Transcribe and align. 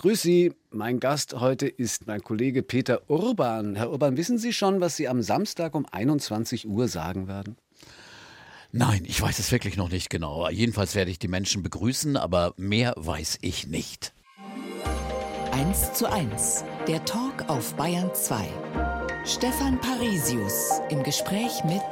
Grüß 0.00 0.22
Sie, 0.22 0.54
mein 0.70 0.98
Gast 0.98 1.34
heute 1.40 1.68
ist 1.68 2.06
mein 2.06 2.22
Kollege 2.22 2.62
Peter 2.62 3.02
Urban. 3.10 3.76
Herr 3.76 3.90
Urban, 3.90 4.16
wissen 4.16 4.38
Sie 4.38 4.54
schon, 4.54 4.80
was 4.80 4.96
Sie 4.96 5.08
am 5.08 5.20
Samstag 5.20 5.74
um 5.74 5.84
21 5.84 6.66
Uhr 6.66 6.88
sagen 6.88 7.28
werden? 7.28 7.58
Nein, 8.72 9.02
ich 9.04 9.20
weiß 9.20 9.38
es 9.38 9.52
wirklich 9.52 9.76
noch 9.76 9.90
nicht 9.90 10.08
genau. 10.08 10.48
Jedenfalls 10.48 10.94
werde 10.94 11.10
ich 11.10 11.18
die 11.18 11.28
Menschen 11.28 11.62
begrüßen, 11.62 12.16
aber 12.16 12.54
mehr 12.56 12.94
weiß 12.96 13.40
ich 13.42 13.66
nicht. 13.66 14.14
1 15.52 15.92
zu 15.92 16.10
1, 16.10 16.64
der 16.88 17.04
Talk 17.04 17.50
auf 17.50 17.74
Bayern 17.74 18.10
2. 18.14 18.48
Stefan 19.26 19.78
Parisius 19.82 20.80
im 20.88 21.02
Gespräch 21.02 21.62
mit 21.64 21.82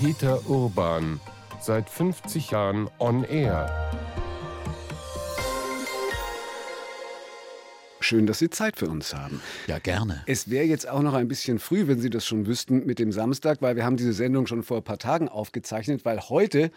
Peter 0.00 0.44
Urban, 0.50 1.20
seit 1.60 1.88
50 1.88 2.50
Jahren 2.50 2.90
on 2.98 3.22
air. 3.22 3.90
Schön, 8.02 8.26
dass 8.26 8.38
Sie 8.38 8.48
Zeit 8.48 8.78
für 8.78 8.88
uns 8.88 9.14
haben. 9.14 9.42
Ja, 9.66 9.78
gerne. 9.78 10.22
Es 10.26 10.48
wäre 10.48 10.64
jetzt 10.64 10.88
auch 10.88 11.02
noch 11.02 11.12
ein 11.12 11.28
bisschen 11.28 11.58
früh, 11.58 11.86
wenn 11.86 12.00
Sie 12.00 12.08
das 12.08 12.26
schon 12.26 12.46
wüssten 12.46 12.86
mit 12.86 12.98
dem 12.98 13.12
Samstag, 13.12 13.60
weil 13.60 13.76
wir 13.76 13.84
haben 13.84 13.98
diese 13.98 14.14
Sendung 14.14 14.46
schon 14.46 14.62
vor 14.62 14.78
ein 14.78 14.82
paar 14.82 14.98
Tagen 14.98 15.28
aufgezeichnet, 15.28 16.06
weil 16.06 16.18
heute 16.20 16.70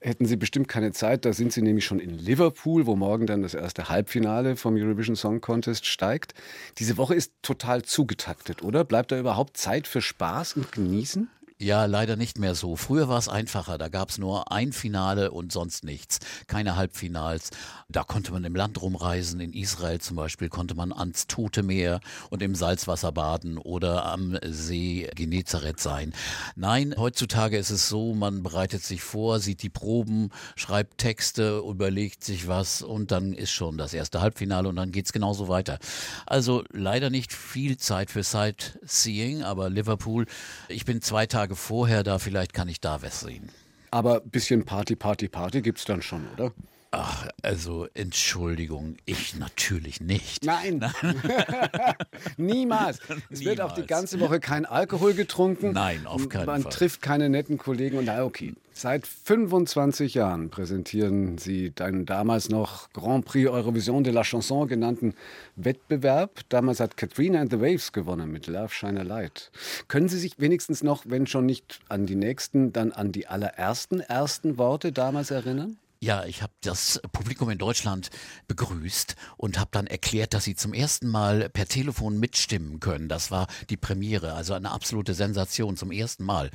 hätten 0.00 0.24
Sie 0.24 0.36
bestimmt 0.36 0.68
keine 0.68 0.92
Zeit. 0.92 1.26
Da 1.26 1.34
sind 1.34 1.52
Sie 1.52 1.60
nämlich 1.60 1.84
schon 1.84 2.00
in 2.00 2.10
Liverpool, 2.10 2.86
wo 2.86 2.96
morgen 2.96 3.26
dann 3.26 3.42
das 3.42 3.52
erste 3.52 3.90
Halbfinale 3.90 4.56
vom 4.56 4.74
Eurovision 4.74 5.16
Song 5.16 5.42
Contest 5.42 5.84
steigt. 5.84 6.32
Diese 6.78 6.96
Woche 6.96 7.14
ist 7.14 7.34
total 7.42 7.82
zugetaktet, 7.82 8.62
oder? 8.62 8.84
Bleibt 8.84 9.12
da 9.12 9.18
überhaupt 9.18 9.58
Zeit 9.58 9.86
für 9.86 10.00
Spaß 10.00 10.54
und 10.54 10.72
Genießen? 10.72 11.28
Ja, 11.62 11.84
leider 11.84 12.16
nicht 12.16 12.38
mehr 12.38 12.54
so. 12.54 12.74
Früher 12.74 13.10
war 13.10 13.18
es 13.18 13.28
einfacher. 13.28 13.76
Da 13.76 13.88
gab 13.88 14.08
es 14.08 14.16
nur 14.16 14.50
ein 14.50 14.72
Finale 14.72 15.30
und 15.30 15.52
sonst 15.52 15.84
nichts. 15.84 16.18
Keine 16.46 16.74
Halbfinals. 16.74 17.50
Da 17.90 18.02
konnte 18.02 18.32
man 18.32 18.44
im 18.44 18.56
Land 18.56 18.80
rumreisen. 18.80 19.40
In 19.40 19.52
Israel 19.52 20.00
zum 20.00 20.16
Beispiel 20.16 20.48
konnte 20.48 20.74
man 20.74 20.90
ans 20.90 21.26
Tote 21.26 21.62
Meer 21.62 22.00
und 22.30 22.40
im 22.40 22.54
Salzwasser 22.54 23.12
baden 23.12 23.58
oder 23.58 24.06
am 24.06 24.38
See 24.42 25.10
Genezareth 25.14 25.80
sein. 25.80 26.14
Nein, 26.56 26.94
heutzutage 26.96 27.58
ist 27.58 27.68
es 27.68 27.90
so, 27.90 28.14
man 28.14 28.42
bereitet 28.42 28.82
sich 28.82 29.02
vor, 29.02 29.38
sieht 29.38 29.62
die 29.62 29.68
Proben, 29.68 30.30
schreibt 30.56 30.96
Texte, 30.96 31.62
überlegt 31.68 32.24
sich 32.24 32.48
was 32.48 32.80
und 32.80 33.10
dann 33.10 33.34
ist 33.34 33.50
schon 33.50 33.76
das 33.76 33.92
erste 33.92 34.22
Halbfinale 34.22 34.66
und 34.66 34.76
dann 34.76 34.92
geht's 34.92 35.12
genauso 35.12 35.48
weiter. 35.48 35.78
Also 36.24 36.64
leider 36.72 37.10
nicht 37.10 37.34
viel 37.34 37.76
Zeit 37.76 38.10
für 38.10 38.22
Sightseeing, 38.22 39.42
aber 39.42 39.68
Liverpool, 39.68 40.24
ich 40.68 40.86
bin 40.86 41.02
zwei 41.02 41.26
Tage 41.26 41.49
Tage 41.50 41.56
vorher 41.56 42.02
da, 42.04 42.18
vielleicht 42.18 42.54
kann 42.54 42.68
ich 42.68 42.80
da 42.80 43.02
was 43.02 43.20
sehen. 43.20 43.48
Aber 43.90 44.22
ein 44.22 44.30
bisschen 44.30 44.64
Party, 44.64 44.94
Party, 44.94 45.28
Party 45.28 45.62
gibt 45.62 45.78
es 45.78 45.84
dann 45.84 46.00
schon, 46.00 46.28
oder? 46.32 46.52
Ach, 46.92 47.28
also 47.42 47.86
Entschuldigung, 47.94 48.96
ich 49.06 49.36
natürlich 49.36 50.00
nicht. 50.00 50.44
Nein, 50.44 50.80
niemals. 52.36 52.98
Es 53.30 53.38
Niemals. 53.38 53.44
wird 53.44 53.60
auch 53.60 53.72
die 53.74 53.86
ganze 53.86 54.18
Woche 54.18 54.40
kein 54.40 54.66
Alkohol 54.66 55.14
getrunken. 55.14 55.70
Nein, 55.72 56.04
auf 56.06 56.28
keinen 56.28 56.46
Man 56.46 56.62
Fall. 56.62 56.70
Man 56.70 56.70
trifft 56.72 57.00
keine 57.00 57.28
netten 57.28 57.58
Kollegen 57.58 57.98
und 57.98 58.06
na 58.06 58.24
okay. 58.24 58.54
Seit 58.72 59.06
25 59.06 60.14
Jahren 60.14 60.50
präsentieren 60.50 61.38
Sie 61.38 61.70
deinen 61.72 62.06
damals 62.06 62.48
noch 62.48 62.90
Grand 62.92 63.24
Prix 63.24 63.48
Eurovision 63.48 64.02
de 64.02 64.12
la 64.12 64.22
Chanson 64.24 64.66
genannten 64.66 65.14
Wettbewerb. 65.54 66.40
Damals 66.48 66.80
hat 66.80 66.96
Katrina 66.96 67.40
and 67.40 67.52
the 67.52 67.60
Waves 67.60 67.92
gewonnen 67.92 68.32
mit 68.32 68.48
Love 68.48 68.70
Shine 68.70 69.00
a 69.00 69.02
Light. 69.04 69.52
Können 69.86 70.08
Sie 70.08 70.18
sich 70.18 70.40
wenigstens 70.40 70.82
noch, 70.82 71.04
wenn 71.06 71.26
schon 71.28 71.46
nicht 71.46 71.78
an 71.88 72.06
die 72.06 72.16
nächsten, 72.16 72.72
dann 72.72 72.90
an 72.90 73.12
die 73.12 73.28
allerersten 73.28 74.00
ersten 74.00 74.58
Worte 74.58 74.90
damals 74.92 75.30
erinnern? 75.30 75.76
Ja, 76.02 76.24
ich 76.24 76.40
habe 76.40 76.54
das 76.62 76.98
Publikum 77.12 77.50
in 77.50 77.58
Deutschland 77.58 78.08
begrüßt 78.48 79.16
und 79.36 79.58
habe 79.58 79.68
dann 79.70 79.86
erklärt, 79.86 80.32
dass 80.32 80.44
sie 80.44 80.56
zum 80.56 80.72
ersten 80.72 81.06
Mal 81.08 81.50
per 81.50 81.66
Telefon 81.66 82.18
mitstimmen 82.18 82.80
können. 82.80 83.06
Das 83.06 83.30
war 83.30 83.48
die 83.68 83.76
Premiere, 83.76 84.32
also 84.32 84.54
eine 84.54 84.70
absolute 84.70 85.12
Sensation 85.12 85.76
zum 85.76 85.92
ersten 85.92 86.24
Mal. 86.24 86.50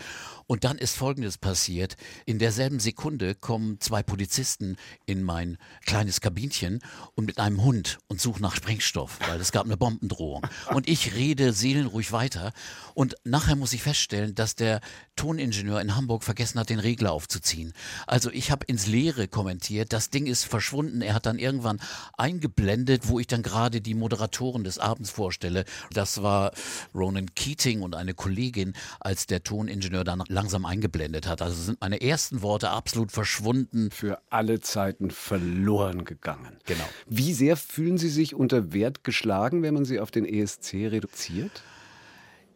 Und 0.48 0.64
dann 0.64 0.80
ist 0.80 0.98
Folgendes 0.98 1.38
passiert. 1.38 1.96
In 2.26 2.40
derselben 2.40 2.80
Sekunde 2.80 3.36
kommen 3.36 3.80
zwei 3.80 4.02
Polizisten 4.02 4.78
in 5.06 5.22
mein 5.22 5.60
kleines 5.86 6.22
Kabinchen 6.22 6.80
und 7.14 7.26
mit 7.26 7.38
einem 7.38 7.64
Hund 7.64 8.00
und 8.08 8.20
suchen 8.20 8.42
nach 8.42 8.56
Sprengstoff, 8.56 9.20
weil 9.28 9.40
es 9.40 9.52
gab 9.52 9.66
eine 9.66 9.78
Bombendrohung. 9.78 10.42
Und 10.74 10.90
ich 10.90 11.14
rede 11.14 11.54
seelenruhig 11.54 12.12
weiter. 12.12 12.52
Und 12.96 13.16
nachher 13.24 13.56
muss 13.56 13.74
ich 13.74 13.84
feststellen, 13.84 14.34
dass 14.34 14.56
der 14.56 14.82
Toningenieur 15.16 15.82
in 15.82 15.96
Hamburg 15.96 16.24
vergessen 16.24 16.60
hat, 16.60 16.72
den 16.72 16.80
Regler 16.80 17.12
aufzuziehen. 17.12 17.74
Also 18.08 18.32
ich 18.32 18.50
habe 18.50 18.66
ins 18.66 18.88
Leere 18.88 19.28
kommentiert. 19.36 19.92
Das 19.92 20.10
Ding 20.10 20.28
ist 20.28 20.46
verschwunden. 20.46 21.02
Er 21.02 21.14
hat 21.14 21.26
dann 21.26 21.40
irgendwann 21.40 21.82
eingeblendet, 22.18 23.10
wo 23.10 23.20
ich 23.20 23.28
dann 23.28 23.44
gerade 23.44 23.82
die 23.82 23.94
Moderatoren 23.94 24.64
des 24.64 24.80
Abends 24.80 25.12
vorstelle. 25.12 25.66
Das 25.92 26.24
war 26.24 26.54
Ronan 26.94 27.36
Keating 27.36 27.82
und 27.82 27.96
eine 27.96 28.14
Kollegin, 28.14 28.72
als 29.02 29.28
der 29.28 29.44
Toningenieur 29.44 30.06
dann 30.06 30.24
langsam 30.30 30.66
eingeblendet 30.66 31.28
hat. 31.28 31.42
Also 31.42 31.62
sind 31.62 31.82
meine 31.82 32.00
ersten 32.00 32.44
Worte 32.44 32.70
absolut 32.70 33.12
verschwunden. 33.12 33.92
Für 33.92 34.22
alle 34.30 34.62
Zeiten 34.62 35.12
verloren 35.12 36.06
gegangen. 36.06 36.58
Genau. 36.66 36.86
Wie 37.06 37.34
sehr 37.34 37.58
fühlen 37.58 37.98
Sie 37.98 38.08
sich 38.08 38.36
unter 38.36 38.72
Wert 38.72 39.04
geschlagen, 39.04 39.64
wenn 39.64 39.74
man 39.74 39.84
Sie 39.84 40.00
auf 40.00 40.12
den 40.12 40.24
ESC 40.24 40.76
reduziert? 40.76 41.62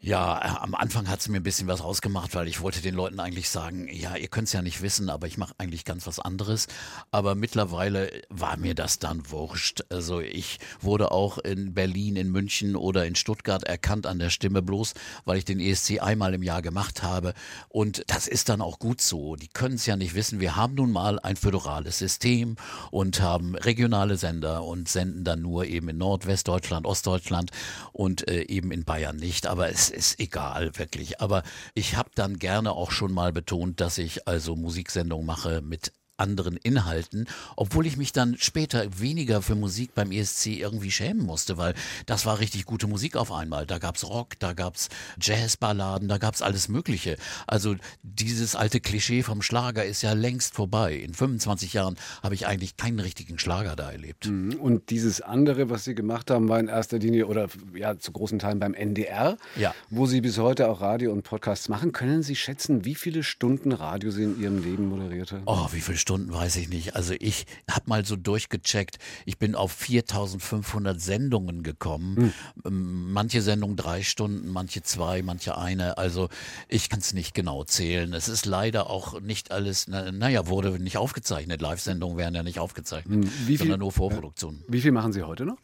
Ja, 0.01 0.37
äh, 0.37 0.59
am 0.61 0.75
Anfang 0.75 1.09
hat 1.09 1.19
es 1.19 1.27
mir 1.27 1.41
ein 1.41 1.43
bisschen 1.43 1.67
was 1.67 1.81
ausgemacht, 1.81 2.33
weil 2.33 2.47
ich 2.47 2.61
wollte 2.61 2.81
den 2.81 2.95
Leuten 2.95 3.19
eigentlich 3.19 3.49
sagen, 3.49 3.89
ja, 3.91 4.15
ihr 4.15 4.29
könnt 4.29 4.47
es 4.47 4.53
ja 4.53 4.61
nicht 4.61 4.81
wissen, 4.81 5.09
aber 5.09 5.27
ich 5.27 5.37
mache 5.37 5.53
eigentlich 5.57 5.83
ganz 5.83 6.07
was 6.07 6.19
anderes. 6.19 6.67
Aber 7.11 7.35
mittlerweile 7.35 8.09
war 8.29 8.55
mir 8.55 8.75
das 8.75 8.99
dann 8.99 9.29
wurscht. 9.29 9.81
Also 9.89 10.21
ich 10.21 10.59
wurde 10.79 11.11
auch 11.11 11.37
in 11.37 11.73
Berlin, 11.73 12.15
in 12.15 12.31
München 12.31 12.77
oder 12.77 13.05
in 13.05 13.15
Stuttgart 13.15 13.63
erkannt 13.63 14.07
an 14.07 14.19
der 14.19 14.29
Stimme 14.29 14.61
bloß, 14.61 14.93
weil 15.25 15.37
ich 15.37 15.43
den 15.43 15.59
ESC 15.59 16.01
einmal 16.01 16.33
im 16.33 16.43
Jahr 16.43 16.61
gemacht 16.61 17.03
habe. 17.03 17.33
Und 17.67 18.05
das 18.07 18.29
ist 18.29 18.47
dann 18.47 18.61
auch 18.61 18.79
gut 18.79 19.01
so. 19.01 19.35
Die 19.35 19.49
können 19.49 19.75
es 19.75 19.85
ja 19.85 19.97
nicht 19.97 20.15
wissen. 20.15 20.39
Wir 20.39 20.55
haben 20.55 20.75
nun 20.75 20.93
mal 20.93 21.19
ein 21.19 21.35
föderales 21.35 21.99
System 21.99 22.55
und 22.89 23.19
haben 23.19 23.55
regionale 23.55 24.15
Sender 24.15 24.63
und 24.63 24.87
senden 24.87 25.25
dann 25.25 25.41
nur 25.41 25.65
eben 25.65 25.89
in 25.89 25.97
Nordwestdeutschland, 25.97 26.85
Ostdeutschland 26.85 27.51
und 27.91 28.29
äh, 28.29 28.43
eben 28.43 28.71
in 28.71 28.85
Bayern 28.85 29.17
nicht. 29.17 29.45
Aber 29.45 29.67
es 29.69 29.88
ist 29.91 30.19
egal, 30.19 30.77
wirklich. 30.77 31.21
Aber 31.21 31.43
ich 31.73 31.95
habe 31.95 32.09
dann 32.15 32.39
gerne 32.39 32.71
auch 32.71 32.91
schon 32.91 33.13
mal 33.13 33.31
betont, 33.31 33.81
dass 33.81 33.97
ich 33.97 34.27
also 34.27 34.55
Musiksendungen 34.55 35.25
mache 35.25 35.61
mit 35.61 35.93
anderen 36.19 36.57
Inhalten, 36.57 37.27
obwohl 37.55 37.85
ich 37.85 37.97
mich 37.97 38.11
dann 38.11 38.35
später 38.37 38.99
weniger 38.99 39.41
für 39.41 39.55
Musik 39.55 39.93
beim 39.95 40.11
ESC 40.11 40.47
irgendwie 40.47 40.91
schämen 40.91 41.25
musste, 41.25 41.57
weil 41.57 41.73
das 42.05 42.25
war 42.25 42.39
richtig 42.39 42.65
gute 42.65 42.87
Musik 42.87 43.15
auf 43.15 43.31
einmal. 43.31 43.65
Da 43.65 43.77
gab's 43.77 44.03
Rock, 44.03 44.39
da 44.39 44.53
gab's 44.53 44.89
Jazzballaden, 45.21 46.07
da 46.07 46.17
gab's 46.17 46.41
alles 46.41 46.69
Mögliche. 46.69 47.17
Also 47.47 47.75
dieses 48.03 48.55
alte 48.55 48.79
Klischee 48.79 49.23
vom 49.23 49.41
Schlager 49.41 49.85
ist 49.85 50.01
ja 50.01 50.13
längst 50.13 50.53
vorbei. 50.53 50.95
In 50.95 51.13
25 51.13 51.73
Jahren 51.73 51.95
habe 52.21 52.35
ich 52.35 52.47
eigentlich 52.47 52.77
keinen 52.77 52.99
richtigen 52.99 53.39
Schlager 53.39 53.75
da 53.75 53.91
erlebt. 53.91 54.27
Mhm. 54.27 54.55
Und 54.55 54.89
dieses 54.89 55.21
andere, 55.21 55.69
was 55.69 55.85
Sie 55.85 55.95
gemacht 55.95 56.31
haben, 56.31 56.49
war 56.49 56.59
in 56.59 56.67
erster 56.67 56.99
Linie 56.99 57.27
oder 57.27 57.47
ja 57.73 57.97
zu 57.97 58.11
großen 58.11 58.39
Teilen 58.39 58.59
beim 58.59 58.73
NDR, 58.73 59.37
ja. 59.55 59.73
wo 59.89 60.05
Sie 60.05 60.21
bis 60.21 60.37
heute 60.37 60.69
auch 60.69 60.81
Radio 60.81 61.11
und 61.11 61.23
Podcasts 61.23 61.69
machen. 61.69 61.91
Können 61.91 62.23
Sie 62.23 62.35
schätzen, 62.35 62.85
wie 62.85 62.95
viele 62.95 63.23
Stunden 63.23 63.71
Radio 63.71 64.11
Sie 64.11 64.23
in 64.23 64.41
Ihrem 64.41 64.61
Leben 64.61 64.89
moderiert 64.89 65.31
haben? 65.31 65.43
Oh, 65.45 65.67
wie 65.71 65.81
viele 65.81 65.97
Stunden 65.97 66.08
weiß 66.09 66.55
ich 66.57 66.69
nicht. 66.69 66.95
Also 66.95 67.13
ich 67.19 67.45
habe 67.69 67.89
mal 67.89 68.05
so 68.05 68.15
durchgecheckt. 68.15 68.97
Ich 69.25 69.37
bin 69.37 69.55
auf 69.55 69.71
4500 69.71 70.99
Sendungen 70.99 71.63
gekommen. 71.63 72.33
Hm. 72.63 73.11
Manche 73.13 73.41
Sendungen 73.41 73.75
drei 73.75 74.03
Stunden, 74.03 74.49
manche 74.49 74.81
zwei, 74.81 75.21
manche 75.21 75.57
eine. 75.57 75.97
Also 75.97 76.29
ich 76.67 76.89
kann 76.89 76.99
es 76.99 77.13
nicht 77.13 77.33
genau 77.33 77.63
zählen. 77.63 78.13
Es 78.13 78.27
ist 78.27 78.45
leider 78.45 78.89
auch 78.89 79.19
nicht 79.21 79.51
alles, 79.51 79.87
na, 79.87 80.11
naja, 80.11 80.47
wurde 80.47 80.79
nicht 80.79 80.97
aufgezeichnet. 80.97 81.61
Live-Sendungen 81.61 82.17
werden 82.17 82.35
ja 82.35 82.43
nicht 82.43 82.59
aufgezeichnet, 82.59 83.25
hm. 83.25 83.31
wie 83.45 83.45
viel, 83.45 83.57
sondern 83.59 83.79
nur 83.79 83.91
Vorproduktion. 83.91 84.63
Wie 84.67 84.81
viel 84.81 84.91
machen 84.91 85.13
Sie 85.13 85.23
heute 85.23 85.45
noch? 85.45 85.57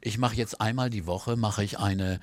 Ich 0.00 0.18
mache 0.18 0.36
jetzt 0.36 0.60
einmal 0.60 0.90
die 0.90 1.06
Woche, 1.06 1.36
mache 1.36 1.64
ich 1.64 1.78
eine 1.78 2.20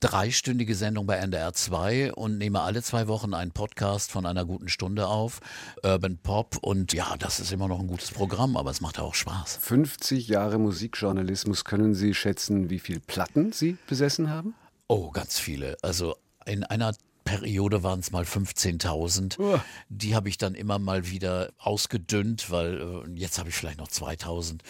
dreistündige 0.00 0.74
Sendung 0.74 1.06
bei 1.06 1.16
NDR 1.16 1.52
2 1.52 2.12
und 2.12 2.38
nehme 2.38 2.60
alle 2.60 2.82
zwei 2.82 3.08
Wochen 3.08 3.34
einen 3.34 3.50
Podcast 3.50 4.12
von 4.12 4.26
einer 4.26 4.44
guten 4.44 4.68
Stunde 4.68 5.08
auf, 5.08 5.40
Urban 5.82 6.18
Pop 6.18 6.58
und 6.60 6.92
ja, 6.92 7.16
das 7.18 7.40
ist 7.40 7.52
immer 7.52 7.68
noch 7.68 7.80
ein 7.80 7.88
gutes 7.88 8.12
Programm, 8.12 8.56
aber 8.56 8.70
es 8.70 8.80
macht 8.80 9.00
auch 9.00 9.14
Spaß. 9.14 9.58
50 9.60 10.28
Jahre 10.28 10.58
Musikjournalismus, 10.58 11.64
können 11.64 11.94
Sie 11.94 12.14
schätzen, 12.14 12.70
wie 12.70 12.78
viele 12.78 13.00
Platten 13.00 13.52
Sie 13.52 13.76
besessen 13.88 14.30
haben? 14.30 14.54
Oh, 14.86 15.10
ganz 15.10 15.38
viele. 15.38 15.76
Also 15.82 16.16
in 16.46 16.64
einer 16.64 16.94
Periode 17.28 17.82
waren 17.82 18.00
es 18.00 18.10
mal 18.10 18.24
15.000. 18.24 19.38
Uh. 19.38 19.58
Die 19.90 20.14
habe 20.14 20.30
ich 20.30 20.38
dann 20.38 20.54
immer 20.54 20.78
mal 20.78 21.10
wieder 21.10 21.52
ausgedünnt, 21.58 22.50
weil 22.50 23.04
äh, 23.06 23.10
jetzt 23.18 23.38
habe 23.38 23.50
ich 23.50 23.54
vielleicht 23.54 23.78
noch 23.78 23.88
2.000. 23.88 24.60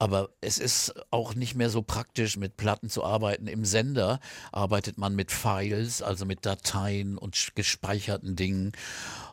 Aber 0.00 0.30
es 0.40 0.56
ist 0.56 0.94
auch 1.10 1.34
nicht 1.34 1.54
mehr 1.54 1.68
so 1.68 1.82
praktisch, 1.82 2.38
mit 2.38 2.56
Platten 2.56 2.88
zu 2.88 3.04
arbeiten. 3.04 3.46
Im 3.46 3.66
Sender 3.66 4.18
arbeitet 4.50 4.96
man 4.96 5.14
mit 5.14 5.30
Files, 5.30 6.00
also 6.00 6.24
mit 6.24 6.46
Dateien 6.46 7.18
und 7.18 7.52
gespeicherten 7.54 8.34
Dingen. 8.34 8.72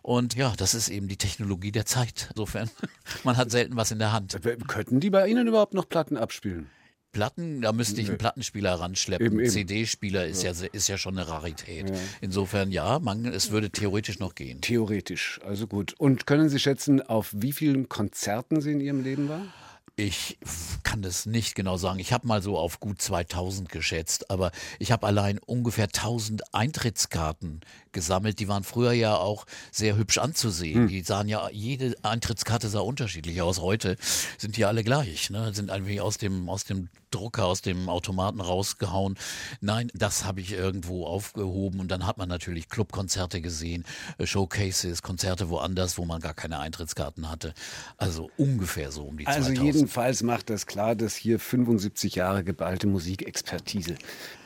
Und 0.02 0.36
ja, 0.36 0.54
das 0.58 0.74
ist 0.74 0.90
eben 0.90 1.08
die 1.08 1.16
Technologie 1.16 1.72
der 1.72 1.86
Zeit. 1.86 2.28
Insofern, 2.32 2.70
man 3.24 3.38
hat 3.38 3.50
selten 3.50 3.78
was 3.78 3.92
in 3.92 4.00
der 4.00 4.12
Hand. 4.12 4.38
Könnten 4.68 5.00
die 5.00 5.10
bei 5.10 5.30
Ihnen 5.30 5.48
überhaupt 5.48 5.74
noch 5.74 5.88
Platten 5.88 6.18
abspielen? 6.18 6.70
Platten, 7.14 7.62
da 7.62 7.72
müsste 7.72 8.02
ich 8.02 8.10
einen 8.10 8.18
Plattenspieler 8.18 8.74
ranschleppen. 8.74 9.50
CD-Spieler 9.50 10.28
ist 10.28 10.44
ja. 10.44 10.52
ja. 10.52 10.68
ist 10.74 10.90
ja 10.90 10.98
schon 10.98 11.18
eine 11.18 11.30
Rarität. 11.30 11.90
Ja. 11.90 11.96
Insofern 12.20 12.72
ja, 12.72 13.00
man, 13.00 13.24
es 13.24 13.52
würde 13.52 13.70
theoretisch 13.70 14.20
noch 14.20 14.36
gehen. 14.36 14.60
Theoretisch, 14.60 15.40
also 15.46 15.66
gut. 15.66 15.96
Und 15.98 16.28
können 16.28 16.50
Sie 16.50 16.60
schätzen, 16.60 17.02
auf 17.02 17.34
wie 17.34 17.54
vielen 17.54 17.88
Konzerten 17.88 18.60
Sie 18.60 18.74
in 18.74 18.82
Ihrem 18.82 19.02
Leben 19.02 19.30
waren? 19.30 19.54
Ich 20.00 20.38
kann 20.84 21.02
das 21.02 21.26
nicht 21.26 21.56
genau 21.56 21.78
sagen. 21.78 21.98
Ich 21.98 22.14
habe 22.14 22.28
mal 22.28 22.44
so 22.44 22.56
auf 22.56 22.80
gut 22.80 23.02
2000 23.02 23.68
geschätzt, 23.68 24.30
aber 24.30 24.52
ich 24.78 24.92
habe 24.92 25.08
allein 25.08 25.40
ungefähr 25.40 25.86
1000 25.86 26.54
Eintrittskarten 26.54 27.62
gesammelt. 27.98 28.40
Die 28.40 28.48
waren 28.48 28.64
früher 28.64 28.92
ja 28.92 29.16
auch 29.16 29.48
sehr 29.72 29.98
hübsch 29.98 30.20
anzusehen. 30.20 30.82
Hm. 30.82 30.88
Die 30.88 31.02
sahen 31.02 31.28
ja, 31.28 31.50
jede 31.50 31.96
Eintrittskarte 32.04 32.70
sah 32.70 32.82
unterschiedlich 32.82 33.42
aus. 33.42 33.60
Heute 33.60 33.98
sind 34.38 34.56
die 34.56 34.66
alle 34.66 34.84
gleich, 34.84 35.32
ne? 35.32 35.52
sind 35.52 35.72
irgendwie 35.72 36.00
aus 36.00 36.20
dem, 36.20 36.48
aus 36.48 36.64
dem 36.64 36.90
Drucker, 37.10 37.46
aus 37.46 37.62
dem 37.62 37.90
Automaten 37.90 38.40
rausgehauen. 38.40 39.18
Nein, 39.62 39.90
das 39.96 40.26
habe 40.26 40.42
ich 40.42 40.52
irgendwo 40.52 41.08
aufgehoben 41.08 41.80
und 41.80 41.90
dann 41.90 42.06
hat 42.06 42.18
man 42.18 42.30
natürlich 42.30 42.70
Clubkonzerte 42.70 43.42
gesehen, 43.42 43.84
äh, 44.20 44.28
Showcases, 44.28 45.02
Konzerte 45.02 45.50
woanders, 45.50 45.98
wo 45.98 46.06
man 46.06 46.22
gar 46.22 46.34
keine 46.36 46.60
Eintrittskarten 46.60 47.30
hatte. 47.32 47.54
Also 47.98 48.30
ungefähr 48.38 48.92
so 48.92 49.04
um 49.06 49.18
die 49.18 49.26
also 49.26 49.40
2000. 49.40 49.60
Also 49.60 49.78
jedenfalls 49.78 50.22
macht 50.22 50.52
das 50.52 50.68
klar, 50.68 50.96
dass 50.96 51.16
hier 51.16 51.40
75 51.40 52.16
Jahre 52.16 52.44
geballte 52.44 52.86
Musikexpertise 52.86 53.96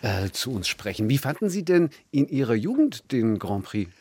äh, 0.02 0.30
zu 0.30 0.52
uns 0.52 0.68
sprechen. 0.68 1.10
Wie 1.10 1.18
fanden 1.18 1.50
Sie 1.50 1.66
denn 1.66 1.90
in 2.12 2.28
Ihrer 2.28 2.56
Jugend 2.56 3.12
den 3.12 3.40
Grand 3.42 3.66
Prix? 3.66 3.92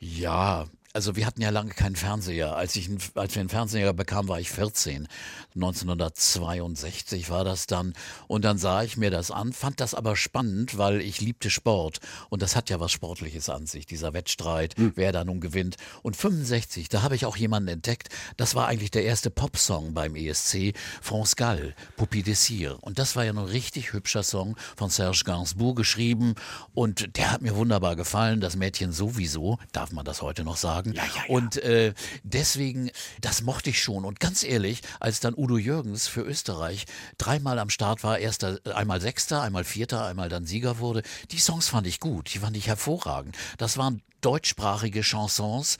Ja, 0.00 0.66
also 0.92 1.16
wir 1.16 1.26
hatten 1.26 1.42
ja 1.42 1.50
lange 1.50 1.70
keinen 1.70 1.96
Fernseher. 1.96 2.56
Als, 2.56 2.76
ich, 2.76 2.88
als 3.14 3.34
wir 3.34 3.40
einen 3.40 3.48
Fernseher 3.48 3.92
bekamen, 3.92 4.28
war 4.28 4.40
ich 4.40 4.50
14. 4.50 5.08
1962 5.54 7.30
war 7.30 7.44
das 7.44 7.66
dann. 7.66 7.94
Und 8.28 8.44
dann 8.44 8.58
sah 8.58 8.82
ich 8.82 8.96
mir 8.96 9.10
das 9.10 9.30
an, 9.30 9.52
fand 9.52 9.80
das 9.80 9.94
aber 9.94 10.16
spannend, 10.16 10.78
weil 10.78 11.00
ich 11.00 11.20
liebte 11.20 11.50
Sport. 11.50 12.00
Und 12.28 12.42
das 12.42 12.56
hat 12.56 12.70
ja 12.70 12.80
was 12.80 12.92
Sportliches 12.92 13.48
an 13.48 13.66
sich, 13.66 13.86
dieser 13.86 14.12
Wettstreit, 14.12 14.76
hm. 14.76 14.92
wer 14.94 15.12
da 15.12 15.24
nun 15.24 15.40
gewinnt. 15.40 15.76
Und 16.02 16.16
65, 16.16 16.88
da 16.88 17.02
habe 17.02 17.16
ich 17.16 17.26
auch 17.26 17.36
jemanden 17.36 17.68
entdeckt, 17.68 18.08
das 18.36 18.54
war 18.54 18.66
eigentlich 18.66 18.90
der 18.90 19.04
erste 19.04 19.30
Popsong 19.30 19.94
beim 19.94 20.16
ESC, 20.16 20.74
France 21.00 21.36
Gall, 21.36 21.74
Poupie 21.96 22.22
Désir. 22.22 22.78
Und 22.80 22.98
das 22.98 23.16
war 23.16 23.24
ja 23.24 23.32
ein 23.32 23.38
richtig 23.38 23.92
hübscher 23.92 24.22
Song 24.22 24.56
von 24.76 24.90
Serge 24.90 25.22
Gainsbourg 25.24 25.76
geschrieben. 25.76 26.34
Und 26.74 27.16
der 27.16 27.32
hat 27.32 27.42
mir 27.42 27.56
wunderbar 27.56 27.96
gefallen. 27.96 28.40
Das 28.40 28.56
Mädchen 28.56 28.92
sowieso, 28.92 29.58
darf 29.72 29.92
man 29.92 30.04
das 30.04 30.22
heute 30.22 30.44
noch 30.44 30.56
sagen 30.56 30.84
sagen. 30.84 30.92
Ja, 30.92 31.04
ja, 31.04 31.10
ja. 31.28 31.34
Und 31.34 31.56
äh, 31.58 31.94
deswegen, 32.22 32.90
das 33.20 33.42
mochte 33.42 33.70
ich 33.70 33.82
schon. 33.82 34.04
Und 34.04 34.20
ganz 34.20 34.42
ehrlich, 34.42 34.80
als 35.00 35.20
dann 35.20 35.34
Udo 35.44 35.58
Jürgens 35.58 36.08
für 36.08 36.22
Österreich 36.22 36.86
dreimal 37.18 37.58
am 37.58 37.68
Start 37.68 38.02
war, 38.02 38.18
erster, 38.18 38.60
einmal 38.74 39.02
Sechster, 39.02 39.42
einmal 39.42 39.64
Vierter, 39.64 40.06
einmal 40.06 40.30
dann 40.30 40.46
Sieger 40.46 40.78
wurde, 40.78 41.02
die 41.32 41.38
Songs 41.38 41.68
fand 41.68 41.86
ich 41.86 42.00
gut, 42.00 42.32
die 42.32 42.38
fand 42.38 42.56
ich 42.56 42.66
hervorragend. 42.66 43.36
Das 43.58 43.76
waren 43.76 44.00
deutschsprachige 44.24 45.02
Chansons, 45.02 45.76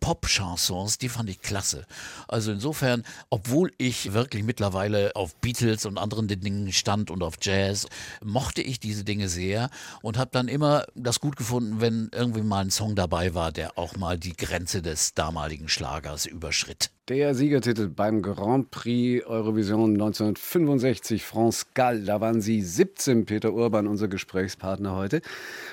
Pop-Chansons, 0.00 0.98
die 0.98 1.08
fand 1.08 1.28
ich 1.28 1.40
klasse. 1.40 1.86
Also 2.28 2.52
insofern, 2.52 3.04
obwohl 3.28 3.72
ich 3.78 4.12
wirklich 4.12 4.44
mittlerweile 4.44 5.14
auf 5.16 5.34
Beatles 5.36 5.86
und 5.86 5.98
anderen 5.98 6.28
Dingen 6.28 6.72
stand 6.72 7.10
und 7.10 7.22
auf 7.22 7.34
Jazz, 7.40 7.86
mochte 8.24 8.62
ich 8.62 8.80
diese 8.80 9.04
Dinge 9.04 9.28
sehr 9.28 9.70
und 10.02 10.18
habe 10.18 10.30
dann 10.32 10.48
immer 10.48 10.86
das 10.94 11.20
gut 11.20 11.36
gefunden, 11.36 11.80
wenn 11.80 12.10
irgendwie 12.14 12.42
mal 12.42 12.64
ein 12.64 12.70
Song 12.70 12.94
dabei 12.94 13.34
war, 13.34 13.52
der 13.52 13.76
auch 13.76 13.96
mal 13.96 14.18
die 14.18 14.36
Grenze 14.36 14.82
des 14.82 15.14
damaligen 15.14 15.68
Schlagers 15.68 16.26
überschritt. 16.26 16.90
Der 17.10 17.34
Siegertitel 17.34 17.88
beim 17.88 18.22
Grand 18.22 18.70
Prix 18.70 19.26
Eurovision 19.26 19.94
1965, 19.94 21.24
France 21.24 21.66
Gall. 21.74 22.04
Da 22.04 22.20
waren 22.20 22.40
Sie 22.40 22.62
17, 22.62 23.24
Peter 23.24 23.52
Urban, 23.52 23.88
unser 23.88 24.06
Gesprächspartner 24.06 24.94
heute. 24.94 25.20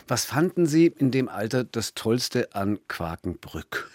Was 0.07 0.25
fanden 0.25 0.65
Sie 0.65 0.87
in 0.87 1.11
dem 1.11 1.29
Alter 1.29 1.63
das 1.63 1.93
Tollste 2.07 2.55
an 2.55 2.79
Quakenbrück? 2.87 3.91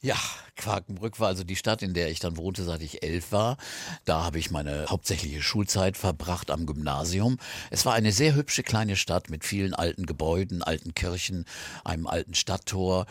Ja, 0.00 0.16
Quakenbrück 0.56 1.20
war 1.20 1.28
also 1.28 1.44
die 1.44 1.56
Stadt, 1.56 1.82
in 1.82 1.92
der 1.92 2.10
ich 2.10 2.18
dann 2.18 2.38
wohnte, 2.38 2.64
seit 2.64 2.80
ich 2.80 3.02
elf 3.02 3.32
war. 3.32 3.58
Da 4.06 4.24
habe 4.24 4.38
ich 4.38 4.50
meine 4.50 4.86
hauptsächliche 4.88 5.42
Schulzeit 5.42 5.98
verbracht 5.98 6.50
am 6.50 6.64
Gymnasium. 6.64 7.36
Es 7.70 7.84
war 7.84 7.92
eine 7.92 8.12
sehr 8.12 8.34
hübsche 8.34 8.62
kleine 8.62 8.96
Stadt 8.96 9.28
mit 9.28 9.44
vielen 9.44 9.74
alten 9.74 10.06
Gebäuden, 10.06 10.62
alten 10.62 10.94
Kirchen, 10.94 11.44
einem 11.84 12.06
alten 12.06 12.32
Stadttor 12.32 13.04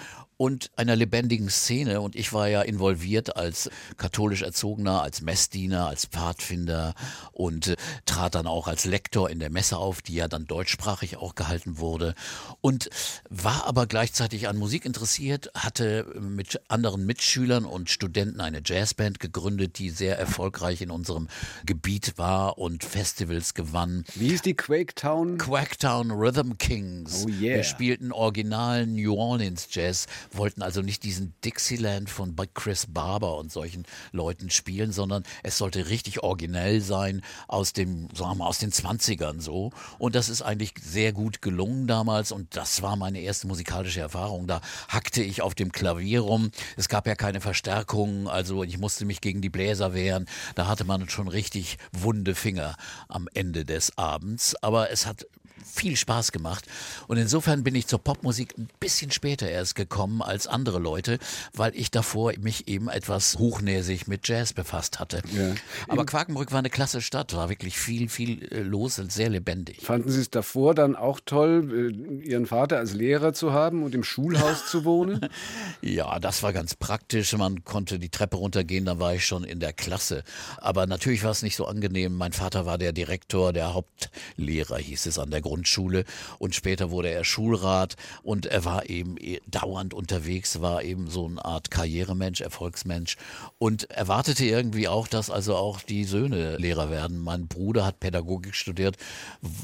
und 0.43 0.71
einer 0.75 0.97
lebendigen 0.97 1.49
Szene. 1.49 2.01
Und 2.01 2.17
ich 2.17 2.33
war 2.33 2.49
ja 2.49 2.61
involviert 2.63 3.37
als 3.37 3.69
katholisch 3.95 4.41
Erzogener, 4.41 5.01
als 5.01 5.21
Messdiener, 5.21 5.87
als 5.87 6.05
Pfadfinder 6.05 6.95
und 7.31 7.67
äh, 7.67 7.75
trat 8.05 8.35
dann 8.35 8.45
auch 8.45 8.67
als 8.67 8.83
Lektor 8.83 9.29
in 9.29 9.39
der 9.39 9.49
Messe 9.49 9.77
auf, 9.77 10.01
die 10.01 10.15
ja 10.15 10.27
dann 10.27 10.45
deutschsprachig 10.45 11.15
auch 11.15 11.35
gehalten 11.35 11.77
wurde. 11.77 12.13
Und 12.59 12.89
war 13.29 13.65
aber 13.67 13.87
gleichzeitig 13.87 14.49
an 14.49 14.57
Musik 14.57 14.83
interessiert, 14.83 15.49
hatte 15.55 16.13
mit 16.19 16.59
anderen 16.67 17.05
Mitschülern 17.05 17.63
und 17.63 17.89
Studenten 17.89 18.41
eine 18.41 18.61
Jazzband 18.65 19.21
gegründet, 19.21 19.79
die 19.79 19.91
sehr 19.91 20.19
erfolgreich 20.19 20.81
in 20.81 20.91
unserem 20.91 21.29
Gebiet 21.65 22.17
war 22.17 22.57
und 22.57 22.83
Festivals 22.83 23.53
gewann. 23.53 24.03
Wie 24.15 24.27
hieß 24.27 24.41
die 24.41 24.55
Quaketown? 24.55 25.37
Quaketown 25.37 26.11
Rhythm 26.11 26.57
Kings. 26.57 27.23
Oh 27.25 27.29
yeah. 27.29 27.55
Wir 27.55 27.63
spielten 27.63 28.11
originalen 28.11 28.95
New 28.95 29.15
Orleans 29.15 29.69
Jazz 29.71 30.05
wollten 30.37 30.61
also 30.61 30.81
nicht 30.81 31.03
diesen 31.03 31.33
Dixieland 31.43 32.09
von 32.09 32.35
Chris 32.53 32.87
Barber 32.87 33.37
und 33.37 33.51
solchen 33.51 33.85
Leuten 34.11 34.49
spielen, 34.49 34.91
sondern 34.91 35.23
es 35.43 35.57
sollte 35.57 35.89
richtig 35.89 36.23
originell 36.23 36.81
sein 36.81 37.21
aus 37.47 37.73
dem, 37.73 38.09
sagen 38.13 38.31
wir 38.31 38.35
mal, 38.35 38.47
aus 38.47 38.59
den 38.59 38.71
20ern 38.71 39.41
so. 39.41 39.71
Und 39.97 40.15
das 40.15 40.29
ist 40.29 40.41
eigentlich 40.41 40.73
sehr 40.81 41.13
gut 41.13 41.41
gelungen 41.41 41.87
damals 41.87 42.31
und 42.31 42.55
das 42.55 42.81
war 42.81 42.95
meine 42.95 43.19
erste 43.19 43.47
musikalische 43.47 44.01
Erfahrung. 44.01 44.47
Da 44.47 44.61
hackte 44.87 45.23
ich 45.23 45.41
auf 45.41 45.55
dem 45.55 45.71
Klavier 45.71 46.21
rum. 46.21 46.51
Es 46.77 46.89
gab 46.89 47.07
ja 47.07 47.15
keine 47.15 47.41
Verstärkung, 47.41 48.27
also 48.27 48.63
ich 48.63 48.77
musste 48.77 49.05
mich 49.05 49.21
gegen 49.21 49.41
die 49.41 49.49
Bläser 49.49 49.93
wehren. 49.93 50.25
Da 50.55 50.67
hatte 50.67 50.83
man 50.83 51.09
schon 51.09 51.27
richtig 51.27 51.77
wunde 51.91 52.35
Finger 52.35 52.75
am 53.07 53.27
Ende 53.33 53.65
des 53.65 53.97
Abends. 53.97 54.55
Aber 54.61 54.91
es 54.91 55.05
hat 55.05 55.25
viel 55.63 55.95
Spaß 55.95 56.31
gemacht. 56.31 56.65
Und 57.07 57.17
insofern 57.17 57.63
bin 57.63 57.75
ich 57.75 57.87
zur 57.87 57.99
Popmusik 57.99 58.57
ein 58.57 58.67
bisschen 58.79 59.11
später 59.11 59.49
erst 59.49 59.75
gekommen 59.75 60.21
als 60.21 60.47
andere 60.47 60.79
Leute, 60.79 61.19
weil 61.53 61.75
ich 61.75 61.91
davor 61.91 62.33
mich 62.39 62.67
eben 62.67 62.89
etwas 62.89 63.37
hochnäsig 63.37 64.07
mit 64.07 64.27
Jazz 64.27 64.53
befasst 64.53 64.99
hatte. 64.99 65.21
Ja. 65.35 65.53
Aber 65.87 66.05
Quakenbrück 66.05 66.51
war 66.51 66.59
eine 66.59 66.69
klasse 66.69 67.01
Stadt, 67.01 67.35
war 67.35 67.49
wirklich 67.49 67.77
viel, 67.77 68.09
viel 68.09 68.43
äh, 68.51 68.61
los 68.61 68.99
und 68.99 69.11
sehr 69.11 69.29
lebendig. 69.29 69.81
Fanden 69.81 70.09
Sie 70.11 70.21
es 70.21 70.29
davor 70.29 70.73
dann 70.75 70.95
auch 70.95 71.19
toll, 71.25 71.91
äh, 72.23 72.27
Ihren 72.29 72.45
Vater 72.45 72.77
als 72.77 72.93
Lehrer 72.93 73.33
zu 73.33 73.53
haben 73.53 73.83
und 73.83 73.95
im 73.95 74.03
Schulhaus 74.03 74.67
zu 74.67 74.85
wohnen? 74.85 75.21
Ja, 75.81 76.19
das 76.19 76.43
war 76.43 76.53
ganz 76.53 76.75
praktisch. 76.75 77.35
Man 77.35 77.63
konnte 77.65 77.99
die 77.99 78.09
Treppe 78.09 78.37
runtergehen, 78.37 78.85
dann 78.85 78.99
war 78.99 79.13
ich 79.13 79.25
schon 79.25 79.43
in 79.43 79.59
der 79.59 79.73
Klasse. 79.73 80.23
Aber 80.57 80.87
natürlich 80.87 81.23
war 81.23 81.31
es 81.31 81.41
nicht 81.41 81.55
so 81.55 81.65
angenehm. 81.65 82.15
Mein 82.15 82.31
Vater 82.31 82.65
war 82.65 82.77
der 82.77 82.93
Direktor, 82.93 83.51
der 83.51 83.73
Hauptlehrer 83.73 84.77
hieß 84.77 85.05
es 85.07 85.19
an 85.19 85.29
der 85.29 85.41
Grund 85.41 85.52
Grundschule 85.53 86.03
und 86.39 86.55
später 86.55 86.89
wurde 86.89 87.09
er 87.09 87.23
Schulrat 87.23 87.95
und 88.23 88.47
er 88.47 88.65
war 88.65 88.89
eben 88.89 89.17
eh 89.19 89.39
dauernd 89.45 89.93
unterwegs, 89.93 90.61
war 90.61 90.83
eben 90.83 91.11
so 91.11 91.27
eine 91.27 91.45
Art 91.45 91.69
Karrieremensch, 91.69 92.41
Erfolgsmensch 92.41 93.17
und 93.59 93.89
erwartete 93.91 94.45
irgendwie 94.45 94.87
auch, 94.87 95.07
dass 95.07 95.29
also 95.29 95.55
auch 95.55 95.81
die 95.81 96.05
Söhne 96.05 96.57
Lehrer 96.57 96.89
werden. 96.89 97.19
Mein 97.19 97.47
Bruder 97.47 97.85
hat 97.85 97.99
Pädagogik 97.99 98.55
studiert 98.55 98.97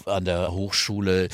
an 0.05 0.25
der 0.25 0.51
Hochschule 0.51 1.29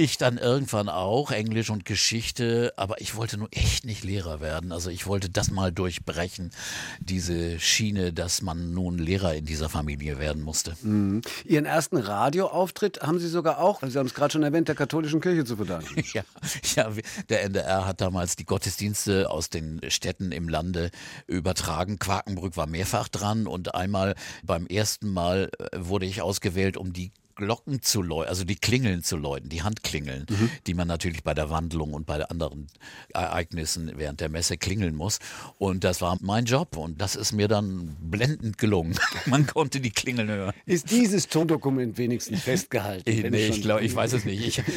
ich 0.00 0.16
dann 0.16 0.38
irgendwann 0.38 0.88
auch, 0.88 1.30
Englisch 1.30 1.70
und 1.70 1.84
Geschichte, 1.84 2.72
aber 2.76 3.00
ich 3.00 3.16
wollte 3.16 3.36
nur 3.36 3.48
echt 3.50 3.84
nicht 3.84 4.02
Lehrer 4.02 4.40
werden. 4.40 4.72
Also 4.72 4.90
ich 4.90 5.06
wollte 5.06 5.28
das 5.28 5.50
mal 5.50 5.72
durchbrechen, 5.72 6.50
diese 7.00 7.60
Schiene, 7.60 8.12
dass 8.12 8.40
man 8.40 8.72
nun 8.72 8.98
Lehrer 8.98 9.34
in 9.34 9.44
dieser 9.44 9.68
Familie 9.68 10.18
werden 10.18 10.42
musste. 10.42 10.76
Mhm. 10.82 11.20
Ihren 11.44 11.66
ersten 11.66 11.98
Radioauftritt 11.98 13.02
haben 13.02 13.18
Sie 13.18 13.28
sogar 13.28 13.58
auch, 13.58 13.82
Sie 13.82 13.98
haben 13.98 14.06
es 14.06 14.14
gerade 14.14 14.32
schon 14.32 14.42
erwähnt, 14.42 14.68
der 14.68 14.74
katholischen 14.74 15.20
Kirche 15.20 15.44
zu 15.44 15.56
verdanken. 15.56 16.02
ja, 16.12 16.22
ja, 16.76 16.90
der 17.28 17.44
NDR 17.44 17.86
hat 17.86 18.00
damals 18.00 18.36
die 18.36 18.44
Gottesdienste 18.44 19.30
aus 19.30 19.50
den 19.50 19.80
Städten 19.88 20.32
im 20.32 20.48
Lande 20.48 20.90
übertragen. 21.26 21.98
Quakenbrück 21.98 22.56
war 22.56 22.66
mehrfach 22.66 23.08
dran 23.08 23.46
und 23.46 23.74
einmal 23.74 24.14
beim 24.42 24.66
ersten 24.66 25.12
Mal 25.12 25.50
äh, 25.58 25.76
wurde 25.78 26.06
ich 26.06 26.22
ausgewählt, 26.22 26.76
um 26.76 26.92
die 26.92 27.12
Glocken 27.40 27.80
zu 27.80 28.02
läuten, 28.02 28.28
also 28.28 28.44
die 28.44 28.56
Klingeln 28.56 29.02
zu 29.02 29.16
läuten, 29.16 29.48
die 29.48 29.62
Handklingeln, 29.62 30.26
mhm. 30.28 30.50
die 30.66 30.74
man 30.74 30.86
natürlich 30.86 31.24
bei 31.24 31.32
der 31.32 31.48
Wandlung 31.48 31.94
und 31.94 32.04
bei 32.04 32.22
anderen 32.22 32.66
Ereignissen 33.14 33.92
während 33.96 34.20
der 34.20 34.28
Messe 34.28 34.58
klingeln 34.58 34.94
muss. 34.94 35.20
Und 35.58 35.84
das 35.84 36.02
war 36.02 36.18
mein 36.20 36.44
Job 36.44 36.76
und 36.76 37.00
das 37.00 37.16
ist 37.16 37.32
mir 37.32 37.48
dann 37.48 37.96
blendend 37.98 38.58
gelungen. 38.58 38.94
man 39.26 39.46
konnte 39.46 39.80
die 39.80 39.90
Klingeln 39.90 40.28
hören. 40.28 40.52
Ist 40.66 40.90
dieses 40.90 41.28
Tondokument 41.28 41.96
wenigstens 41.96 42.42
festgehalten? 42.42 43.08
Ich, 43.08 43.22
nee, 43.22 43.46
ich, 43.46 43.62
glaub, 43.62 43.80
ich 43.80 43.94
weiß 43.94 44.12
es 44.12 44.24
nicht. 44.24 44.40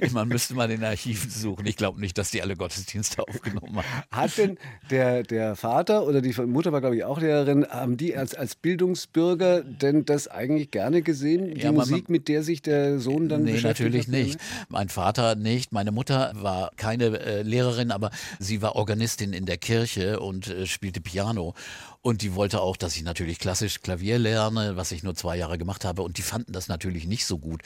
Ich, 0.00 0.12
man 0.12 0.28
müsste 0.28 0.54
mal 0.54 0.70
in 0.70 0.80
den 0.80 0.84
Archiven 0.84 1.30
suchen. 1.30 1.66
Ich 1.66 1.76
glaube 1.76 2.00
nicht, 2.00 2.18
dass 2.18 2.30
die 2.30 2.42
alle 2.42 2.56
Gottesdienste 2.56 3.22
aufgenommen 3.26 3.76
haben. 3.76 3.86
Hat 4.10 4.36
denn 4.36 4.58
der, 4.90 5.22
der 5.22 5.56
Vater 5.56 6.06
oder 6.06 6.20
die 6.20 6.32
Mutter 6.42 6.72
war, 6.72 6.80
glaube 6.80 6.96
ich, 6.96 7.04
auch 7.04 7.20
Lehrerin, 7.20 7.66
haben 7.66 7.96
die 7.96 8.16
als, 8.16 8.34
als 8.34 8.56
Bildungsbürger 8.56 9.62
denn 9.62 10.04
das 10.04 10.28
eigentlich 10.28 10.70
gerne 10.70 11.02
gesehen? 11.02 11.54
Die 11.54 11.60
ja, 11.60 11.72
Musik, 11.72 12.09
mit 12.10 12.28
der 12.28 12.42
sich 12.42 12.62
der 12.62 12.98
Sohn 12.98 13.28
dann 13.28 13.44
nee, 13.44 13.60
natürlich 13.60 14.08
nicht. 14.08 14.38
Mein 14.68 14.88
Vater 14.88 15.34
nicht. 15.36 15.72
Meine 15.72 15.92
Mutter 15.92 16.32
war 16.34 16.72
keine 16.76 17.18
äh, 17.20 17.42
Lehrerin, 17.42 17.90
aber 17.90 18.10
sie 18.38 18.60
war 18.62 18.76
Organistin 18.76 19.32
in 19.32 19.46
der 19.46 19.56
Kirche 19.56 20.20
und 20.20 20.48
äh, 20.48 20.66
spielte 20.66 21.00
Piano. 21.00 21.54
Und 22.02 22.22
die 22.22 22.34
wollte 22.34 22.62
auch, 22.62 22.78
dass 22.78 22.96
ich 22.96 23.02
natürlich 23.02 23.38
klassisch 23.38 23.82
Klavier 23.82 24.18
lerne, 24.18 24.74
was 24.76 24.90
ich 24.90 25.02
nur 25.02 25.14
zwei 25.14 25.36
Jahre 25.36 25.58
gemacht 25.58 25.84
habe. 25.84 26.00
Und 26.00 26.16
die 26.16 26.22
fanden 26.22 26.52
das 26.52 26.66
natürlich 26.66 27.06
nicht 27.06 27.26
so 27.26 27.36
gut. 27.36 27.60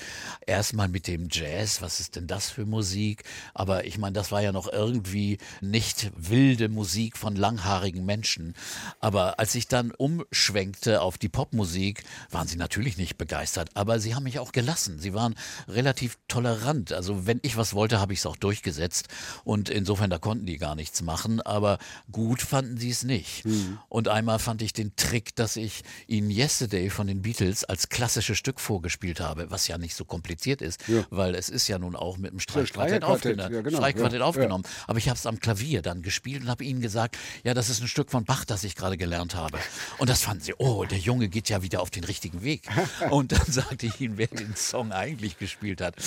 Erstmal 0.45 0.89
mit 0.89 1.07
dem 1.07 1.29
Jazz, 1.31 1.83
was 1.83 2.01
ist 2.01 2.17
denn 2.17 2.27
das 2.27 2.51
für 2.51 2.67
Musik? 2.67 3.23
Aber 3.55 3.85
ich 3.85 3.97
meine, 3.97 4.15
das 4.15 4.33
war 4.33 4.43
ja 4.43 4.51
noch 4.51 4.73
irgendwie 4.73 5.39
nicht 5.61 6.11
wilde 6.17 6.69
Musik 6.69 7.17
von 7.17 7.37
langhaarigen 7.37 8.05
Menschen. 8.05 8.55
Aber 8.99 9.39
als 9.39 9.55
ich 9.55 9.69
dann 9.69 9.93
umschwenkte 9.93 11.01
auf 11.01 11.17
die 11.17 11.29
Popmusik, 11.29 12.03
waren 12.33 12.49
sie 12.49 12.57
natürlich 12.57 12.97
nicht 12.97 13.17
begeistert. 13.17 13.71
Aber 13.75 14.01
sie 14.01 14.17
haben 14.17 14.25
mich 14.25 14.41
auch 14.41 14.51
gelassen. 14.51 14.99
Sie 14.99 15.15
waren 15.15 15.37
relativ 15.69 16.19
tolerant. 16.27 16.93
Also 16.93 17.25
wenn 17.25 17.39
ich 17.43 17.57
was 17.57 17.73
wollte, 17.73 18.01
habe 18.01 18.13
ich 18.13 18.19
es 18.19 18.27
auch 18.27 18.37
durchgesetzt. 18.37 19.07
Und 19.45 19.69
insofern, 19.69 20.11
da 20.11 20.19
konnten 20.19 20.47
die 20.47 20.59
gar 20.59 20.75
nichts 20.75 21.03
machen. 21.03 21.41
Aber 21.41 21.79
gut 22.11 22.43
fanden 22.43 22.79
sie 22.79 22.91
es 22.91 23.05
nicht. 23.05 23.45
Mhm. 23.45 23.79
Und 23.89 24.09
einmal 24.25 24.39
fand 24.39 24.63
ich 24.63 24.73
den 24.73 24.97
Trick, 24.97 25.37
dass 25.37 25.57
ich 25.57 25.83
ihnen 26.07 26.31
Yesterday 26.31 26.89
von 26.89 27.07
den 27.07 27.21
Beatles 27.21 27.63
als 27.65 27.91
klassisches 27.91 28.39
Stück 28.39 28.59
vorgespielt 28.59 29.21
habe, 29.21 29.51
was 29.51 29.69
ja 29.69 29.77
nicht 29.77 29.95
so 29.95 30.07
kompliziert 30.07 30.63
ist, 30.63 30.89
ja. 30.89 31.05
weil 31.11 31.35
es 31.35 31.51
ist 31.51 31.69
ja 31.69 31.79
nun 31.79 31.95
auch 31.95 32.17
mit 32.17 32.33
dem 32.33 32.41
Streichquartett 32.41 33.05
aufgenommen. 33.05 33.53
Ja, 33.53 33.61
genau, 33.61 33.77
Streichquartett 33.77 34.21
ja, 34.21 34.25
aufgenommen. 34.25 34.65
Aber 34.87 34.97
ich 34.97 35.11
habe 35.11 35.19
es 35.19 35.27
am 35.27 35.41
Klavier 35.41 35.83
dann 35.83 36.01
gespielt 36.01 36.45
und 36.45 36.49
habe 36.49 36.65
ihnen 36.65 36.81
gesagt, 36.81 37.19
ja, 37.43 37.53
das 37.53 37.69
ist 37.69 37.83
ein 37.83 37.87
Stück 37.87 38.11
von 38.11 38.25
Bach, 38.25 38.47
das 38.47 38.65
ich 38.65 38.77
gerade 38.77 38.97
gelernt 38.97 39.35
habe. 39.35 39.59
Und 39.99 40.09
das 40.09 40.23
fanden 40.23 40.43
sie, 40.43 40.55
oh, 40.57 40.87
der 40.87 40.99
Junge 40.99 41.29
geht 41.29 41.51
ja 41.51 41.63
wieder 41.63 41.83
auf 41.83 41.91
den 41.91 42.05
richtigen 42.05 42.43
Weg. 42.43 42.63
Und 43.11 43.33
dann 43.33 43.45
sagte 43.47 43.85
ich 43.85 44.01
ihnen, 44.01 44.17
wer 44.17 44.29
den 44.29 44.57
Song 44.57 44.93
eigentlich 44.93 45.39
gespielt 45.39 45.81
hat. 45.81 45.97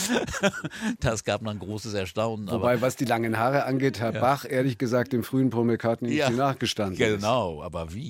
Das 1.00 1.24
gab 1.24 1.44
dann 1.44 1.60
großes 1.60 1.94
Erstaunen. 1.94 2.50
Wobei, 2.50 2.82
was 2.82 2.96
die 2.96 3.06
langen 3.06 3.38
Haare 3.38 3.66
angeht, 3.66 4.00
Herr 4.00 4.14
Bach, 4.14 4.46
ehrlich 4.50 4.78
gesagt, 4.78 5.14
dem 5.14 5.24
frühen 5.24 5.50
Paul 5.50 5.66
McCartney 5.66 6.10
nicht 6.10 6.30
nachgestanden 6.32 6.98
Genau, 6.98 7.62
aber 7.62 7.94
wie? 7.94 8.07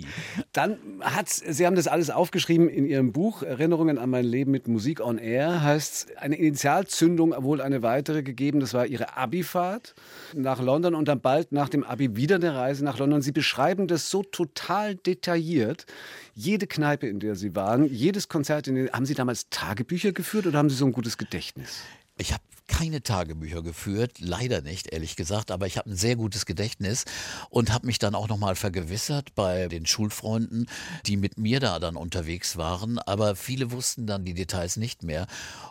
Dann 0.54 0.78
hat 1.02 1.30
Sie 1.30 1.66
haben 1.66 1.76
das 1.76 1.88
alles 1.88 2.10
aufgeschrieben 2.10 2.70
in 2.70 2.86
Ihrem 2.86 3.12
Buch 3.12 3.44
Erinnerungen 3.44 3.98
an 3.98 4.10
mein 4.10 4.26
Leben 4.26 4.52
mit 4.52 4.68
Musik 4.68 5.02
on 5.02 5.18
Air. 5.18 5.62
Heißt 5.62 6.18
eine 6.18 6.36
Initialzündung 6.36 7.34
wohl 7.44 7.62
eine 7.62 7.82
weitere 7.82 8.24
gegeben. 8.24 8.60
Das 8.60 8.74
war 8.74 8.86
Ihre 8.86 9.16
Abifahrt 9.18 9.96
nach 10.34 10.62
London 10.62 10.96
und 10.96 11.08
dann 11.08 11.22
bald 11.22 11.52
nach 11.52 11.70
dem 11.70 11.84
Abi 11.84 12.16
wieder 12.16 12.36
eine 12.36 12.56
Reise 12.56 12.84
nach 12.84 12.98
London. 13.00 13.22
Sie 13.22 13.32
beschreiben 13.32 13.88
das 13.88 14.10
so 14.10 14.24
total 14.24 14.96
detailliert. 14.96 15.86
Jede 16.34 16.68
Kneipe, 16.68 17.08
in 17.08 17.20
der 17.20 17.36
Sie 17.36 17.56
waren, 17.56 17.86
jedes 17.86 18.28
Konzert, 18.28 18.68
in 18.68 18.76
dem, 18.76 18.92
haben 18.92 19.06
Sie 19.06 19.16
damals 19.16 19.50
Tagebücher 19.50 20.12
geführt 20.12 20.48
oder 20.48 20.60
haben 20.60 20.70
Sie 20.70 20.76
so 20.76 20.86
ein 20.86 20.92
gutes 20.92 21.18
Gedächtnis? 21.18 21.82
Ich 22.18 22.34
habe 22.34 22.44
keine 22.68 23.02
Tagebücher 23.02 23.62
geführt, 23.62 24.20
leider 24.20 24.62
nicht, 24.62 24.88
ehrlich 24.88 25.16
gesagt, 25.16 25.52
aber 25.52 25.68
ich 25.68 25.78
habe 25.78 25.90
ein 25.90 25.96
sehr 25.96 26.16
gutes 26.16 26.46
Gedächtnis 26.46 27.06
und 27.50 27.72
habe 27.74 27.88
mich 27.88 28.00
dann 28.00 28.16
auch 28.16 28.28
nochmal 28.28 28.56
vergewissert 28.56 29.34
bei 29.36 29.68
den 29.68 29.86
Schulfreunden, 29.86 30.70
die 31.06 31.18
mit 31.18 31.38
mir 31.38 31.60
da 31.60 31.80
dann 31.80 31.96
unterwegs 31.96 32.58
waren, 32.58 33.00
aber 33.00 33.36
viele 33.36 33.72
wussten 33.72 34.08
dann 34.08 34.26
die 34.26 34.34
Details 34.34 34.78
nicht 34.78 35.04
mehr. 35.04 35.28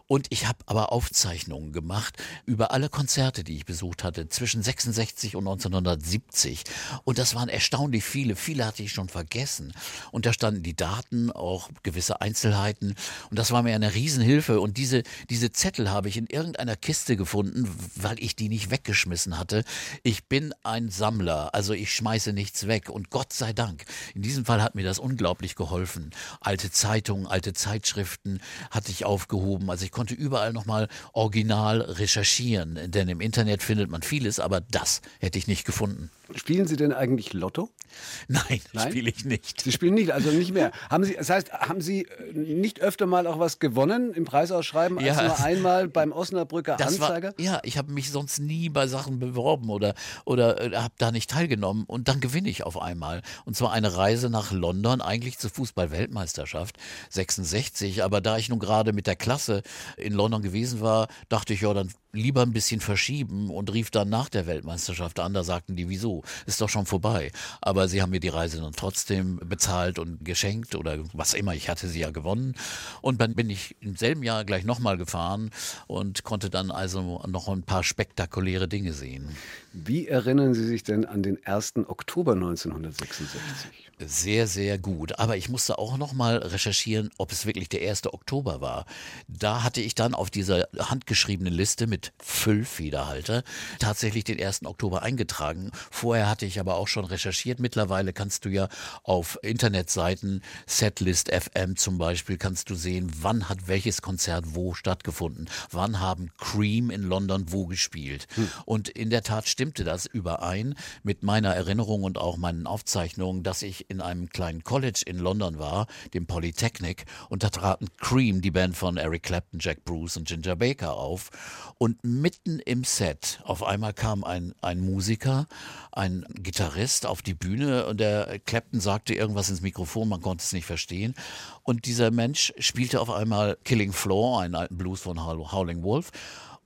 Und 0.09 0.27
ich 0.31 0.47
habe 0.47 0.59
aber 0.67 0.93
Aufzeichnungen 0.93 1.73
gemacht 1.73 2.17
über 2.45 2.71
alle 2.71 2.89
Konzerte, 2.89 3.43
die 3.43 3.57
ich 3.57 3.67
besucht 3.67 4.05
hatte, 4.05 4.29
zwischen 4.29 4.63
66 4.63 5.35
und 5.35 5.47
1970. 5.49 6.63
Und 7.05 7.19
das 7.19 7.35
waren 7.35 7.49
erstaunlich 7.49 8.05
viele. 8.05 8.37
Viele 8.37 8.65
hatte 8.65 8.85
ich 8.85 8.93
schon 8.93 9.09
vergessen. 9.09 9.73
Und 10.13 10.25
da 10.25 10.33
standen 10.33 10.63
die 10.63 10.77
Daten, 10.77 11.33
auch 11.33 11.71
gewisse 11.83 12.21
Einzelheiten. 12.21 12.95
Und 13.31 13.39
das 13.39 13.51
war 13.51 13.63
mir 13.65 13.75
eine 13.75 13.95
Riesenhilfe. 13.95 14.61
Und 14.61 14.77
diese, 14.77 15.03
diese 15.29 15.51
Zettel 15.51 15.91
habe 15.91 16.09
ich 16.09 16.17
in 16.17 16.27
irgendeiner 16.27 16.77
Kiste 16.87 17.17
gefunden, 17.17 17.69
weil 17.97 18.15
ich 18.23 18.37
die 18.37 18.49
nicht 18.49 18.71
weggeschmissen 18.71 19.41
hatte. 19.41 19.65
Ich 20.05 20.27
bin 20.27 20.55
ein 20.63 20.89
Sammler, 20.89 21.53
also 21.53 21.73
ich 21.73 21.93
schmeiße 21.93 22.33
nichts 22.33 22.69
weg. 22.69 22.91
Und 22.91 23.11
Gott 23.11 23.33
sei 23.33 23.53
Dank, 23.53 23.85
in 24.15 24.23
diesem 24.23 24.45
Fall 24.45 24.63
hat 24.63 24.77
mir 24.77 24.85
das 24.85 25.01
unglaublich 25.01 25.57
geholfen. 25.57 26.11
Alte 26.41 26.71
Zeitungen, 26.71 27.27
alte 27.27 27.55
Zeitschriften 27.55 28.39
hatte 28.71 28.93
ich 28.93 29.05
aufgehoben. 29.05 29.69
Also 29.69 29.85
ich 29.85 29.91
konnte 29.91 30.15
überall 30.15 30.53
nochmal 30.53 30.87
original 31.13 31.81
recherchieren, 31.81 32.79
denn 32.89 33.09
im 33.09 33.21
Internet 33.21 33.65
findet 33.65 33.91
man 33.91 34.03
vieles, 34.03 34.39
aber 34.39 34.61
das 34.61 35.01
hätte 35.19 35.41
ich 35.41 35.49
nicht 35.49 35.65
gefunden. 35.65 36.13
Spielen 36.37 36.69
Sie 36.69 36.77
denn 36.77 36.93
eigentlich 36.93 37.33
Lotto? 37.33 37.69
Nein, 38.29 38.61
Nein? 38.73 38.91
spiele 38.91 39.11
ich 39.11 39.25
nicht. 39.25 39.61
Sie 39.63 39.73
spielen 39.73 39.95
nicht, 39.95 40.11
also 40.11 40.31
nicht 40.31 40.53
mehr. 40.53 40.73
Haben 40.91 41.05
Sie, 41.05 41.15
das 41.15 41.31
heißt, 41.31 41.53
haben 41.53 41.81
Sie 41.81 42.03
äh, 42.03 42.33
nicht 42.33 42.81
öfter 42.81 43.07
mal 43.07 43.27
auch 43.27 43.39
was 43.39 43.59
gewonnen 43.59 44.13
im 44.13 44.25
Preisausschreiben 44.25 44.99
als 44.99 45.07
ja. 45.07 45.23
nur 45.23 45.41
einmal 45.41 45.89
beim 45.97 46.13
Osnabrücker 46.13 46.77
das 46.77 47.01
Anzeiger? 47.01 47.35
War, 47.37 47.45
ja, 47.45 47.61
ich 47.63 47.79
habe 47.79 47.93
mich 47.93 48.11
sonst 48.11 48.39
nie 48.39 48.69
bei 48.69 48.87
Sachen 48.87 49.19
beworben 49.19 49.71
oder, 49.71 49.95
oder 50.25 50.61
äh, 50.61 50.77
habe 50.77 50.95
da 50.99 51.13
nicht 51.13 51.31
teilgenommen 51.31 51.85
und 51.87 52.09
dann 52.09 52.21
gewinne 52.21 52.49
ich 52.49 52.65
auf 52.65 52.81
einmal. 52.81 53.23
Und 53.45 53.57
zwar 53.57 53.73
eine 53.73 53.97
Reise 53.97 54.31
nach 54.31 54.53
London, 54.53 55.01
eigentlich 55.01 55.39
zur 55.39 55.51
Fußball-Weltmeisterschaft 55.51 56.77
66. 57.11 58.05
Aber 58.05 58.21
da 58.21 58.39
ich 58.39 58.49
nun 58.49 58.59
gerade 58.59 58.93
mit 58.93 59.07
der 59.07 59.17
Klasse 59.17 59.63
in 59.97 60.13
London 60.13 60.43
gewesen 60.43 60.81
war, 60.81 61.09
dachte 61.29 61.55
ich, 61.55 61.63
ja, 61.63 61.73
dann 61.75 61.91
lieber 62.17 62.43
ein 62.43 62.53
bisschen 62.53 62.81
verschieben 62.81 63.51
und 63.51 63.73
rief 63.73 63.91
dann 63.91 64.09
nach 64.09 64.29
der 64.29 64.47
Weltmeisterschaft 64.47 65.21
an. 65.21 65.35
Da 65.35 65.45
sagten 65.45 65.77
die, 65.77 65.89
wieso? 65.89 66.23
Ist 66.47 66.61
doch 66.61 66.69
schon 66.69 66.87
vorbei. 66.87 67.31
Aber 67.61 67.86
sie 67.89 68.03
haben 68.03 68.11
mir 68.11 68.21
die 68.21 68.29
Reise 68.29 68.61
dann 68.61 68.73
trotzdem 68.73 69.41
bezahlt 69.45 69.99
und 69.99 70.25
geschenkt 70.25 70.75
oder 70.75 70.99
was 71.13 71.35
immer. 71.35 71.55
Ich 71.55 71.69
hatte 71.69 71.89
sie 71.89 72.01
ja 72.01 72.11
gewonnen. 72.11 72.55
Und 73.01 73.21
dann 73.21 73.35
bin 73.35 73.51
ich 73.51 73.77
im 73.81 73.97
selben 73.97 74.23
Jahr 74.23 74.45
gleich 74.45 74.65
nochmal 74.65 74.97
gefahren 74.97 75.51
und 75.87 76.25
konnte 76.25 76.51
dann 76.51 76.71
also 76.71 77.23
noch 77.27 77.49
ein 77.49 77.63
paar 77.63 77.83
spektakuläre 77.83 78.69
Dinge 78.69 78.93
sehen. 78.93 79.37
Wie 79.73 80.09
erinnern 80.09 80.55
Sie 80.55 80.65
sich 80.65 80.85
denn 80.85 81.05
an 81.05 81.23
den 81.23 81.45
1. 81.45 81.75
Oktober 81.89 82.33
1966? 82.33 83.87
Sehr, 83.99 84.47
sehr 84.47 84.79
gut. 84.79 85.19
Aber 85.19 85.39
ich 85.39 85.49
musste 85.49 85.79
auch 85.79 85.97
noch 85.97 86.13
mal 86.13 86.37
recherchieren, 86.37 87.11
ob 87.17 87.33
es 87.33 87.47
wirklich 87.47 87.71
der 87.71 87.89
1. 87.89 88.13
Oktober 88.13 88.61
war. 88.61 88.85
Da 89.27 89.63
hatte 89.63 89.81
ich 89.81 89.95
dann 89.95 90.15
auf 90.15 90.31
dieser 90.31 90.69
handgeschriebenen 90.79 91.53
Liste 91.53 91.87
mit 91.87 92.13
Füllfederhalter 92.23 93.43
tatsächlich 93.79 94.25
den 94.25 94.39
1. 94.41 94.67
Oktober 94.67 95.03
eingetragen. 95.03 95.71
Vorher 95.91 96.29
hatte 96.29 96.45
ich 96.45 96.61
aber 96.61 96.77
auch 96.77 96.89
schon 96.89 97.07
recherchiert. 97.07 97.59
Mittlerweile 97.67 98.13
kannst 98.13 98.45
du 98.45 98.49
ja 98.49 98.69
auf 99.03 99.41
Internetseiten, 99.43 100.41
Setlist 100.67 101.33
FM 101.35 101.75
zum 101.75 101.99
Beispiel, 101.99 102.37
kannst 102.37 102.71
du 102.71 102.77
sehen, 102.77 103.11
wann 103.23 103.49
hat 103.49 103.67
welches 103.67 104.03
Konzert 104.03 104.55
wo 104.55 104.73
stattgefunden. 104.73 105.51
Wann 105.73 105.99
haben 105.99 106.31
Cream 106.39 106.91
in 106.91 107.03
London 107.03 107.47
wo 107.49 107.67
gespielt. 107.67 108.29
Hm. 108.37 108.49
Und 108.67 108.89
in 108.89 109.11
der 109.11 109.25
Tat 109.25 109.49
stimmte 109.49 109.83
das 109.83 110.07
überein 110.07 110.77
mit 111.03 111.25
meiner 111.25 111.57
Erinnerung 111.57 112.05
und 112.05 112.19
auch 112.19 112.37
meinen 112.37 112.69
Aufzeichnungen, 112.69 113.43
dass 113.43 113.63
ich 113.63 113.91
in 113.91 114.01
einem 114.01 114.29
kleinen 114.29 114.63
College 114.63 115.03
in 115.05 115.19
London 115.19 115.59
war, 115.59 115.89
dem 116.15 116.29
Polytechnic, 116.29 117.05
und 117.31 117.43
da 117.43 117.49
traten 117.49 117.89
Cream, 117.97 118.43
die 118.43 118.53
Band 118.53 118.77
von 118.77 118.97
Eric 118.97 119.25
Clapton, 119.25 119.59
Jack 119.61 119.85
Bruce 119.85 120.17
und 120.19 120.29
Ginger 120.29 120.55
Baker 120.55 120.95
auf. 120.95 121.31
Und 121.79 122.05
mitten 122.05 122.61
im 122.61 122.85
Set, 122.85 123.41
auf 123.43 123.65
einmal 123.65 123.93
kam 123.93 124.23
ein, 124.23 124.55
ein 124.63 124.79
Musiker, 124.79 125.49
ein 125.91 126.25
Gitarrist 126.33 127.07
auf 127.07 127.23
die 127.23 127.35
Bühne 127.35 127.56
und 127.65 128.01
der 128.01 128.39
Clapton 128.41 128.81
sagte 128.81 129.15
irgendwas 129.15 129.51
ins 129.51 129.61
Mikrofon, 129.61 130.09
man 130.09 130.21
konnte 130.21 130.43
es 130.43 130.53
nicht 130.53 130.67
verstehen. 130.67 131.15
Und 131.63 131.87
dieser 131.87 132.11
Mensch 132.11 132.53
spielte 132.59 133.01
auf 133.01 133.11
einmal 133.11 133.59
Killing 133.65 133.93
Floor, 133.93 134.41
einen 134.41 134.55
alten 134.55 134.77
Blues 134.77 135.01
von 135.01 135.25
Howling 135.25 135.83
Wolf 135.83 136.11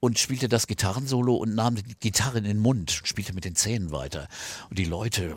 und 0.00 0.19
spielte 0.19 0.49
das 0.49 0.66
Gitarrensolo 0.66 1.35
und 1.37 1.54
nahm 1.54 1.76
die 1.76 1.95
Gitarre 2.00 2.38
in 2.38 2.45
den 2.45 2.59
Mund, 2.59 2.90
spielte 3.04 3.35
mit 3.35 3.45
den 3.45 3.54
Zähnen 3.54 3.92
weiter. 3.92 4.28
Und 4.71 4.78
die 4.78 4.87
Leute 4.87 5.37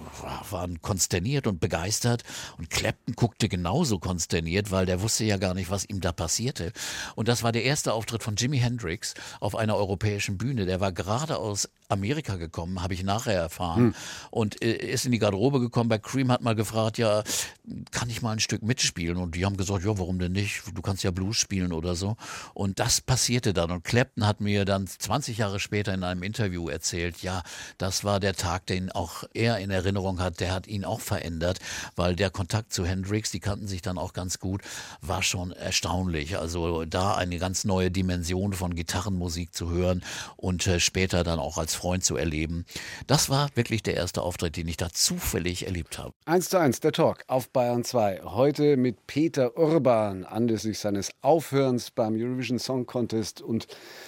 waren 0.49 0.81
konsterniert 0.81 1.47
und 1.47 1.59
begeistert 1.59 2.23
und 2.57 2.69
Clapton 2.69 3.15
guckte 3.15 3.49
genauso 3.49 3.99
konsterniert, 3.99 4.71
weil 4.71 4.85
der 4.85 5.01
wusste 5.01 5.25
ja 5.25 5.37
gar 5.37 5.53
nicht, 5.53 5.69
was 5.69 5.85
ihm 5.85 5.99
da 5.99 6.13
passierte. 6.13 6.71
Und 7.15 7.27
das 7.27 7.43
war 7.43 7.51
der 7.51 7.63
erste 7.63 7.93
Auftritt 7.93 8.23
von 8.23 8.35
Jimi 8.37 8.57
Hendrix 8.57 9.13
auf 9.41 9.55
einer 9.55 9.75
europäischen 9.75 10.37
Bühne. 10.37 10.65
Der 10.65 10.79
war 10.79 10.93
gerade 10.93 11.37
aus 11.37 11.69
Amerika 11.89 12.37
gekommen, 12.37 12.81
habe 12.81 12.93
ich 12.93 13.03
nachher 13.03 13.33
erfahren. 13.33 13.77
Hm. 13.77 13.95
Und 14.31 14.61
äh, 14.63 14.73
ist 14.73 15.05
in 15.05 15.11
die 15.11 15.19
Garderobe 15.19 15.59
gekommen. 15.59 15.89
Bei 15.89 15.99
Cream 15.99 16.31
hat 16.31 16.41
mal 16.41 16.55
gefragt, 16.55 16.97
ja, 16.97 17.23
kann 17.91 18.09
ich 18.09 18.21
mal 18.21 18.31
ein 18.31 18.39
Stück 18.39 18.63
mitspielen? 18.63 19.17
Und 19.17 19.35
die 19.35 19.45
haben 19.45 19.57
gesagt, 19.57 19.83
ja, 19.85 19.97
warum 19.97 20.19
denn 20.19 20.31
nicht? 20.31 20.63
Du 20.73 20.81
kannst 20.81 21.03
ja 21.03 21.11
Blues 21.11 21.37
spielen 21.37 21.73
oder 21.73 21.95
so. 21.95 22.15
Und 22.53 22.79
das 22.79 23.01
passierte 23.01 23.53
dann. 23.53 23.69
Und 23.71 23.83
Clapton 23.83 24.25
hat 24.25 24.41
mir 24.41 24.52
dann 24.61 24.87
20 24.87 25.37
Jahre 25.37 25.59
später 25.59 25.93
in 25.93 26.03
einem 26.03 26.23
Interview 26.23 26.69
erzählt, 26.69 27.21
ja, 27.23 27.41
das 27.77 28.03
war 28.03 28.19
der 28.19 28.33
Tag, 28.33 28.67
den 28.67 28.91
auch 28.91 29.23
er 29.33 29.57
in 29.57 29.71
Erinnerung 29.71 30.19
hat. 30.19 30.39
Der 30.39 30.53
hat 30.53 30.67
ihn 30.67 30.85
auch 30.85 31.01
verändert, 31.01 31.59
weil 31.95 32.15
der 32.15 32.29
Kontakt 32.29 32.71
zu 32.71 32.85
Hendrix, 32.85 33.31
die 33.31 33.39
kannten 33.39 33.67
sich 33.67 33.81
dann 33.81 33.97
auch 33.97 34.13
ganz 34.13 34.39
gut, 34.39 34.61
war 35.01 35.23
schon 35.23 35.51
erstaunlich. 35.51 36.37
Also 36.37 36.85
da 36.85 37.15
eine 37.15 37.37
ganz 37.39 37.63
neue 37.65 37.91
Dimension 37.91 38.53
von 38.53 38.75
Gitarrenmusik 38.75 39.53
zu 39.53 39.69
hören 39.69 40.03
und 40.37 40.67
äh, 40.67 40.79
später 40.79 41.23
dann 41.23 41.39
auch 41.39 41.57
als 41.57 41.75
Freund 41.75 42.03
zu 42.03 42.15
erleben. 42.15 42.65
Das 43.07 43.29
war 43.29 43.49
wirklich 43.55 43.83
der 43.83 43.95
erste 43.95 44.21
Auftritt, 44.21 44.57
den 44.57 44.67
ich 44.67 44.77
da 44.77 44.89
zufällig 44.89 45.65
erlebt 45.65 45.97
habe. 45.97 46.13
Eins 46.25 46.49
zu 46.49 46.57
eins, 46.57 46.79
der 46.79 46.91
Talk 46.91 47.23
auf 47.27 47.49
Bayern 47.49 47.83
2. 47.83 48.21
Heute 48.23 48.77
mit 48.77 49.07
Peter 49.07 49.57
Urban 49.57 50.23
anlässlich 50.23 50.79
seines 50.79 51.11
Aufhörens 51.21 51.91
beim 51.91 52.15
Eurovision 52.15 52.59
Song 52.59 52.85
Contest 52.85 53.41
und 53.41 53.67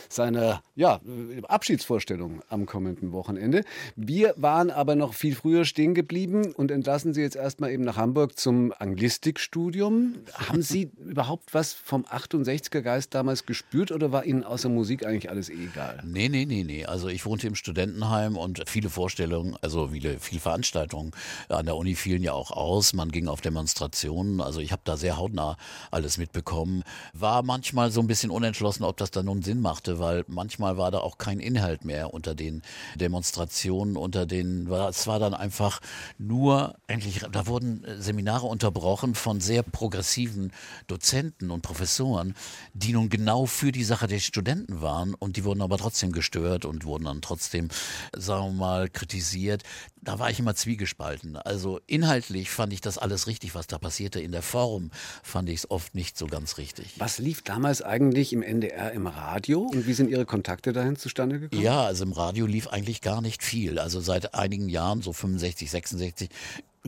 seiner 0.10 0.35
ja, 0.76 1.00
Abschiedsvorstellung 1.44 2.42
am 2.50 2.66
kommenden 2.66 3.12
Wochenende. 3.12 3.64
Wir 3.96 4.34
waren 4.38 4.72
aber 4.72 4.96
noch 4.96 5.14
viel 5.14 5.36
früher 5.36 5.66
stehen 5.66 5.94
geblieben 5.94 6.54
und 6.54 6.72
entlassen 6.72 7.14
Sie 7.14 7.22
jetzt 7.22 7.36
erstmal 7.36 7.72
eben 7.72 7.84
nach 7.84 7.98
Hamburg 7.98 8.38
zum 8.38 8.74
Anglistikstudium. 8.78 10.16
Haben 10.34 10.62
Sie 10.62 10.92
überhaupt 11.06 11.54
was 11.54 11.74
vom 11.74 12.06
68er 12.06 12.82
Geist 12.82 13.14
damals 13.14 13.46
gespürt 13.46 13.92
oder 13.92 14.12
war 14.12 14.26
Ihnen 14.26 14.44
außer 14.44 14.70
Musik 14.70 15.06
eigentlich 15.06 15.30
alles 15.30 15.50
eh 15.50 15.66
egal? 15.66 16.04
Nee, 16.06 16.30
nee, 16.30 16.46
nee, 16.46 16.64
nee. 16.64 16.86
Also 16.86 17.08
ich 17.08 17.26
wohnte 17.26 17.48
im 17.48 17.56
Studentenheim 17.56 18.38
und 18.38 18.64
viele 18.68 18.90
Vorstellungen, 18.90 19.56
also 19.62 19.90
viele, 19.90 20.20
viele 20.20 20.42
Veranstaltungen 20.42 21.12
an 21.50 21.66
der 21.66 21.76
Uni 21.76 21.96
fielen 21.96 22.24
ja 22.24 22.34
auch 22.34 22.52
aus. 22.52 22.94
Man 22.94 23.12
ging 23.12 23.28
auf 23.28 23.42
Demonstrationen. 23.42 24.42
Also 24.42 24.60
ich 24.60 24.72
habe 24.72 24.82
da 24.84 24.98
sehr 24.98 25.18
hautnah 25.18 25.58
alles 25.92 26.18
mitbekommen. 26.18 26.84
War 27.14 27.44
manchmal 27.44 27.92
so 27.92 28.02
ein 28.02 28.08
bisschen 28.08 28.32
unentschlossen, 28.32 28.84
ob 28.84 28.98
das 28.98 29.12
da 29.12 29.24
nun 29.24 29.42
Sinn 29.42 29.62
machte, 29.62 30.00
weil 30.00 30.25
manchmal 30.28 30.78
war 30.78 30.92
da 30.92 31.00
auch 31.00 31.18
kein 31.18 31.40
Inhalt 31.40 31.86
mehr 31.86 32.14
unter 32.14 32.36
den 32.36 32.62
Demonstrationen, 32.96 33.98
unter 33.98 34.26
den, 34.26 34.72
es 34.72 35.08
war 35.08 35.20
dann 35.20 35.34
einfach 35.34 35.82
nur, 36.18 36.76
eigentlich, 36.88 37.22
da 37.32 37.48
wurden 37.48 37.86
Seminare 38.00 38.48
unterbrochen 38.48 39.16
von 39.16 39.42
sehr 39.42 39.64
progressiven 39.64 40.52
Dozenten 40.88 41.52
und 41.52 41.62
Professoren, 41.62 42.36
die 42.74 42.94
nun 42.94 43.10
genau 43.10 43.46
für 43.46 43.72
die 43.72 43.84
Sache 43.84 44.08
der 44.08 44.20
Studenten 44.20 44.82
waren 44.82 45.14
und 45.14 45.38
die 45.38 45.44
wurden 45.44 45.62
aber 45.62 45.78
trotzdem 45.78 46.12
gestört 46.12 46.66
und 46.66 46.86
wurden 46.86 47.06
dann 47.06 47.22
trotzdem, 47.22 47.70
sagen 48.16 48.46
wir 48.46 48.60
mal, 48.60 48.90
kritisiert. 48.90 49.64
Da 50.02 50.20
war 50.20 50.30
ich 50.30 50.40
immer 50.40 50.56
zwiegespalten. 50.56 51.36
Also 51.36 51.80
inhaltlich 51.88 52.52
fand 52.52 52.72
ich 52.74 52.82
das 52.82 52.98
alles 52.98 53.28
richtig, 53.28 53.56
was 53.56 53.68
da 53.68 53.80
passierte. 53.80 54.20
In 54.20 54.32
der 54.32 54.44
Form 54.44 54.92
fand 55.24 55.50
ich 55.50 55.60
es 55.60 55.72
oft 55.72 55.96
nicht 55.96 56.18
so 56.18 56.28
ganz 56.28 56.58
richtig. 56.58 56.94
Was 56.98 57.18
lief 57.18 57.42
damals 57.42 57.82
eigentlich 57.82 58.32
im 58.32 58.44
NDR 58.44 58.92
im 58.92 59.08
Radio 59.08 59.62
und 59.62 59.88
wie 59.88 59.94
sind 59.94 60.10
Ihre 60.10 60.15
Kontakte 60.24 60.72
dahin 60.72 60.96
zustande 60.96 61.40
gekommen? 61.40 61.62
Ja, 61.62 61.84
also 61.84 62.06
im 62.06 62.14
Radio 62.14 62.46
lief 62.46 62.68
eigentlich 62.68 63.02
gar 63.02 63.22
nicht 63.22 63.44
viel. 63.44 63.80
Also 63.80 64.00
seit 64.00 64.34
einigen 64.34 64.70
Jahren, 64.70 65.02
so 65.02 65.12
65, 65.12 65.70
66, 65.70 66.30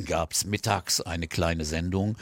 gab 0.05 0.31
es 0.31 0.45
mittags 0.45 1.01
eine 1.01 1.27
kleine 1.27 1.65
Sendung 1.65 2.17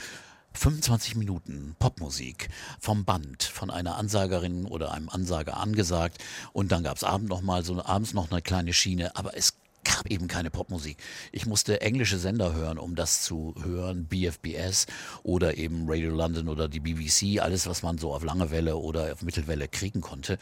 25 0.53 1.15
Minuten 1.15 1.75
Popmusik 1.79 2.49
vom 2.79 3.05
Band, 3.05 3.43
von 3.43 3.69
einer 3.69 3.97
Ansagerin 3.97 4.65
oder 4.65 4.93
einem 4.93 5.09
Ansager 5.09 5.57
angesagt. 5.57 6.23
Und 6.53 6.71
dann 6.71 6.83
gab 6.83 6.97
es 6.97 7.03
abend 7.03 7.29
noch 7.29 7.41
mal 7.41 7.63
so 7.63 7.83
abends 7.83 8.13
noch 8.13 8.31
eine 8.31 8.41
kleine 8.41 8.73
Schiene. 8.73 9.15
Aber 9.15 9.37
es 9.37 9.53
gab 9.85 10.09
eben 10.09 10.27
keine 10.27 10.49
Popmusik. 10.49 10.97
Ich 11.31 11.45
musste 11.45 11.79
englische 11.81 12.17
Sender 12.17 12.53
hören, 12.53 12.77
um 12.77 12.95
das 12.95 13.21
zu 13.21 13.55
hören, 13.63 14.05
BFBS 14.05 14.87
oder 15.23 15.57
eben 15.57 15.85
Radio 15.87 16.13
London 16.13 16.49
oder 16.49 16.67
die 16.67 16.79
BBC, 16.79 17.41
alles, 17.41 17.67
was 17.67 17.83
man 17.83 17.97
so 17.97 18.13
auf 18.13 18.23
lange 18.23 18.51
Welle 18.51 18.75
oder 18.75 19.13
auf 19.13 19.21
Mittelwelle 19.21 19.67
kriegen 19.67 20.01
konnte. 20.01 20.37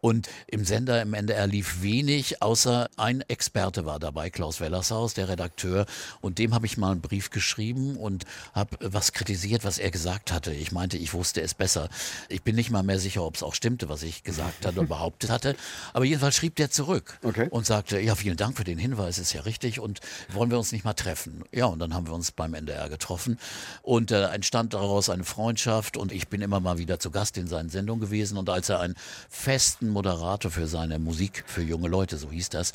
Und 0.00 0.28
im 0.46 0.64
Sender, 0.64 1.00
im 1.02 1.14
NDR 1.14 1.46
lief 1.46 1.82
wenig, 1.82 2.42
außer 2.42 2.88
ein 2.96 3.22
Experte 3.28 3.84
war 3.84 3.98
dabei, 3.98 4.30
Klaus 4.30 4.60
Wellershaus, 4.60 5.14
der 5.14 5.28
Redakteur. 5.28 5.86
Und 6.20 6.38
dem 6.38 6.54
habe 6.54 6.66
ich 6.66 6.76
mal 6.76 6.92
einen 6.92 7.00
Brief 7.00 7.30
geschrieben 7.30 7.96
und 7.96 8.24
habe 8.54 8.76
was 8.80 9.12
kritisiert, 9.12 9.64
was 9.64 9.78
er 9.78 9.90
gesagt 9.90 10.32
hatte. 10.32 10.52
Ich 10.52 10.72
meinte, 10.72 10.96
ich 10.96 11.12
wusste 11.12 11.42
es 11.42 11.54
besser. 11.54 11.88
Ich 12.28 12.42
bin 12.42 12.56
nicht 12.56 12.70
mal 12.70 12.82
mehr 12.82 12.98
sicher, 12.98 13.22
ob 13.24 13.36
es 13.36 13.42
auch 13.42 13.54
stimmte, 13.54 13.88
was 13.88 14.02
ich 14.02 14.24
gesagt 14.24 14.66
hatte 14.66 14.80
und 14.80 14.88
behauptet 14.96 15.30
hatte. 15.30 15.56
Aber 15.92 16.04
jedenfalls 16.04 16.36
schrieb 16.36 16.56
der 16.56 16.70
zurück 16.70 17.18
okay. 17.22 17.48
und 17.50 17.66
sagte, 17.66 18.00
ja, 18.00 18.14
vielen 18.14 18.36
Dank 18.36 18.56
für 18.56 18.64
den 18.64 18.78
Hinweis 18.78 18.85
Hinweis 18.86 19.18
ist 19.18 19.32
ja 19.32 19.40
richtig 19.40 19.80
und 19.80 19.98
wollen 20.32 20.50
wir 20.50 20.58
uns 20.58 20.70
nicht 20.70 20.84
mal 20.84 20.94
treffen? 20.94 21.42
Ja, 21.52 21.66
und 21.66 21.80
dann 21.80 21.92
haben 21.92 22.06
wir 22.06 22.14
uns 22.14 22.30
beim 22.30 22.54
NDR 22.54 22.88
getroffen 22.88 23.36
und 23.82 24.12
äh, 24.12 24.28
entstand 24.28 24.74
daraus 24.74 25.10
eine 25.10 25.24
Freundschaft 25.24 25.96
und 25.96 26.12
ich 26.12 26.28
bin 26.28 26.40
immer 26.40 26.60
mal 26.60 26.78
wieder 26.78 27.00
zu 27.00 27.10
Gast 27.10 27.36
in 27.36 27.48
seinen 27.48 27.68
Sendungen 27.68 28.00
gewesen 28.00 28.38
und 28.38 28.48
als 28.48 28.68
er 28.68 28.78
einen 28.78 28.94
festen 29.28 29.88
Moderator 29.88 30.52
für 30.52 30.68
seine 30.68 31.00
Musik 31.00 31.42
für 31.48 31.62
junge 31.62 31.88
Leute, 31.88 32.16
so 32.16 32.30
hieß 32.30 32.48
das, 32.50 32.72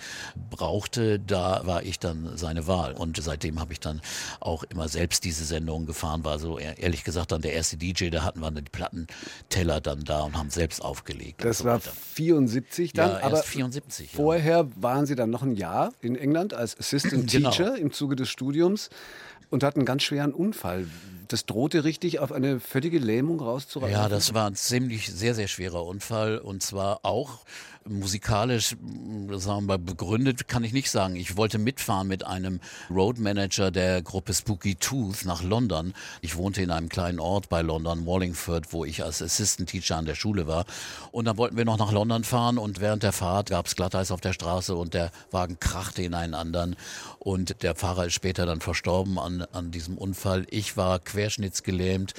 brauchte, 0.50 1.18
da 1.18 1.66
war 1.66 1.84
ich 1.84 1.98
dann 1.98 2.38
seine 2.38 2.68
Wahl 2.68 2.92
und 2.92 3.16
seitdem 3.22 3.62
habe 3.62 3.72
ich 3.72 3.80
dann 3.80 4.02
auch 4.42 4.64
immer 4.64 4.90
selbst 4.90 5.24
diese 5.24 5.46
Sendungen 5.46 5.88
gefahren, 5.88 6.26
war 6.26 6.40
so 6.40 6.60
ehrlich 6.60 7.06
gesagt 7.06 7.32
dann 7.32 7.42
der 7.42 7.54
erste 7.54 7.78
DJ, 7.78 8.10
da 8.10 8.24
hatten 8.24 8.42
wir 8.42 8.52
die 8.52 8.64
Plattenteller 8.64 9.80
dann 9.80 10.04
da 10.04 10.24
und 10.24 10.38
haben 10.38 10.50
selbst 10.50 10.84
aufgelegt. 10.84 11.44
Das 11.46 11.60
so 11.60 11.64
war 11.64 11.76
weiter. 11.76 11.92
74 12.16 12.92
dann, 12.92 13.12
ja, 13.12 13.24
aber 13.24 13.38
74. 13.38 14.12
Vorher 14.12 14.58
ja. 14.58 14.68
waren 14.76 15.06
Sie 15.06 15.16
dann 15.16 15.30
noch 15.30 15.44
ein 15.44 15.56
Jahr 15.56 15.94
in 16.02 16.16
England 16.16 16.54
als 16.54 16.78
Assistant 16.78 17.32
genau. 17.32 17.52
Teacher 17.52 17.78
im 17.78 17.92
Zuge 17.92 18.16
des 18.16 18.30
Studiums 18.30 18.90
und 19.50 19.64
hat 19.64 19.76
einen 19.76 19.86
ganz 19.86 20.04
schweren 20.04 20.34
Unfall. 20.34 20.88
Das 21.28 21.46
drohte 21.46 21.86
richtig 21.86 22.20
auf 22.20 22.34
eine 22.34 22.60
völlige 22.60 23.00
Lähmung 23.00 23.40
rauszureißen. 23.40 23.94
Ja, 23.94 24.10
das 24.10 24.34
war 24.34 24.48
ein 24.48 24.56
ziemlich 24.56 25.08
sehr, 25.12 25.34
sehr 25.34 25.48
schwerer 25.48 25.86
Unfall 25.86 26.38
und 26.38 26.62
zwar 26.62 27.00
auch 27.04 27.46
musikalisch, 27.88 28.76
sagen 29.32 29.62
wir 29.62 29.62
mal, 29.62 29.80
begründet, 29.80 30.48
kann 30.48 30.64
ich 30.64 30.74
nicht 30.74 30.92
sagen. 30.92 31.16
Ich 31.16 31.38
wollte 31.38 31.58
mitfahren 31.58 32.08
mit 32.08 32.26
einem 32.26 32.60
Roadmanager 32.90 33.72
der 33.72 34.02
Gruppe 34.02 34.34
Spooky 34.34 34.76
Tooth 34.76 35.26
nach 35.26 35.42
London. 35.42 35.94
Ich 36.22 36.36
wohnte 36.36 36.62
in 36.62 36.72
einem 36.72 36.90
kleinen 36.90 37.20
Ort 37.20 37.50
bei 37.50 37.62
London, 37.62 38.06
Wallingford, 38.06 38.72
wo 38.72 38.86
ich 38.86 39.04
als 39.04 39.22
Assistant 39.22 39.70
Teacher 39.70 39.98
an 39.98 40.06
der 40.06 40.16
Schule 40.16 40.48
war. 40.48 40.66
Und 41.12 41.26
dann 41.26 41.38
wollten 41.38 41.58
wir 41.58 41.66
noch 41.66 41.78
nach 41.78 41.92
London 41.92 42.24
fahren 42.24 42.58
und 42.58 42.82
während 42.82 43.04
der 43.04 43.14
Fahrt 43.14 43.50
gab 43.50 43.66
es 43.66 43.76
Glatteis 43.76 44.12
auf 44.12 44.22
der 44.22 44.34
Straße 44.34 44.76
und 44.76 44.94
der 44.94 45.12
Wagen 45.32 45.60
krachte 45.60 46.04
in 46.04 46.14
einen 46.14 46.34
anderen. 46.34 46.76
Und 47.20 47.64
der 47.64 47.76
Fahrer 47.76 48.06
ist 48.06 48.14
später 48.14 48.46
dann 48.46 48.62
verstorben 48.62 49.18
an, 49.18 49.31
an 49.40 49.72
diesem 49.72 49.98
Unfall. 49.98 50.46
Ich 50.50 50.76
war 50.76 51.00
querschnittsgelähmt 51.00 52.14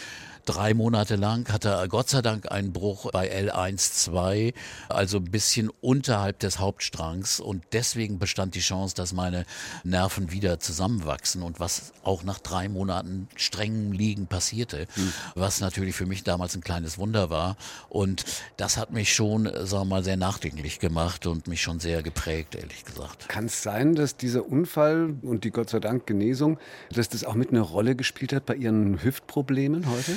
drei 0.44 0.74
Monate 0.74 1.16
lang, 1.16 1.52
hatte 1.52 1.70
er 1.70 1.88
Gott 1.88 2.08
sei 2.08 2.22
Dank 2.22 2.50
einen 2.50 2.72
Bruch 2.72 3.10
bei 3.12 3.30
L1-2, 3.30 4.54
also 4.88 5.18
ein 5.18 5.24
bisschen 5.24 5.70
unterhalb 5.80 6.38
des 6.40 6.58
Hauptstrangs 6.58 7.40
und 7.40 7.62
deswegen 7.72 8.18
bestand 8.18 8.54
die 8.54 8.60
Chance, 8.60 8.94
dass 8.94 9.12
meine 9.12 9.44
Nerven 9.84 10.32
wieder 10.32 10.58
zusammenwachsen 10.60 11.42
und 11.42 11.60
was 11.60 11.92
auch 12.02 12.22
nach 12.24 12.38
drei 12.38 12.68
Monaten 12.68 13.28
strengem 13.36 13.92
Liegen 13.92 14.26
passierte, 14.26 14.86
mhm. 14.96 15.12
was 15.34 15.60
natürlich 15.60 15.94
für 15.94 16.06
mich 16.06 16.24
damals 16.24 16.54
ein 16.54 16.62
kleines 16.62 16.98
Wunder 16.98 17.30
war 17.30 17.56
und 17.88 18.24
das 18.56 18.76
hat 18.76 18.92
mich 18.92 19.14
schon, 19.14 19.44
sagen 19.44 19.70
wir 19.70 19.84
mal, 19.84 20.04
sehr 20.04 20.16
nachdenklich 20.16 20.78
gemacht 20.78 21.26
und 21.26 21.46
mich 21.46 21.62
schon 21.62 21.80
sehr 21.80 22.02
geprägt, 22.02 22.54
ehrlich 22.54 22.84
gesagt. 22.84 23.28
Kann 23.28 23.46
es 23.46 23.62
sein, 23.62 23.94
dass 23.94 24.16
dieser 24.16 24.46
Unfall 24.46 25.14
und 25.22 25.44
die 25.44 25.50
Gott 25.50 25.70
sei 25.70 25.80
Dank 25.80 26.06
Genesung, 26.06 26.58
dass 26.90 27.08
das 27.08 27.24
auch 27.24 27.34
mit 27.34 27.50
einer 27.50 27.62
Rolle 27.62 27.94
gespielt 27.94 28.32
hat 28.32 28.46
bei 28.46 28.54
Ihren 28.54 29.02
Hüftproblemen 29.02 29.88
heute? 29.88 30.16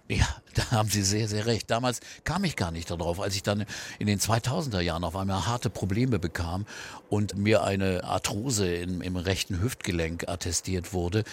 Ja, 0.11 0.27
da 0.55 0.71
haben 0.71 0.89
Sie 0.89 1.03
sehr, 1.03 1.29
sehr 1.29 1.45
recht. 1.45 1.71
Damals 1.71 2.01
kam 2.25 2.43
ich 2.43 2.57
gar 2.57 2.71
nicht 2.71 2.91
darauf, 2.91 3.21
als 3.21 3.35
ich 3.35 3.43
dann 3.43 3.65
in 3.97 4.07
den 4.07 4.19
2000er 4.19 4.81
Jahren 4.81 5.05
auf 5.05 5.15
einmal 5.15 5.45
harte 5.45 5.69
Probleme 5.69 6.19
bekam 6.19 6.65
und 7.09 7.37
mir 7.37 7.63
eine 7.63 8.03
Arthrose 8.03 8.73
im, 8.73 9.01
im 9.01 9.15
rechten 9.15 9.61
Hüftgelenk 9.61 10.27
attestiert 10.27 10.91
wurde, 10.91 11.23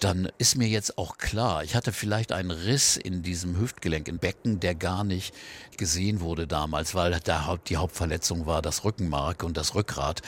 dann 0.00 0.28
ist 0.36 0.56
mir 0.56 0.68
jetzt 0.68 0.98
auch 0.98 1.16
klar, 1.16 1.64
ich 1.64 1.74
hatte 1.74 1.92
vielleicht 1.92 2.32
einen 2.32 2.50
Riss 2.50 2.98
in 2.98 3.22
diesem 3.22 3.58
Hüftgelenk, 3.58 4.06
im 4.06 4.18
Becken, 4.18 4.60
der 4.60 4.74
gar 4.74 5.02
nicht 5.02 5.34
gesehen 5.78 6.20
wurde 6.20 6.46
damals, 6.46 6.94
weil 6.94 7.18
der, 7.20 7.58
die 7.68 7.78
Hauptverletzung 7.78 8.46
war 8.46 8.60
das 8.60 8.84
Rückenmark 8.84 9.44
und 9.44 9.56
das 9.56 9.74
Rückgrat. 9.74 10.20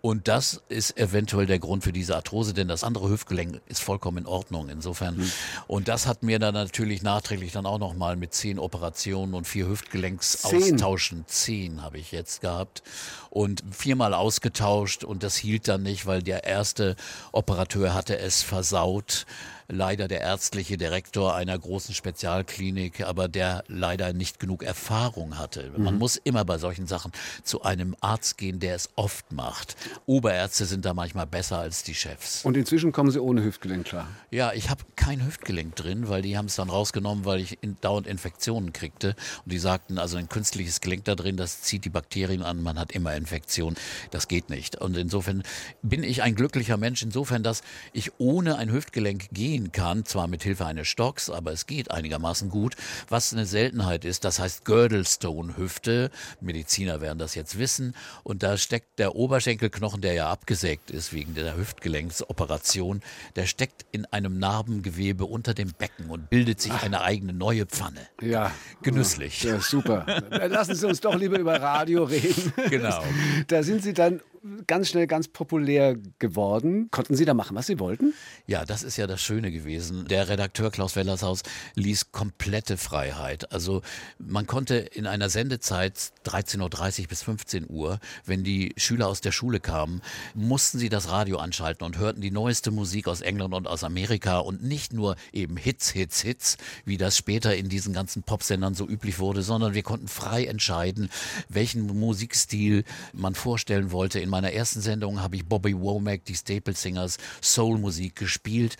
Und 0.00 0.28
das 0.28 0.62
ist 0.68 0.96
eventuell 0.96 1.46
der 1.46 1.58
Grund 1.58 1.82
für 1.82 1.92
diese 1.92 2.14
Arthrose, 2.14 2.54
denn 2.54 2.68
das 2.68 2.84
andere 2.84 3.10
Hüftgelenk 3.10 3.60
ist 3.66 3.82
vollkommen 3.82 4.18
in 4.18 4.26
Ordnung. 4.26 4.68
Insofern. 4.68 5.16
Mhm. 5.16 5.32
Und 5.66 5.88
das 5.88 6.06
hat 6.06 6.22
mir 6.22 6.38
dann 6.38 6.54
natürlich 6.54 7.02
nachträglich 7.02 7.47
dann 7.52 7.66
auch 7.66 7.78
nochmal 7.78 8.16
mit 8.16 8.34
zehn 8.34 8.58
Operationen 8.58 9.34
und 9.34 9.46
vier 9.46 9.68
Hüftgelenksaustauschen, 9.68 11.24
zehn 11.26 11.82
habe 11.82 11.98
ich 11.98 12.12
jetzt 12.12 12.40
gehabt 12.40 12.82
und 13.30 13.62
viermal 13.70 14.14
ausgetauscht 14.14 15.04
und 15.04 15.22
das 15.22 15.36
hielt 15.36 15.68
dann 15.68 15.82
nicht, 15.82 16.06
weil 16.06 16.22
der 16.22 16.44
erste 16.44 16.96
Operateur 17.32 17.94
hatte 17.94 18.18
es 18.18 18.42
versaut 18.42 19.26
leider 19.68 20.08
der 20.08 20.22
ärztliche 20.22 20.76
Direktor 20.76 21.34
einer 21.34 21.58
großen 21.58 21.94
Spezialklinik, 21.94 23.02
aber 23.02 23.28
der 23.28 23.64
leider 23.68 24.12
nicht 24.12 24.40
genug 24.40 24.62
Erfahrung 24.62 25.38
hatte. 25.38 25.70
Man 25.76 25.94
mhm. 25.94 26.00
muss 26.00 26.16
immer 26.16 26.44
bei 26.44 26.58
solchen 26.58 26.86
Sachen 26.86 27.12
zu 27.42 27.62
einem 27.62 27.94
Arzt 28.00 28.38
gehen, 28.38 28.60
der 28.60 28.74
es 28.74 28.88
oft 28.96 29.30
macht. 29.32 29.76
Oberärzte 30.06 30.64
sind 30.64 30.84
da 30.84 30.94
manchmal 30.94 31.26
besser 31.26 31.58
als 31.58 31.82
die 31.82 31.94
Chefs. 31.94 32.44
Und 32.44 32.56
inzwischen 32.56 32.92
kommen 32.92 33.10
Sie 33.10 33.20
ohne 33.20 33.44
Hüftgelenk 33.44 33.86
klar? 33.86 34.08
Ja, 34.30 34.52
ich 34.52 34.70
habe 34.70 34.84
kein 34.96 35.24
Hüftgelenk 35.24 35.76
drin, 35.76 36.08
weil 36.08 36.22
die 36.22 36.38
haben 36.38 36.46
es 36.46 36.56
dann 36.56 36.70
rausgenommen, 36.70 37.24
weil 37.26 37.40
ich 37.40 37.58
in, 37.62 37.76
dauernd 37.80 38.06
Infektionen 38.06 38.72
kriegte. 38.72 39.14
Und 39.44 39.52
die 39.52 39.58
sagten, 39.58 39.98
also 39.98 40.16
ein 40.16 40.28
künstliches 40.28 40.80
Gelenk 40.80 41.04
da 41.04 41.14
drin, 41.14 41.36
das 41.36 41.60
zieht 41.62 41.84
die 41.84 41.90
Bakterien 41.90 42.42
an, 42.42 42.62
man 42.62 42.78
hat 42.78 42.92
immer 42.92 43.14
Infektionen. 43.14 43.76
Das 44.10 44.28
geht 44.28 44.48
nicht. 44.48 44.76
Und 44.76 44.96
insofern 44.96 45.42
bin 45.82 46.02
ich 46.02 46.22
ein 46.22 46.34
glücklicher 46.34 46.78
Mensch, 46.78 47.02
insofern, 47.02 47.42
dass 47.42 47.62
ich 47.92 48.12
ohne 48.18 48.56
ein 48.56 48.72
Hüftgelenk 48.72 49.28
gehen 49.58 49.72
kann, 49.72 50.04
zwar 50.04 50.28
mit 50.28 50.42
Hilfe 50.42 50.66
eines 50.66 50.86
Stocks, 50.88 51.30
aber 51.30 51.52
es 51.52 51.66
geht 51.66 51.90
einigermaßen 51.90 52.48
gut, 52.48 52.76
was 53.08 53.32
eine 53.32 53.44
Seltenheit 53.44 54.04
ist. 54.04 54.24
Das 54.24 54.38
heißt 54.38 54.64
Girdlestone-Hüfte. 54.64 56.10
Mediziner 56.40 57.00
werden 57.00 57.18
das 57.18 57.34
jetzt 57.34 57.58
wissen. 57.58 57.94
Und 58.22 58.42
da 58.42 58.56
steckt 58.56 58.98
der 58.98 59.16
Oberschenkelknochen, 59.16 60.00
der 60.00 60.12
ja 60.12 60.30
abgesägt 60.30 60.90
ist 60.90 61.12
wegen 61.12 61.34
der 61.34 61.56
Hüftgelenksoperation, 61.56 63.02
der 63.34 63.46
steckt 63.46 63.84
in 63.90 64.04
einem 64.06 64.38
Narbengewebe 64.38 65.24
unter 65.24 65.54
dem 65.54 65.72
Becken 65.76 66.10
und 66.10 66.30
bildet 66.30 66.60
sich 66.60 66.72
Ach. 66.72 66.84
eine 66.84 67.02
eigene 67.02 67.32
neue 67.32 67.66
Pfanne. 67.66 68.00
Ja. 68.20 68.52
Genüsslich. 68.82 69.42
Ja, 69.42 69.60
super. 69.60 70.06
Lassen 70.30 70.74
Sie 70.74 70.86
uns 70.86 71.00
doch 71.00 71.16
lieber 71.16 71.38
über 71.38 71.60
Radio 71.60 72.04
reden. 72.04 72.52
Genau. 72.68 73.02
Da 73.46 73.62
sind 73.62 73.82
Sie 73.82 73.94
dann 73.94 74.20
ganz 74.66 74.88
schnell 74.88 75.06
ganz 75.06 75.28
populär 75.28 75.96
geworden. 76.18 76.88
Konnten 76.90 77.16
Sie 77.16 77.24
da 77.24 77.34
machen, 77.34 77.56
was 77.56 77.66
Sie 77.66 77.78
wollten? 77.78 78.14
Ja, 78.46 78.64
das 78.64 78.82
ist 78.82 78.96
ja 78.96 79.06
das 79.06 79.20
Schöne 79.20 79.50
gewesen. 79.50 80.06
Der 80.06 80.28
Redakteur 80.28 80.70
Klaus 80.70 80.96
Wellershaus 80.96 81.42
ließ 81.74 82.12
komplette 82.12 82.76
Freiheit. 82.76 83.52
Also 83.52 83.82
man 84.18 84.46
konnte 84.46 84.76
in 84.76 85.06
einer 85.06 85.28
Sendezeit 85.28 86.12
13.30 86.24 87.02
Uhr 87.02 87.08
bis 87.08 87.22
15 87.22 87.66
Uhr, 87.68 87.98
wenn 88.24 88.44
die 88.44 88.72
Schüler 88.76 89.08
aus 89.08 89.20
der 89.20 89.32
Schule 89.32 89.60
kamen, 89.60 90.02
mussten 90.34 90.78
sie 90.78 90.88
das 90.88 91.10
Radio 91.10 91.38
anschalten 91.38 91.84
und 91.84 91.98
hörten 91.98 92.20
die 92.20 92.30
neueste 92.30 92.70
Musik 92.70 93.08
aus 93.08 93.20
England 93.20 93.54
und 93.54 93.66
aus 93.66 93.84
Amerika 93.84 94.38
und 94.38 94.62
nicht 94.62 94.92
nur 94.92 95.16
eben 95.32 95.56
Hits, 95.56 95.90
Hits, 95.90 96.20
Hits, 96.20 96.56
wie 96.84 96.96
das 96.96 97.16
später 97.16 97.56
in 97.56 97.68
diesen 97.68 97.92
ganzen 97.92 98.22
Popsendern 98.22 98.74
so 98.74 98.86
üblich 98.86 99.18
wurde, 99.18 99.42
sondern 99.42 99.74
wir 99.74 99.82
konnten 99.82 100.08
frei 100.08 100.44
entscheiden, 100.44 101.10
welchen 101.48 101.86
Musikstil 101.86 102.84
man 103.12 103.34
vorstellen 103.34 103.90
wollte 103.92 104.20
in 104.28 104.30
meiner 104.30 104.52
ersten 104.52 104.82
Sendung 104.82 105.22
habe 105.22 105.36
ich 105.36 105.46
Bobby 105.46 105.74
Womack, 105.74 106.26
die 106.26 106.34
Staple 106.34 106.74
Singers, 106.74 107.16
Soul-Musik 107.40 108.14
gespielt 108.14 108.76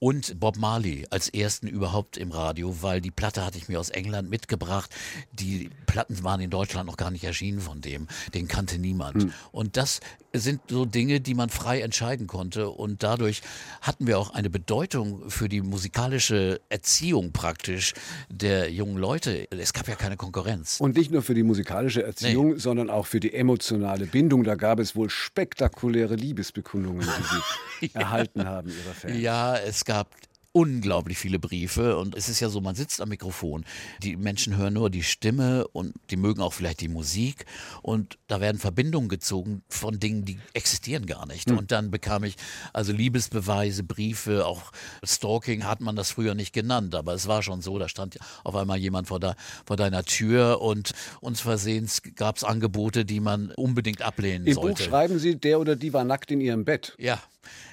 und 0.00 0.40
Bob 0.40 0.56
Marley 0.56 1.06
als 1.10 1.28
ersten 1.28 1.68
überhaupt 1.68 2.16
im 2.16 2.32
Radio, 2.32 2.82
weil 2.82 3.00
die 3.00 3.12
Platte 3.12 3.44
hatte 3.44 3.58
ich 3.58 3.68
mir 3.68 3.78
aus 3.78 3.90
England 3.90 4.28
mitgebracht. 4.28 4.92
Die 5.32 5.70
Platten 5.86 6.24
waren 6.24 6.40
in 6.40 6.50
Deutschland 6.50 6.88
noch 6.88 6.96
gar 6.96 7.12
nicht 7.12 7.22
erschienen 7.22 7.60
von 7.60 7.80
dem. 7.80 8.08
Den 8.34 8.48
kannte 8.48 8.78
niemand. 8.78 9.22
Hm. 9.22 9.32
Und 9.52 9.76
das 9.76 10.00
sind 10.40 10.60
so 10.68 10.84
Dinge, 10.84 11.20
die 11.20 11.34
man 11.34 11.48
frei 11.48 11.80
entscheiden 11.80 12.26
konnte. 12.26 12.70
Und 12.70 13.02
dadurch 13.02 13.42
hatten 13.80 14.06
wir 14.06 14.18
auch 14.18 14.30
eine 14.30 14.50
Bedeutung 14.50 15.30
für 15.30 15.48
die 15.48 15.60
musikalische 15.60 16.60
Erziehung 16.68 17.32
praktisch 17.32 17.94
der 18.28 18.70
jungen 18.70 18.96
Leute. 18.96 19.46
Es 19.50 19.72
gab 19.72 19.88
ja 19.88 19.94
keine 19.94 20.16
Konkurrenz. 20.16 20.80
Und 20.80 20.96
nicht 20.96 21.10
nur 21.10 21.22
für 21.22 21.34
die 21.34 21.42
musikalische 21.42 22.02
Erziehung, 22.02 22.54
nee. 22.54 22.58
sondern 22.58 22.90
auch 22.90 23.06
für 23.06 23.20
die 23.20 23.34
emotionale 23.34 24.06
Bindung. 24.06 24.44
Da 24.44 24.54
gab 24.54 24.78
es 24.78 24.96
wohl 24.96 25.10
spektakuläre 25.10 26.14
Liebesbekundungen, 26.14 27.06
die 27.06 27.86
Sie 27.86 27.90
ja. 27.94 28.00
erhalten 28.00 28.44
haben, 28.46 28.68
Ihrer 28.68 28.94
Fans. 28.94 29.18
Ja, 29.18 29.56
es 29.56 29.84
gab 29.84 30.08
unglaublich 30.52 31.18
viele 31.18 31.38
Briefe 31.38 31.98
und 31.98 32.16
es 32.16 32.28
ist 32.28 32.40
ja 32.40 32.48
so, 32.48 32.60
man 32.60 32.74
sitzt 32.74 33.00
am 33.00 33.10
Mikrofon, 33.10 33.64
die 34.02 34.16
Menschen 34.16 34.56
hören 34.56 34.74
nur 34.74 34.90
die 34.90 35.02
Stimme 35.02 35.68
und 35.68 35.94
die 36.10 36.16
mögen 36.16 36.40
auch 36.40 36.52
vielleicht 36.52 36.80
die 36.80 36.88
Musik 36.88 37.44
und 37.82 38.18
da 38.28 38.40
werden 38.40 38.58
Verbindungen 38.58 39.08
gezogen 39.08 39.62
von 39.68 40.00
Dingen, 40.00 40.24
die 40.24 40.38
existieren 40.54 41.06
gar 41.06 41.26
nicht. 41.26 41.50
Mhm. 41.50 41.58
Und 41.58 41.72
dann 41.72 41.90
bekam 41.90 42.24
ich 42.24 42.36
also 42.72 42.92
Liebesbeweise, 42.92 43.82
Briefe, 43.84 44.46
auch 44.46 44.72
Stalking 45.04 45.64
hat 45.64 45.80
man 45.80 45.96
das 45.96 46.12
früher 46.12 46.34
nicht 46.34 46.52
genannt, 46.52 46.94
aber 46.94 47.14
es 47.14 47.28
war 47.28 47.42
schon 47.42 47.60
so, 47.60 47.78
da 47.78 47.88
stand 47.88 48.18
auf 48.42 48.56
einmal 48.56 48.78
jemand 48.78 49.08
vor, 49.08 49.20
da, 49.20 49.36
vor 49.66 49.76
deiner 49.76 50.04
Tür 50.04 50.60
und 50.62 50.92
uns 51.20 51.40
versehens 51.40 52.02
gab 52.16 52.38
es 52.38 52.44
Angebote, 52.44 53.04
die 53.04 53.20
man 53.20 53.52
unbedingt 53.52 54.02
ablehnen 54.02 54.46
Im 54.46 54.54
sollte. 54.54 54.68
Im 54.68 54.74
Buch 54.74 54.84
schreiben 54.84 55.18
Sie, 55.18 55.36
der 55.36 55.60
oder 55.60 55.76
die 55.76 55.92
war 55.92 56.04
nackt 56.04 56.30
in 56.30 56.40
ihrem 56.40 56.64
Bett. 56.64 56.94
Ja. 56.98 57.20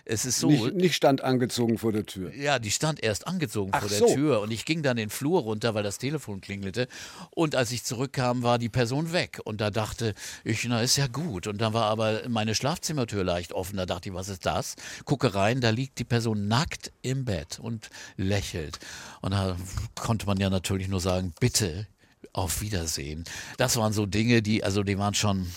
Es 0.05 0.25
ist 0.25 0.39
so. 0.39 0.49
Nicht, 0.49 0.75
nicht, 0.75 0.95
stand 0.95 1.23
angezogen 1.23 1.77
vor 1.77 1.91
der 1.91 2.05
Tür. 2.05 2.33
Ja, 2.35 2.59
die 2.59 2.71
stand 2.71 3.03
erst 3.03 3.27
angezogen 3.27 3.71
Ach 3.73 3.81
vor 3.81 3.89
der 3.89 3.97
so. 3.99 4.13
Tür 4.13 4.41
und 4.41 4.51
ich 4.51 4.65
ging 4.65 4.83
dann 4.83 4.97
den 4.97 5.09
Flur 5.09 5.41
runter, 5.41 5.73
weil 5.73 5.83
das 5.83 5.97
Telefon 5.97 6.41
klingelte. 6.41 6.87
Und 7.31 7.55
als 7.55 7.71
ich 7.71 7.83
zurückkam, 7.83 8.43
war 8.43 8.59
die 8.59 8.69
Person 8.69 9.13
weg. 9.13 9.39
Und 9.43 9.61
da 9.61 9.71
dachte 9.71 10.13
ich, 10.43 10.63
na, 10.65 10.81
ist 10.81 10.97
ja 10.97 11.07
gut. 11.07 11.47
Und 11.47 11.59
dann 11.59 11.73
war 11.73 11.85
aber 11.85 12.21
meine 12.29 12.55
Schlafzimmertür 12.55 13.23
leicht 13.23 13.53
offen. 13.53 13.77
Da 13.77 13.85
dachte 13.85 14.09
ich, 14.09 14.15
was 14.15 14.29
ist 14.29 14.45
das? 14.45 14.75
Gucke 15.05 15.33
rein, 15.33 15.61
da 15.61 15.71
liegt 15.71 15.99
die 15.99 16.03
Person 16.03 16.47
nackt 16.47 16.91
im 17.01 17.25
Bett 17.25 17.59
und 17.59 17.89
lächelt. 18.17 18.79
Und 19.21 19.31
da 19.31 19.57
konnte 19.95 20.25
man 20.27 20.39
ja 20.39 20.49
natürlich 20.49 20.87
nur 20.87 20.99
sagen, 20.99 21.33
bitte, 21.39 21.87
auf 22.35 22.61
Wiedersehen. 22.61 23.23
Das 23.57 23.77
waren 23.77 23.93
so 23.93 24.05
Dinge, 24.05 24.41
die, 24.41 24.63
also 24.63 24.83
die 24.83 24.97
waren 24.97 25.13
schon, 25.13 25.47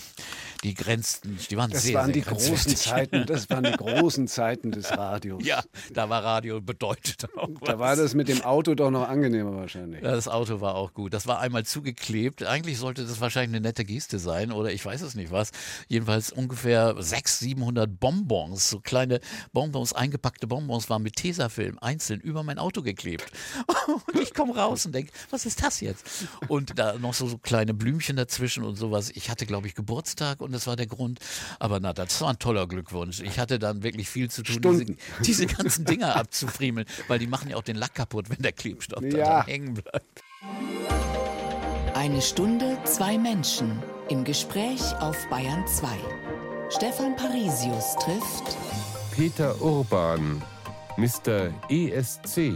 die 0.63 0.73
grenzten, 0.73 1.37
die 1.49 1.57
waren 1.57 1.71
das 1.71 1.83
sehr, 1.83 1.95
waren 1.95 2.13
sehr 2.13 2.13
die 2.13 2.21
großen 2.21 2.75
Zeiten, 2.75 3.25
Das 3.25 3.49
waren 3.49 3.63
die 3.63 3.71
großen 3.77 4.27
Zeiten 4.27 4.71
des 4.71 4.91
Radios. 4.91 5.45
Ja, 5.45 5.63
da 5.93 6.09
war 6.09 6.23
Radio 6.23 6.61
bedeutet 6.61 7.27
auch 7.37 7.49
was. 7.59 7.69
Da 7.69 7.79
war 7.79 7.95
das 7.95 8.13
mit 8.13 8.27
dem 8.27 8.41
Auto 8.41 8.75
doch 8.75 8.91
noch 8.91 9.07
angenehmer 9.07 9.55
wahrscheinlich. 9.55 10.01
Ja, 10.01 10.11
das 10.11 10.27
Auto 10.27 10.61
war 10.61 10.75
auch 10.75 10.93
gut. 10.93 11.13
Das 11.13 11.27
war 11.27 11.39
einmal 11.39 11.65
zugeklebt. 11.65 12.43
Eigentlich 12.43 12.77
sollte 12.77 13.05
das 13.05 13.21
wahrscheinlich 13.21 13.55
eine 13.55 13.67
nette 13.67 13.85
Geste 13.85 14.19
sein 14.19 14.51
oder 14.51 14.71
ich 14.71 14.85
weiß 14.85 15.01
es 15.01 15.15
nicht 15.15 15.31
was. 15.31 15.51
Jedenfalls 15.87 16.31
ungefähr 16.31 16.95
600, 16.97 17.49
700 17.49 17.99
Bonbons, 17.99 18.69
so 18.69 18.79
kleine 18.79 19.19
Bonbons, 19.53 19.93
eingepackte 19.93 20.47
Bonbons 20.47 20.89
waren 20.89 21.03
mit 21.03 21.15
Tesafilm 21.15 21.77
einzeln 21.79 22.19
über 22.19 22.43
mein 22.43 22.59
Auto 22.59 22.81
geklebt. 22.81 23.31
Und 23.87 24.21
ich 24.21 24.33
komme 24.33 24.55
raus 24.55 24.85
und 24.85 24.93
denke, 24.93 25.11
was 25.29 25.45
ist 25.45 25.63
das 25.63 25.81
jetzt? 25.81 26.05
Und 26.47 26.77
da 26.77 26.97
noch 26.97 27.13
so, 27.13 27.27
so 27.27 27.37
kleine 27.37 27.73
Blümchen 27.73 28.15
dazwischen 28.15 28.63
und 28.63 28.75
sowas. 28.75 29.09
Ich 29.13 29.29
hatte, 29.29 29.45
glaube 29.45 29.67
ich, 29.67 29.75
Geburtstag 29.75 30.41
und 30.41 30.48
und 30.49 30.53
das 30.53 30.65
war 30.65 30.75
der 30.75 30.87
Grund. 30.87 31.19
Aber 31.59 31.79
na, 31.79 31.93
das 31.93 32.19
war 32.21 32.29
ein 32.29 32.39
toller 32.39 32.67
Glückwunsch. 32.67 33.21
Ich 33.21 33.37
hatte 33.37 33.59
dann 33.59 33.83
wirklich 33.83 34.09
viel 34.09 34.31
zu 34.31 34.41
tun, 34.41 34.61
diese, 34.61 34.85
diese, 35.25 35.45
ganzen 35.45 35.85
Dinger 35.85 36.15
abzufriemeln, 36.15 36.87
weil 37.07 37.19
die 37.19 37.27
machen 37.27 37.49
ja 37.51 37.55
auch 37.55 37.63
den 37.63 37.75
Lack 37.75 37.93
kaputt, 37.93 38.29
wenn 38.29 38.41
der 38.41 38.51
Klebstoff 38.51 39.03
ja. 39.03 39.37
dann 39.37 39.45
hängen 39.45 39.73
bleibt. 39.75 40.23
Eine 41.93 42.21
Stunde, 42.21 42.77
zwei 42.85 43.17
Menschen 43.17 43.71
im 44.09 44.23
Gespräch 44.23 44.81
auf 44.99 45.17
Bayern 45.29 45.67
2. 45.67 45.87
Stefan 46.69 47.15
Parisius 47.15 47.95
trifft 48.03 48.57
Peter 49.11 49.59
Urban, 49.61 50.41
Mr. 50.97 51.51
ESC. 51.69 52.53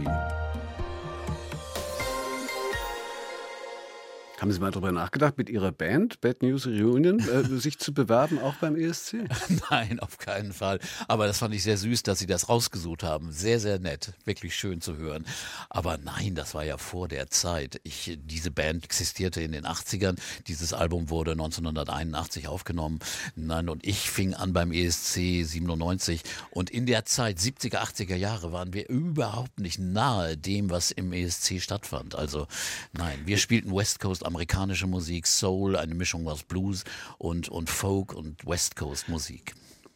Haben 4.40 4.50
Sie 4.50 4.58
mal 4.58 4.72
darüber 4.72 4.90
nachgedacht, 4.90 5.38
mit 5.38 5.48
Ihrer 5.48 5.70
Band 5.70 6.20
Bad 6.20 6.42
News 6.42 6.66
Reunion 6.66 7.20
äh, 7.20 7.44
sich 7.58 7.78
zu 7.78 7.94
bewerben, 7.94 8.40
auch 8.40 8.56
beim 8.56 8.74
ESC? 8.74 9.28
Nein, 9.70 10.00
auf 10.00 10.18
keinen 10.18 10.52
Fall. 10.52 10.80
Aber 11.06 11.28
das 11.28 11.38
fand 11.38 11.54
ich 11.54 11.62
sehr 11.62 11.76
süß, 11.76 12.02
dass 12.02 12.18
Sie 12.18 12.26
das 12.26 12.48
rausgesucht 12.48 13.04
haben. 13.04 13.30
Sehr, 13.30 13.60
sehr 13.60 13.78
nett. 13.78 14.12
Wirklich 14.24 14.56
schön 14.56 14.80
zu 14.80 14.96
hören. 14.96 15.24
Aber 15.70 15.98
nein, 15.98 16.34
das 16.34 16.54
war 16.54 16.64
ja 16.64 16.78
vor 16.78 17.06
der 17.06 17.28
Zeit. 17.30 17.80
Ich, 17.84 18.18
diese 18.22 18.50
Band 18.50 18.84
existierte 18.84 19.40
in 19.40 19.52
den 19.52 19.66
80ern. 19.66 20.18
Dieses 20.48 20.72
Album 20.72 21.10
wurde 21.10 21.32
1981 21.32 22.48
aufgenommen. 22.48 22.98
Nein, 23.36 23.68
und 23.68 23.86
ich 23.86 24.10
fing 24.10 24.34
an 24.34 24.52
beim 24.52 24.72
ESC 24.72 25.44
97. 25.44 26.22
Und 26.50 26.70
in 26.70 26.86
der 26.86 27.04
Zeit, 27.04 27.38
70er, 27.38 27.76
80er 27.76 28.16
Jahre, 28.16 28.52
waren 28.52 28.72
wir 28.72 28.88
überhaupt 28.88 29.60
nicht 29.60 29.78
nahe 29.78 30.36
dem, 30.36 30.70
was 30.70 30.90
im 30.90 31.12
ESC 31.12 31.60
stattfand. 31.60 32.16
Also 32.16 32.48
nein, 32.92 33.20
wir 33.26 33.38
spielten 33.38 33.74
West 33.74 34.00
Coast 34.00 34.23
amerikanische 34.24 34.86
Musik, 34.86 35.26
Soul, 35.26 35.76
eine 35.76 35.94
Mischung 35.94 36.28
aus 36.28 36.42
Blues 36.42 36.84
und, 37.18 37.48
und 37.48 37.70
Folk 37.70 38.14
und 38.14 38.46
West 38.46 38.76
Coast 38.76 39.08
Musik. 39.08 39.54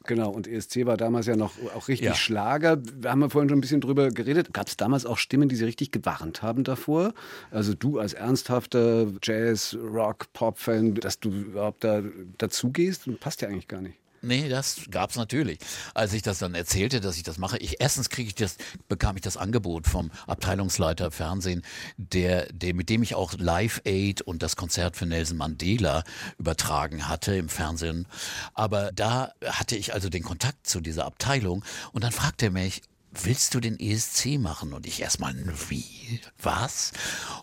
Genau, 0.09 0.31
und 0.31 0.47
ESC 0.49 0.87
war 0.87 0.97
damals 0.97 1.27
ja 1.27 1.37
noch 1.37 1.53
auch 1.75 1.88
richtig 1.88 2.09
ja. 2.09 2.14
Schlager. 2.14 2.79
Wir 2.83 3.11
haben 3.11 3.21
ja 3.21 3.29
vorhin 3.29 3.51
schon 3.51 3.59
ein 3.59 3.61
bisschen 3.61 3.83
drüber 3.83 4.09
geredet. 4.09 4.55
Gab 4.55 4.67
es 4.67 4.79
damals 4.79 5.05
auch 5.05 5.19
Stimmen, 5.19 5.51
die 5.51 5.55
Sie 5.55 5.67
richtig 5.67 5.93
gewarnt 5.93 6.41
haben 6.41 6.64
davor? 6.64 7.12
Also 7.51 7.75
du 7.75 7.99
als 7.99 8.14
ernsthafter 8.14 9.07
Jazz, 9.23 9.77
Rock, 9.79 10.33
Pop-Fan, 10.33 10.95
dass 10.95 11.21
du 11.21 11.31
überhaupt 11.31 11.85
da 11.85 12.03
dazu 12.38 12.71
gehst? 12.71 13.09
Passt 13.21 13.43
ja 13.43 13.49
eigentlich 13.49 13.69
gar 13.69 13.83
nicht. 13.83 13.99
Nee, 14.20 14.48
das 14.48 14.83
gab's 14.90 15.16
natürlich. 15.16 15.59
Als 15.94 16.12
ich 16.12 16.22
das 16.22 16.38
dann 16.38 16.54
erzählte, 16.54 17.00
dass 17.00 17.16
ich 17.16 17.22
das 17.22 17.38
mache, 17.38 17.59
ich 17.59 17.81
erstens 17.81 18.11
kriege 18.11 18.28
ich 18.28 18.35
das, 18.35 18.57
bekam 18.88 19.16
ich 19.16 19.22
das 19.22 19.37
Angebot 19.37 19.87
vom 19.87 20.11
Abteilungsleiter 20.26 21.11
Fernsehen, 21.11 21.62
der, 21.96 22.52
der, 22.52 22.74
mit 22.74 22.88
dem 22.88 23.02
ich 23.02 23.14
auch 23.14 23.35
Live 23.38 23.81
Aid 23.85 24.22
und 24.22 24.42
das 24.42 24.57
Konzert 24.57 24.96
für 24.96 25.07
Nelson 25.07 25.37
Mandela 25.37 26.02
übertragen 26.38 27.09
hatte 27.09 27.37
im 27.37 27.48
Fernsehen. 27.48 28.07
Aber 28.54 28.90
da 28.92 29.33
hatte 29.44 29.76
ich 29.76 29.94
also 29.94 30.09
den 30.09 30.22
Kontakt 30.22 30.66
zu 30.66 30.81
dieser 30.81 31.04
Abteilung 31.04 31.64
und 31.92 32.02
dann 32.02 32.12
fragte 32.12 32.46
er 32.46 32.50
mich, 32.50 32.83
willst 33.12 33.55
du 33.55 33.61
den 33.61 33.79
ESC 33.79 34.38
machen? 34.38 34.73
Und 34.73 34.87
ich 34.87 35.01
erstmal, 35.01 35.35
wie? 35.68 36.21
Was? 36.40 36.92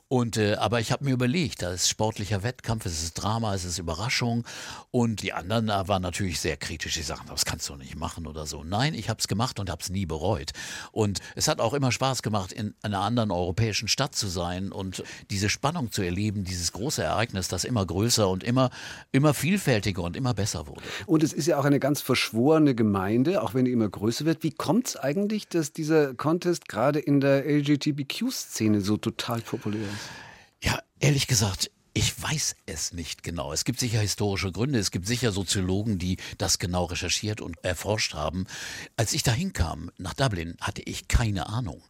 Und 0.08 0.38
äh, 0.38 0.56
aber 0.56 0.80
ich 0.80 0.92
habe 0.92 1.04
mir 1.04 1.12
überlegt, 1.12 1.62
da 1.62 1.72
ist 1.72 1.90
sportlicher 1.90 2.44
Wettkampf, 2.44 2.86
es 2.86 3.04
ist 3.04 3.14
Drama, 3.16 3.54
es 3.54 3.66
ist 3.66 3.80
Überraschung. 3.80 4.46
Und 4.92 5.22
die 5.22 5.34
anderen 5.34 5.68
da 5.68 5.88
waren 5.88 6.02
natürlich 6.02 6.40
sehr 6.40 6.58
kritisch. 6.58 6.94
Die 6.94 7.02
sagen, 7.02 7.26
das 7.28 7.46
kannst 7.46 7.68
du 7.70 7.76
nicht 7.76 7.96
machen 7.96 8.28
oder 8.28 8.46
so. 8.46 8.64
Nein, 8.64 8.94
ich 8.94 9.10
habe 9.10 9.20
es 9.20 9.28
gemacht 9.28 9.60
und 9.60 9.70
habe 9.70 9.82
es 9.82 9.90
nie 9.90 10.06
bereut. 10.06 10.52
Und 10.92 11.20
es 11.36 11.48
hat 11.48 11.60
auch 11.60 11.74
immer 11.74 11.92
Spaß 11.92 12.22
gemacht, 12.22 12.52
in 12.52 12.74
einer 12.82 13.00
anderen 13.00 13.32
europäischen 13.32 13.88
Stadt 13.88 14.16
zu 14.16 14.28
sein 14.28 14.72
und 14.72 15.04
diese 15.30 15.50
Spannung 15.50 15.92
zu 15.92 16.02
erleben, 16.02 16.44
dieses 16.44 16.72
große 16.72 17.04
Ereignis, 17.04 17.48
das 17.48 17.64
immer 17.64 17.86
größer 17.86 18.30
und 18.30 18.44
immer, 18.44 18.70
immer 19.12 19.34
vielfältiger 19.34 20.04
und 20.04 20.16
immer 20.16 20.34
besser 20.34 20.68
wurde. 20.68 20.84
Und 21.06 21.24
es 21.24 21.34
ist 21.34 21.48
ja 21.48 21.58
auch 21.58 21.66
eine 21.66 21.80
ganz 21.80 22.02
verschworene 22.02 22.76
Gemeinde, 22.76 23.42
auch 23.42 23.54
wenn 23.54 23.66
die 23.66 23.72
immer 23.72 23.90
größer 23.90 24.26
wird. 24.26 24.44
Wie 24.44 24.52
kommt 24.52 24.88
es 24.88 24.98
eigentlich, 24.98 25.48
dass 25.56 25.74
dieser 25.74 26.14
Contest 26.14 26.68
gerade 26.68 27.00
in 27.00 27.20
der 27.22 27.46
LGBTQ-Szene 27.46 28.82
so 28.82 28.98
total 28.98 29.42
populär 29.42 29.82
ist? 29.82 30.10
Ja, 30.62 30.80
ehrlich 31.00 31.28
gesagt, 31.28 31.72
ich 31.98 32.22
weiß 32.22 32.58
es 32.66 32.92
nicht 32.92 33.24
genau. 33.24 33.54
Es 33.54 33.64
gibt 33.64 33.80
sicher 33.80 34.02
historische 34.02 34.52
Gründe. 34.52 34.80
Es 34.80 34.92
gibt 34.92 35.08
sicher 35.08 35.32
Soziologen, 35.32 35.98
die 35.98 36.18
das 36.38 36.60
genau 36.60 36.84
recherchiert 36.84 37.40
und 37.40 37.56
erforscht 37.64 38.14
haben. 38.14 38.48
Als 38.98 39.14
ich 39.14 39.24
da 39.24 39.32
hinkam, 39.32 39.92
nach 39.98 40.14
Dublin, 40.14 40.58
hatte 40.60 40.82
ich 40.82 41.08
keine 41.08 41.48
Ahnung. 41.48 41.82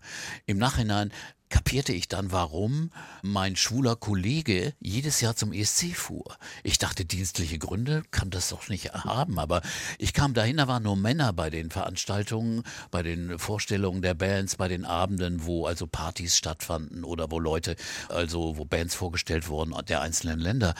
Im 0.45 0.59
Nachhinein 0.59 1.11
kapierte 1.55 1.93
ich 1.93 2.09
dann, 2.09 2.33
warum 2.33 2.91
mein 3.21 3.55
schwuler 3.55 3.95
Kollege 3.95 4.73
jedes 4.81 5.21
Jahr 5.21 5.37
zum 5.37 5.53
ESC 5.53 5.95
fuhr. 5.95 6.35
Ich 6.63 6.79
dachte, 6.79 7.05
dienstliche 7.05 7.57
Gründe 7.57 8.03
kann 8.11 8.29
das 8.29 8.49
doch 8.49 8.67
nicht 8.67 8.93
haben, 8.93 9.39
aber 9.39 9.61
ich 9.97 10.13
kam 10.13 10.33
dahin, 10.33 10.57
da 10.57 10.67
waren 10.67 10.83
nur 10.83 10.97
Männer 10.97 11.31
bei 11.31 11.49
den 11.49 11.71
Veranstaltungen, 11.71 12.63
bei 12.91 13.03
den 13.03 13.39
Vorstellungen 13.39 14.01
der 14.01 14.15
Bands, 14.15 14.57
bei 14.57 14.67
den 14.67 14.83
Abenden, 14.83 15.45
wo 15.45 15.65
also 15.65 15.87
Partys 15.87 16.35
stattfanden 16.35 17.05
oder 17.05 17.31
wo 17.31 17.39
Leute, 17.39 17.77
also 18.09 18.57
wo 18.57 18.65
Bands 18.65 18.93
vorgestellt 18.93 19.47
wurden 19.47 19.73
der 19.87 20.01
einzelnen 20.01 20.41
Länder. 20.41 20.75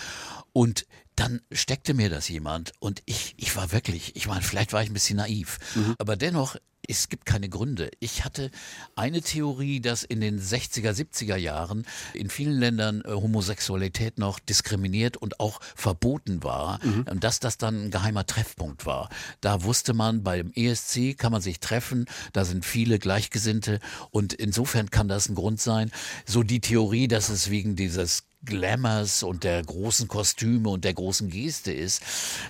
Und 0.52 0.86
dann 1.16 1.42
steckte 1.52 1.94
mir 1.94 2.10
das 2.10 2.28
jemand 2.30 2.74
und 2.80 3.02
ich, 3.06 3.36
ich 3.38 3.56
war 3.56 3.72
wirklich, 3.72 4.16
ich 4.16 4.28
meine, 4.28 4.42
vielleicht 4.42 4.74
war 4.74 4.84
ich 4.84 4.90
ein 4.90 4.94
bisschen 4.94 5.18
naiv, 5.18 5.60
mhm. 5.76 5.96
aber 5.98 6.16
dennoch 6.16 6.58
es 6.88 7.10
gibt 7.10 7.26
keine 7.26 7.50
Gründe. 7.50 7.90
Ich 8.00 8.26
hatte 8.26 8.52
eine 8.96 9.22
Theorie, 9.22 9.80
dass 9.80 10.04
in 10.04 10.22
den 10.22 10.40
60er, 10.40 10.92
70er 10.92 11.36
Jahren 11.36 11.86
in 12.14 12.30
vielen 12.30 12.60
Ländern 12.60 13.02
äh, 13.02 13.10
Homosexualität 13.12 14.18
noch 14.18 14.40
diskriminiert 14.40 15.18
und 15.18 15.40
auch 15.40 15.60
verboten 15.76 16.44
war 16.44 16.80
mhm. 16.84 17.06
und 17.10 17.24
dass 17.24 17.40
das 17.40 17.58
dann 17.58 17.86
ein 17.86 17.92
geheimer 17.92 18.26
Treffpunkt 18.26 18.86
war. 18.86 19.10
Da 19.42 19.64
wusste 19.64 19.94
man, 19.94 20.24
beim 20.24 20.52
ESC 20.54 21.18
kann 21.18 21.32
man 21.32 21.42
sich 21.42 21.60
treffen, 21.60 22.06
da 22.34 22.46
sind 22.46 22.66
viele 22.66 23.00
Gleichgesinnte 23.00 23.80
und 24.12 24.34
insofern 24.34 24.90
kann 24.92 25.08
das 25.08 25.30
ein 25.30 25.36
Grund 25.36 25.60
sein. 25.60 25.92
So 26.26 26.44
die 26.44 26.62
Theorie, 26.62 27.08
dass 27.08 27.30
es 27.30 27.50
wegen 27.50 27.76
dieses 27.76 28.24
Glamours 28.46 29.24
und 29.24 29.44
der 29.44 29.64
großen 29.64 30.08
Kostüme 30.08 30.70
und 30.70 30.84
der 30.84 30.94
großen 30.94 31.30
Geste 31.30 31.72
ist, 31.72 32.02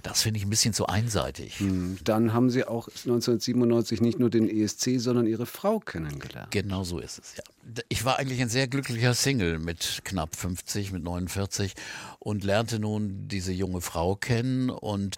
das 0.04 0.22
finde 0.22 0.38
ich 0.38 0.46
ein 0.46 0.50
bisschen 0.50 0.74
zu 0.74 0.88
einseitig. 0.88 1.60
Hm, 1.60 1.98
dann 2.04 2.34
haben 2.34 2.50
Sie 2.50 2.66
auch 2.66 2.88
1997 2.88 4.02
nicht 4.02 4.20
nur 4.20 4.30
den 4.30 4.50
ESC, 4.50 5.00
sondern 5.00 5.28
Ihre 5.28 5.46
Frau 5.46 5.80
kennengelernt. 5.80 6.52
Genau 6.52 6.84
so 6.84 7.00
ist 7.00 7.20
es, 7.20 7.36
ja. 7.38 7.44
Ich 7.90 8.06
war 8.06 8.20
eigentlich 8.20 8.42
ein 8.42 8.50
sehr 8.50 8.68
glücklicher 8.68 9.16
Single 9.16 9.58
mit 9.58 10.02
knapp 10.04 10.36
50, 10.36 10.92
mit 10.92 11.04
49 11.04 11.74
und 12.20 12.44
lernte 12.44 12.80
nun 12.80 13.28
diese 13.28 13.52
junge 13.52 13.82
Frau 13.82 14.16
kennen 14.16 14.70
und 14.70 15.16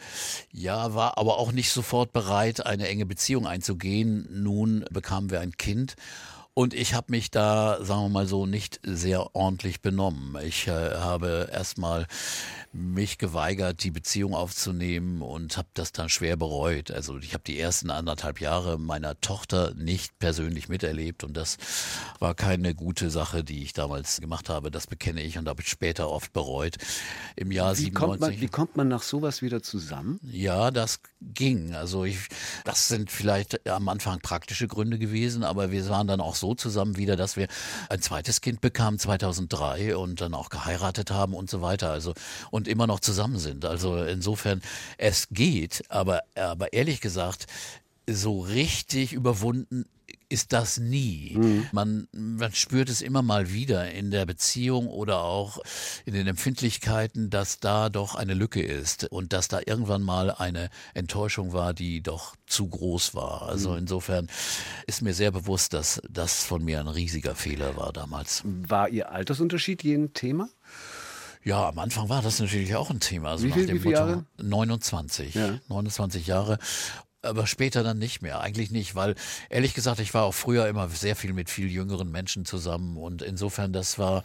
ja, 0.54 0.94
war 0.94 1.18
aber 1.18 1.40
auch 1.40 1.52
nicht 1.52 1.72
sofort 1.72 2.14
bereit, 2.14 2.66
eine 2.66 2.88
enge 2.88 3.06
Beziehung 3.06 3.48
einzugehen. 3.48 4.28
Nun 4.32 4.86
bekamen 4.92 5.30
wir 5.30 5.42
ein 5.42 5.58
Kind 5.58 5.96
und 6.58 6.74
ich 6.74 6.96
habe 6.96 7.12
mich 7.12 7.30
da, 7.30 7.78
sagen 7.86 8.06
wir 8.06 8.10
mal 8.10 8.26
so, 8.26 8.48
nicht 8.48 8.80
sehr 8.82 9.36
ordentlich 9.36 9.80
benommen. 9.82 10.36
Ich 10.44 10.68
äh, 10.68 10.72
habe 10.72 11.50
erstmal 11.54 12.08
mich 12.74 13.20
geweigert, 13.20 13.84
die 13.84 13.92
Beziehung 13.92 14.34
aufzunehmen 14.34 15.22
und 15.22 15.56
habe 15.58 15.68
das 15.76 15.92
dann 15.92 16.10
schwer 16.10 16.36
bereut. 16.36 16.90
Also 16.90 17.20
ich 17.20 17.34
habe 17.34 17.44
die 17.46 17.60
ersten 17.60 17.92
anderthalb 17.92 18.42
Jahre 18.42 18.80
meiner 18.80 19.22
Tochter 19.22 19.76
nicht 19.76 20.18
persönlich 20.18 20.68
miterlebt 20.68 21.24
und 21.24 21.38
das 21.38 21.58
war 22.18 22.34
keine 22.34 22.74
gute 22.74 23.12
Sache, 23.12 23.44
die 23.44 23.62
ich 23.62 23.74
damals 23.74 24.20
gemacht 24.20 24.50
habe. 24.50 24.72
Das 24.72 24.88
bekenne 24.88 25.22
ich 25.22 25.38
und 25.38 25.48
habe 25.48 25.62
ich 25.62 25.70
später 25.70 26.10
oft 26.10 26.34
bereut. 26.34 26.78
Im 27.36 27.52
Jahr 27.52 27.74
wie 27.78 27.84
97. 27.84 27.94
Kommt 27.94 28.20
man, 28.20 28.42
wie 28.42 28.48
kommt 28.48 28.78
man 28.78 28.88
nach 28.88 29.04
sowas 29.04 29.44
wieder 29.44 29.62
zusammen? 29.62 30.20
Ja, 30.24 30.72
das 30.72 31.02
ging. 31.22 31.76
Also 31.76 32.04
ich, 32.04 32.18
das 32.64 32.88
sind 32.88 33.12
vielleicht 33.12 33.68
am 33.68 33.90
Anfang 33.90 34.22
praktische 34.22 34.68
Gründe 34.68 34.98
gewesen, 34.98 35.44
aber 35.44 35.72
wir 35.72 35.88
waren 35.90 36.08
dann 36.08 36.20
auch 36.20 36.36
so 36.36 36.47
zusammen 36.56 36.98
wieder, 36.98 37.16
dass 37.16 37.38
wir 37.38 37.48
ein 37.90 38.02
zweites 38.02 38.42
Kind 38.42 38.62
bekamen 38.62 39.00
2003 39.00 39.96
und 39.96 40.22
dann 40.22 40.34
auch 40.34 40.50
geheiratet 40.50 41.12
haben 41.12 41.34
und 41.34 41.50
so 41.50 41.62
weiter. 41.62 41.92
Also 41.92 42.14
und 42.52 42.68
immer 42.68 42.88
noch 42.88 43.00
zusammen 43.00 43.38
sind. 43.38 43.66
Also 43.66 44.04
insofern, 44.04 44.62
es 44.98 45.28
geht, 45.32 45.84
aber, 45.90 46.22
aber 46.36 46.74
ehrlich 46.74 47.02
gesagt, 47.02 47.48
so 48.10 48.40
richtig 48.40 49.14
überwunden 49.14 49.86
ist 50.30 50.54
das 50.54 50.78
nie. 50.78 51.36
Mhm. 51.38 51.68
Man, 51.72 52.08
man 52.12 52.52
spürt 52.54 52.90
es 52.90 53.02
immer 53.02 53.22
mal 53.22 53.52
wieder 53.52 53.92
in 53.92 54.12
der 54.12 54.26
Beziehung 54.26 54.88
oder 54.88 55.22
auch 55.22 55.60
in 56.06 56.14
den 56.14 56.28
Empfindlichkeiten, 56.28 57.30
dass 57.30 57.60
da 57.60 57.90
doch 57.90 58.16
eine 58.16 58.34
Lücke 58.34 58.62
ist 58.62 59.06
und 59.06 59.34
dass 59.34 59.48
da 59.48 59.60
irgendwann 59.66 60.04
mal 60.04 60.32
eine 60.32 60.70
Enttäuschung 60.94 61.54
war, 61.54 61.74
die 61.74 62.02
doch 62.02 62.36
zu 62.46 62.68
groß 62.68 63.16
war. 63.16 63.44
Also 63.44 63.72
mhm. 63.72 63.80
insofern 63.80 64.28
ist 64.86 65.02
mir 65.02 65.14
sehr 65.14 65.32
bewusst, 65.32 65.74
dass 65.74 66.02
das 66.10 66.44
von 66.44 66.64
mir 66.64 66.80
ein 66.80 66.88
riesiger 66.88 67.36
Fehler 67.36 67.78
war 67.78 67.94
damals. 67.94 68.42
War 68.46 68.90
Ihr 68.90 69.12
Altersunterschied 69.12 69.84
je 69.84 69.96
ein 69.96 70.14
Thema? 70.14 70.50
Ja, 71.48 71.70
am 71.70 71.80
Anfang 71.80 72.10
war 72.10 72.22
das 72.22 72.42
natürlich 72.42 72.76
auch 72.76 72.90
ein 72.90 73.00
Thema. 73.00 73.30
Also 73.32 73.46
wie 73.46 73.52
viel, 73.54 73.70
wie 73.70 73.80
viele 73.80 73.94
Jahre? 73.94 74.26
29. 74.38 75.34
Ja. 75.34 75.60
29 75.70 76.28
Jahre 76.28 76.58
aber 77.28 77.48
später 77.48 77.84
dann 77.84 78.00
nicht 78.00 78.22
mehr. 78.22 78.42
Eigentlich 78.42 78.72
nicht, 78.72 78.96
weil 78.96 79.16
ehrlich 79.50 79.74
gesagt, 79.74 80.00
ich 80.00 80.14
war 80.14 80.24
auch 80.24 80.34
früher 80.34 80.68
immer 80.68 80.90
sehr 80.90 81.16
viel 81.16 81.34
mit 81.34 81.50
viel 81.50 81.70
jüngeren 81.70 82.12
Menschen 82.12 82.46
zusammen 82.46 82.98
und 82.98 83.22
insofern 83.22 83.74
das 83.74 84.00
war 84.00 84.24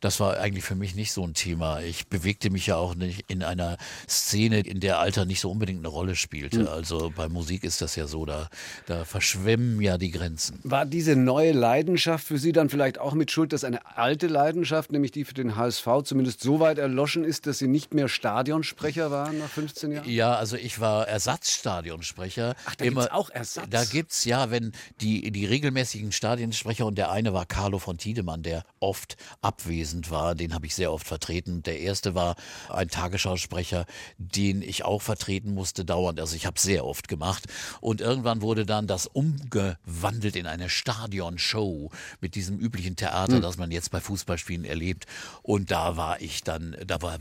das 0.00 0.20
war 0.20 0.38
eigentlich 0.38 0.64
für 0.64 0.74
mich 0.74 0.94
nicht 0.94 1.12
so 1.12 1.24
ein 1.24 1.34
Thema. 1.34 1.80
Ich 1.80 2.08
bewegte 2.08 2.50
mich 2.50 2.66
ja 2.66 2.76
auch 2.76 2.94
nicht 2.94 3.24
in 3.28 3.42
einer 3.42 3.76
Szene, 4.08 4.60
in 4.60 4.80
der 4.80 4.98
Alter 4.98 5.24
nicht 5.24 5.40
so 5.40 5.50
unbedingt 5.50 5.80
eine 5.80 5.88
Rolle 5.88 6.16
spielte. 6.16 6.60
Mhm. 6.60 6.68
Also 6.68 7.12
bei 7.14 7.28
Musik 7.28 7.64
ist 7.64 7.82
das 7.82 7.96
ja 7.96 8.06
so, 8.06 8.24
da 8.24 8.48
da 8.86 9.04
verschwimmen 9.04 9.80
ja 9.80 9.98
die 9.98 10.10
Grenzen. 10.10 10.58
War 10.62 10.86
diese 10.86 11.16
neue 11.16 11.52
Leidenschaft 11.52 12.26
für 12.26 12.38
Sie 12.38 12.52
dann 12.52 12.68
vielleicht 12.68 12.98
auch 12.98 13.14
mit 13.14 13.30
Schuld, 13.30 13.52
dass 13.52 13.64
eine 13.64 13.96
alte 13.96 14.26
Leidenschaft, 14.26 14.92
nämlich 14.92 15.10
die 15.10 15.24
für 15.24 15.34
den 15.34 15.56
HSV, 15.56 15.86
zumindest 16.04 16.40
so 16.40 16.60
weit 16.60 16.78
erloschen 16.78 17.24
ist, 17.24 17.46
dass 17.46 17.58
Sie 17.58 17.68
nicht 17.68 17.94
mehr 17.94 18.08
Stadionsprecher 18.08 19.10
waren 19.10 19.38
nach 19.38 19.48
15 19.48 19.92
Jahren? 19.92 20.08
Ja, 20.08 20.34
also 20.34 20.56
ich 20.56 20.80
war 20.80 21.08
Ersatzstadionsprecher 21.08 22.43
Stadionsprecher. 22.52 22.70
Ach, 22.70 22.74
da 22.76 22.84
immer, 22.84 23.14
auch 23.14 23.30
Ersatz? 23.30 23.66
Da 23.70 23.84
gibt 23.84 24.12
es, 24.12 24.24
ja, 24.24 24.50
wenn 24.50 24.72
die, 25.00 25.30
die 25.30 25.46
regelmäßigen 25.46 26.12
Stadionsprecher 26.12 26.86
und 26.86 26.96
der 26.96 27.10
eine 27.10 27.32
war 27.32 27.46
Carlo 27.46 27.78
von 27.78 27.98
Tiedemann, 27.98 28.42
der 28.42 28.64
oft 28.80 29.16
abwesend 29.40 30.10
war, 30.10 30.34
den 30.34 30.54
habe 30.54 30.66
ich 30.66 30.74
sehr 30.74 30.92
oft 30.92 31.06
vertreten. 31.06 31.62
Der 31.62 31.80
erste 31.80 32.14
war 32.14 32.36
ein 32.68 32.88
Tagesschausprecher, 32.88 33.86
den 34.18 34.62
ich 34.62 34.84
auch 34.84 35.02
vertreten 35.02 35.54
musste 35.54 35.84
dauernd. 35.84 36.20
Also 36.20 36.36
ich 36.36 36.46
habe 36.46 36.58
sehr 36.58 36.84
oft 36.84 37.08
gemacht. 37.08 37.46
Und 37.80 38.00
irgendwann 38.00 38.42
wurde 38.42 38.66
dann 38.66 38.86
das 38.86 39.06
umgewandelt 39.06 40.36
in 40.36 40.46
eine 40.46 40.68
Stadionshow 40.68 41.90
mit 42.20 42.34
diesem 42.34 42.58
üblichen 42.58 42.96
Theater, 42.96 43.36
hm. 43.36 43.42
das 43.42 43.56
man 43.56 43.70
jetzt 43.70 43.90
bei 43.90 44.00
Fußballspielen 44.00 44.64
erlebt. 44.64 45.06
Und 45.42 45.70
da 45.70 45.96
war 45.96 46.20
ich 46.20 46.42
dann, 46.42 46.76
da 46.86 47.00
war 47.02 47.18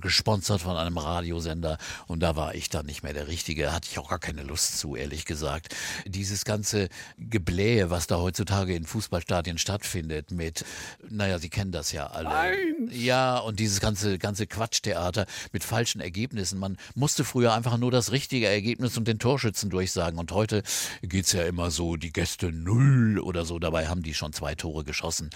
gesponsert 0.00 0.60
von 0.60 0.76
einem 0.76 0.98
Radiosender 0.98 1.78
und 2.06 2.20
da 2.20 2.36
war 2.36 2.54
ich 2.54 2.68
dann 2.68 2.86
nicht 2.86 3.02
mehr 3.02 3.12
der 3.12 3.28
Richtige. 3.28 3.72
Hatte 3.72 3.88
ich 3.90 3.98
auch 3.98 4.08
gar 4.08 4.18
keine 4.18 4.42
Lust 4.42 4.55
Lust 4.56 4.78
zu, 4.78 4.96
ehrlich 4.96 5.26
gesagt. 5.26 5.76
Dieses 6.06 6.46
ganze 6.46 6.88
Geblähe, 7.18 7.90
was 7.90 8.06
da 8.06 8.16
heutzutage 8.16 8.74
in 8.74 8.86
Fußballstadien 8.86 9.58
stattfindet, 9.58 10.30
mit, 10.30 10.64
naja, 11.10 11.38
Sie 11.38 11.50
kennen 11.50 11.72
das 11.72 11.92
ja 11.92 12.06
alle. 12.06 12.30
Eins. 12.30 12.90
Ja, 12.90 13.36
und 13.36 13.60
dieses 13.60 13.80
ganze, 13.80 14.16
ganze 14.18 14.46
Quatschtheater 14.46 15.26
mit 15.52 15.62
falschen 15.62 16.00
Ergebnissen. 16.00 16.58
Man 16.58 16.78
musste 16.94 17.22
früher 17.22 17.52
einfach 17.52 17.76
nur 17.76 17.90
das 17.90 18.12
richtige 18.12 18.46
Ergebnis 18.46 18.96
und 18.96 19.06
den 19.06 19.18
Torschützen 19.18 19.68
durchsagen. 19.68 20.18
Und 20.18 20.32
heute 20.32 20.62
geht 21.02 21.26
es 21.26 21.32
ja 21.32 21.42
immer 21.42 21.70
so, 21.70 21.96
die 21.96 22.12
Gäste 22.12 22.50
null 22.50 23.18
oder 23.18 23.44
so. 23.44 23.58
Dabei 23.58 23.88
haben 23.88 24.02
die 24.02 24.14
schon 24.14 24.32
zwei 24.32 24.54
Tore 24.54 24.84
geschossen. 24.84 25.28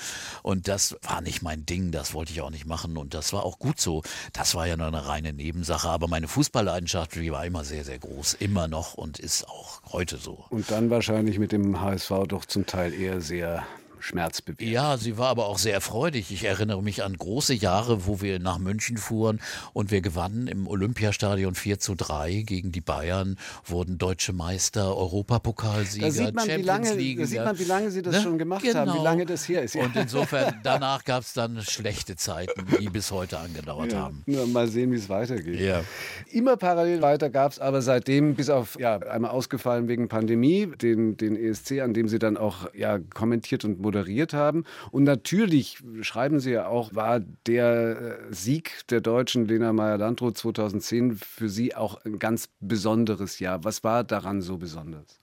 Und 0.42 0.66
das 0.66 0.96
war 1.02 1.20
nicht 1.20 1.42
mein 1.42 1.66
Ding, 1.66 1.92
das 1.92 2.14
wollte 2.14 2.32
ich 2.32 2.40
auch 2.40 2.48
nicht 2.48 2.64
machen. 2.64 2.96
Und 2.96 3.12
das 3.12 3.34
war 3.34 3.44
auch 3.44 3.58
gut 3.58 3.82
so. 3.82 4.02
Das 4.32 4.54
war 4.54 4.66
ja 4.66 4.78
nur 4.78 4.86
eine 4.86 5.06
reine 5.06 5.34
Nebensache. 5.34 5.90
Aber 5.90 6.08
meine 6.08 6.26
Fußballleidenschaft, 6.26 7.16
die 7.16 7.32
war 7.32 7.44
immer 7.44 7.64
sehr, 7.64 7.84
sehr 7.84 7.98
groß. 7.98 8.32
Immer 8.32 8.66
noch 8.66 8.94
und 8.94 9.09
ist 9.18 9.48
auch 9.48 9.82
heute 9.92 10.16
so. 10.16 10.44
Und 10.50 10.70
dann 10.70 10.90
wahrscheinlich 10.90 11.38
mit 11.38 11.52
dem 11.52 11.80
HSV 11.80 12.12
doch 12.28 12.44
zum 12.44 12.66
Teil 12.66 12.94
eher 12.94 13.20
sehr 13.20 13.66
schmerzbewegt. 14.02 14.62
Ja, 14.70 14.96
sie 14.96 15.18
war 15.18 15.28
aber 15.28 15.46
auch 15.46 15.58
sehr 15.58 15.80
freudig. 15.80 16.30
Ich 16.32 16.44
erinnere 16.44 16.82
mich 16.82 17.02
an 17.04 17.16
große 17.16 17.54
Jahre, 17.54 18.06
wo 18.06 18.20
wir 18.20 18.38
nach 18.38 18.58
München 18.58 18.96
fuhren 18.96 19.40
und 19.72 19.90
wir 19.90 20.00
gewannen 20.00 20.46
im 20.46 20.66
Olympiastadion 20.66 21.54
4 21.54 21.78
zu 21.78 21.94
3 21.94 22.42
gegen 22.46 22.72
die 22.72 22.80
Bayern, 22.80 23.36
wurden 23.64 23.98
deutsche 23.98 24.32
Meister, 24.32 24.96
Europapokalsieger, 24.96 26.06
da 26.06 26.12
sieht 26.12 26.34
man, 26.34 26.46
Champions 26.46 26.62
wie 26.62 26.66
lange, 26.66 26.94
League. 26.94 27.18
Da 27.20 27.26
sieht 27.26 27.44
man, 27.44 27.58
wie 27.58 27.64
lange 27.64 27.90
sie 27.90 28.02
das 28.02 28.14
Ne? 28.16 28.22
schon 28.22 28.38
gemacht 28.38 28.62
Genau. 28.62 28.78
haben, 28.80 28.94
wie 28.98 29.04
lange 29.04 29.26
das 29.26 29.48
her 29.48 29.62
ist. 29.62 29.74
Ja. 29.74 29.84
Und 29.84 29.96
insofern, 29.96 30.54
danach 30.62 31.04
gab 31.04 31.22
es 31.22 31.32
dann 31.32 31.60
schlechte 31.62 32.16
Zeiten, 32.16 32.64
die 32.80 32.88
bis 32.88 33.10
heute 33.10 33.38
angedauert 33.38 33.92
Ja, 33.92 33.98
haben. 34.00 34.22
nur 34.26 34.46
mal 34.46 34.66
sehen, 34.68 34.90
wie 34.92 34.96
es 34.96 35.08
weitergeht. 35.08 35.60
Ja. 35.60 35.82
Immer 36.30 36.56
parallel 36.56 37.02
weiter 37.02 37.30
gab 37.30 37.52
es 37.52 37.58
aber 37.58 37.82
seitdem, 37.82 38.34
bis 38.34 38.50
auf 38.50 38.78
ja, 38.78 38.96
einmal 38.98 39.30
ausgefallen 39.30 39.88
wegen 39.88 40.08
Pandemie, 40.08 40.66
den, 40.80 41.16
den 41.16 41.36
ESC, 41.36 41.80
an 41.80 41.94
dem 41.94 42.08
Sie 42.08 42.18
dann 42.18 42.36
auch 42.36 42.72
ja, 42.74 42.98
kommentiert 43.14 43.64
und 43.64 43.80
moderiert 43.80 43.89
haben. 44.34 44.64
Und 44.90 45.04
natürlich, 45.04 45.78
schreiben 46.02 46.40
Sie 46.40 46.52
ja 46.52 46.66
auch, 46.66 46.94
war 46.94 47.20
der 47.46 48.18
äh, 48.30 48.34
Sieg 48.34 48.86
der 48.88 49.00
Deutschen 49.00 49.46
Lena 49.46 49.72
Meyer-Landrut 49.72 50.36
2010 50.36 51.16
für 51.16 51.48
Sie 51.48 51.74
auch 51.74 52.04
ein 52.04 52.18
ganz 52.18 52.48
besonderes 52.60 53.38
Jahr. 53.38 53.64
Was 53.64 53.84
war 53.84 54.04
daran 54.04 54.42
so 54.42 54.58
besonders? 54.58 55.20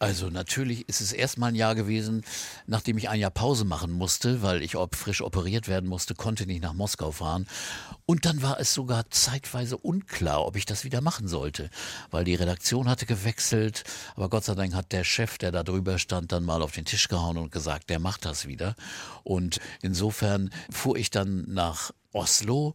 Also 0.00 0.30
natürlich 0.30 0.88
ist 0.88 1.02
es 1.02 1.12
erstmal 1.12 1.50
ein 1.50 1.54
Jahr 1.54 1.74
gewesen, 1.74 2.24
nachdem 2.66 2.96
ich 2.96 3.10
ein 3.10 3.20
Jahr 3.20 3.30
Pause 3.30 3.66
machen 3.66 3.92
musste, 3.92 4.40
weil 4.40 4.62
ich 4.62 4.74
ob 4.76 4.96
frisch 4.96 5.20
operiert 5.20 5.68
werden 5.68 5.90
musste, 5.90 6.14
konnte 6.14 6.46
nicht 6.46 6.62
nach 6.62 6.72
Moskau 6.72 7.12
fahren. 7.12 7.46
Und 8.06 8.24
dann 8.24 8.40
war 8.40 8.58
es 8.58 8.72
sogar 8.72 9.10
zeitweise 9.10 9.76
unklar, 9.76 10.46
ob 10.46 10.56
ich 10.56 10.64
das 10.64 10.84
wieder 10.84 11.02
machen 11.02 11.28
sollte, 11.28 11.68
weil 12.10 12.24
die 12.24 12.34
Redaktion 12.34 12.88
hatte 12.88 13.04
gewechselt. 13.04 13.84
Aber 14.16 14.30
Gott 14.30 14.44
sei 14.44 14.54
Dank 14.54 14.72
hat 14.72 14.90
der 14.92 15.04
Chef, 15.04 15.36
der 15.36 15.52
da 15.52 15.62
drüber 15.62 15.98
stand, 15.98 16.32
dann 16.32 16.44
mal 16.44 16.62
auf 16.62 16.72
den 16.72 16.86
Tisch 16.86 17.08
gehauen 17.08 17.36
und 17.36 17.52
gesagt, 17.52 17.90
der 17.90 17.98
macht 17.98 18.24
das 18.24 18.46
wieder. 18.46 18.76
Und 19.22 19.60
insofern 19.82 20.48
fuhr 20.70 20.96
ich 20.96 21.10
dann 21.10 21.44
nach 21.46 21.90
Oslo 22.14 22.72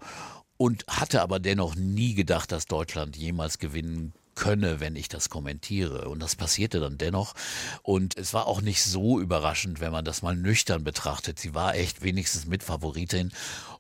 und 0.58 0.86
hatte 0.88 1.24
aber 1.24 1.40
dennoch 1.40 1.74
nie 1.74 2.14
gedacht, 2.14 2.52
dass 2.52 2.68
Deutschland 2.68 3.18
jemals 3.18 3.58
gewinnen 3.58 4.14
könne, 4.36 4.80
wenn 4.80 4.96
ich 4.96 5.10
das 5.10 5.30
kommentiere. 5.30 6.10
Und 6.10 6.20
das 6.20 6.36
passierte 6.36 6.80
dann 6.80 6.98
dennoch. 6.98 7.34
Und 7.82 8.18
es 8.18 8.34
war 8.34 8.48
auch 8.48 8.62
nicht 8.62 8.84
so 8.84 9.20
überraschend, 9.20 9.80
wenn 9.80 9.92
man 9.92 10.06
das 10.06 10.22
mal 10.22 10.36
nüchtern 10.36 10.84
betrachtet. 10.84 11.40
Sie 11.40 11.54
war 11.54 11.76
echt 11.76 12.04
wenigstens 12.04 12.46
Mitfavoritin 12.46 13.32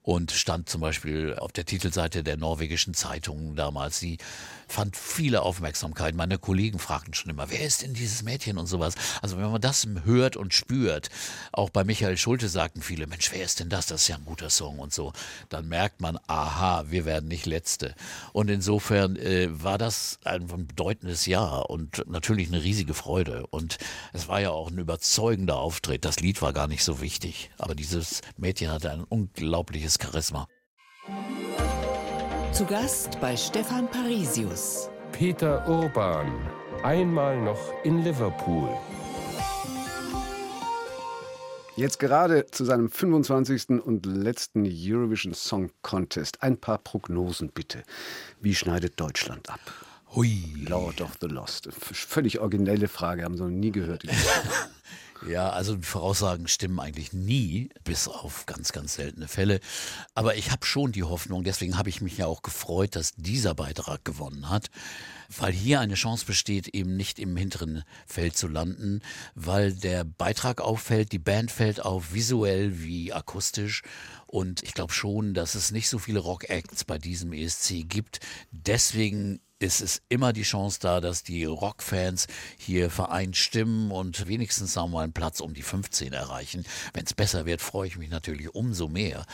und 0.05 0.31
stand 0.31 0.69
zum 0.69 0.81
Beispiel 0.81 1.33
auf 1.35 1.51
der 1.51 1.65
Titelseite 1.65 2.23
der 2.23 2.37
norwegischen 2.37 2.93
Zeitungen 2.93 3.55
damals. 3.55 3.99
Sie 3.99 4.19
fand 4.67 4.95
viele 4.95 5.41
Aufmerksamkeit. 5.41 6.13
Meine 6.13 6.37
Kollegen 6.37 6.77
fragten 6.77 7.15
schon 7.15 7.31
immer, 7.31 7.49
wer 7.49 7.61
ist 7.61 7.81
denn 7.81 7.95
dieses 7.95 8.21
Mädchen 8.21 8.59
und 8.59 8.67
sowas. 8.67 8.93
Also 9.23 9.37
wenn 9.37 9.51
man 9.51 9.61
das 9.61 9.87
hört 10.03 10.37
und 10.37 10.53
spürt, 10.53 11.09
auch 11.51 11.71
bei 11.71 11.83
Michael 11.83 12.17
Schulte 12.17 12.49
sagten 12.49 12.83
viele, 12.83 13.07
Mensch, 13.07 13.31
wer 13.31 13.43
ist 13.43 13.59
denn 13.59 13.69
das? 13.69 13.87
Das 13.87 14.03
ist 14.03 14.07
ja 14.07 14.15
ein 14.15 14.25
guter 14.25 14.51
Song 14.51 14.77
und 14.77 14.93
so. 14.93 15.11
Dann 15.49 15.67
merkt 15.67 16.01
man, 16.01 16.19
aha, 16.27 16.85
wir 16.89 17.05
werden 17.05 17.27
nicht 17.27 17.47
Letzte. 17.47 17.95
Und 18.31 18.51
insofern 18.51 19.15
äh, 19.15 19.47
war 19.51 19.79
das 19.79 20.19
ein 20.23 20.45
bedeutendes 20.47 21.25
Jahr 21.25 21.71
und 21.71 22.03
natürlich 22.07 22.49
eine 22.49 22.63
riesige 22.63 22.93
Freude. 22.93 23.47
Und 23.47 23.79
es 24.13 24.27
war 24.27 24.39
ja 24.39 24.51
auch 24.51 24.69
ein 24.69 24.77
überzeugender 24.77 25.57
Auftritt. 25.57 26.05
Das 26.05 26.19
Lied 26.19 26.43
war 26.43 26.53
gar 26.53 26.67
nicht 26.67 26.83
so 26.83 27.01
wichtig. 27.01 27.49
Aber 27.57 27.73
dieses 27.73 28.21
Mädchen 28.37 28.71
hatte 28.71 28.91
ein 28.91 29.03
unglaubliches 29.03 29.94
Charisma. 29.99 30.47
Zu 32.51 32.65
Gast 32.65 33.19
bei 33.19 33.35
Stefan 33.35 33.89
Parisius. 33.89 34.89
Peter 35.11 35.67
Urban. 35.67 36.31
Einmal 36.83 37.41
noch 37.41 37.73
in 37.83 38.03
Liverpool. 38.03 38.69
Jetzt 41.77 41.99
gerade 41.99 42.45
zu 42.45 42.63
seinem 42.63 42.89
25. 42.89 43.81
und 43.81 44.05
letzten 44.05 44.65
Eurovision 44.65 45.33
Song 45.33 45.71
Contest. 45.81 46.41
Ein 46.41 46.57
paar 46.57 46.77
Prognosen 46.77 47.49
bitte. 47.49 47.83
Wie 48.39 48.55
schneidet 48.55 48.97
Deutschland 48.97 49.49
ab? 49.49 49.59
Hui. 50.15 50.41
Lord 50.69 51.01
of 51.01 51.17
the 51.19 51.27
Lost. 51.27 51.67
Völlig 51.73 52.39
originelle 52.39 52.87
Frage, 52.87 53.23
haben 53.23 53.35
Sie 53.35 53.43
noch 53.43 53.49
nie 53.49 53.71
gehört. 53.71 54.03
Ja, 55.27 55.49
also 55.49 55.75
die 55.75 55.83
Voraussagen 55.83 56.47
stimmen 56.47 56.79
eigentlich 56.79 57.13
nie, 57.13 57.69
bis 57.83 58.07
auf 58.07 58.45
ganz, 58.45 58.71
ganz 58.71 58.95
seltene 58.95 59.27
Fälle. 59.27 59.59
Aber 60.13 60.35
ich 60.35 60.51
habe 60.51 60.65
schon 60.65 60.91
die 60.91 61.03
Hoffnung, 61.03 61.43
deswegen 61.43 61.77
habe 61.77 61.89
ich 61.89 62.01
mich 62.01 62.17
ja 62.17 62.25
auch 62.27 62.41
gefreut, 62.41 62.95
dass 62.95 63.13
dieser 63.15 63.55
Beitrag 63.55 64.03
gewonnen 64.05 64.49
hat, 64.49 64.69
weil 65.37 65.53
hier 65.53 65.79
eine 65.79 65.95
Chance 65.95 66.25
besteht, 66.25 66.67
eben 66.67 66.95
nicht 66.95 67.17
im 67.19 67.35
hinteren 67.35 67.83
Feld 68.05 68.37
zu 68.37 68.47
landen, 68.47 69.01
weil 69.33 69.73
der 69.73 70.03
Beitrag 70.03 70.61
auffällt, 70.61 71.11
die 71.11 71.19
Band 71.19 71.51
fällt 71.51 71.83
auf, 71.83 72.13
visuell 72.13 72.81
wie 72.81 73.13
akustisch. 73.13 73.81
Und 74.27 74.63
ich 74.63 74.73
glaube 74.73 74.93
schon, 74.93 75.33
dass 75.33 75.55
es 75.55 75.71
nicht 75.71 75.89
so 75.89 75.97
viele 75.97 76.19
Rock-Acts 76.19 76.83
bei 76.83 76.97
diesem 76.97 77.31
ESC 77.33 77.87
gibt. 77.87 78.19
Deswegen 78.51 79.39
ist 79.65 79.81
es 79.81 80.01
immer 80.09 80.31
die 80.31 80.43
Chance 80.43 80.79
da, 80.79 81.01
dass 81.01 81.23
die 81.23 81.43
Rockfans 81.43 82.27
hier 82.57 82.91
vereint 82.91 83.35
stimmen 83.35 83.91
und 83.91 84.27
wenigstens 84.27 84.73
sagen 84.73 84.91
wir 84.91 84.97
mal 84.97 85.03
einen 85.03 85.13
Platz 85.13 85.39
um 85.39 85.55
die 85.55 85.63
15 85.63 86.13
erreichen. 86.13 86.63
Wenn 86.93 87.05
es 87.05 87.15
besser 87.15 87.45
wird, 87.47 87.61
freue 87.61 87.87
ich 87.87 87.97
mich 87.97 88.11
natürlich 88.11 88.53
umso 88.53 88.87
mehr. 88.87 89.25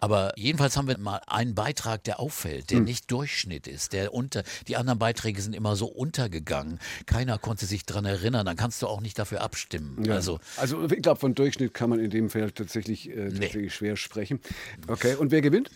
Aber 0.00 0.32
jedenfalls 0.36 0.76
haben 0.76 0.88
wir 0.88 0.98
mal 0.98 1.20
einen 1.26 1.54
Beitrag, 1.54 2.02
der 2.04 2.20
auffällt, 2.20 2.70
der 2.70 2.80
nicht 2.80 3.10
Durchschnitt 3.10 3.66
ist, 3.66 3.92
der 3.92 4.12
unter, 4.12 4.42
die 4.66 4.76
anderen 4.76 4.98
Beiträge 4.98 5.40
sind 5.40 5.54
immer 5.54 5.76
so 5.76 5.86
untergegangen. 5.86 6.80
Keiner 7.06 7.38
konnte 7.38 7.64
sich 7.66 7.86
dran 7.86 8.04
erinnern, 8.04 8.44
dann 8.44 8.56
kannst 8.56 8.82
du 8.82 8.88
auch 8.88 9.00
nicht 9.00 9.18
dafür 9.18 9.40
abstimmen. 9.40 10.10
Also, 10.10 10.40
Also 10.56 10.84
ich 10.90 11.02
glaube, 11.02 11.20
von 11.20 11.34
Durchschnitt 11.34 11.72
kann 11.74 11.90
man 11.90 12.00
in 12.00 12.10
dem 12.10 12.28
Feld 12.28 12.56
tatsächlich, 12.56 13.08
äh, 13.08 13.30
tatsächlich 13.30 13.74
schwer 13.74 13.96
sprechen. 13.96 14.40
Okay, 14.88 15.14
und 15.14 15.30
wer 15.30 15.40
gewinnt? 15.40 15.70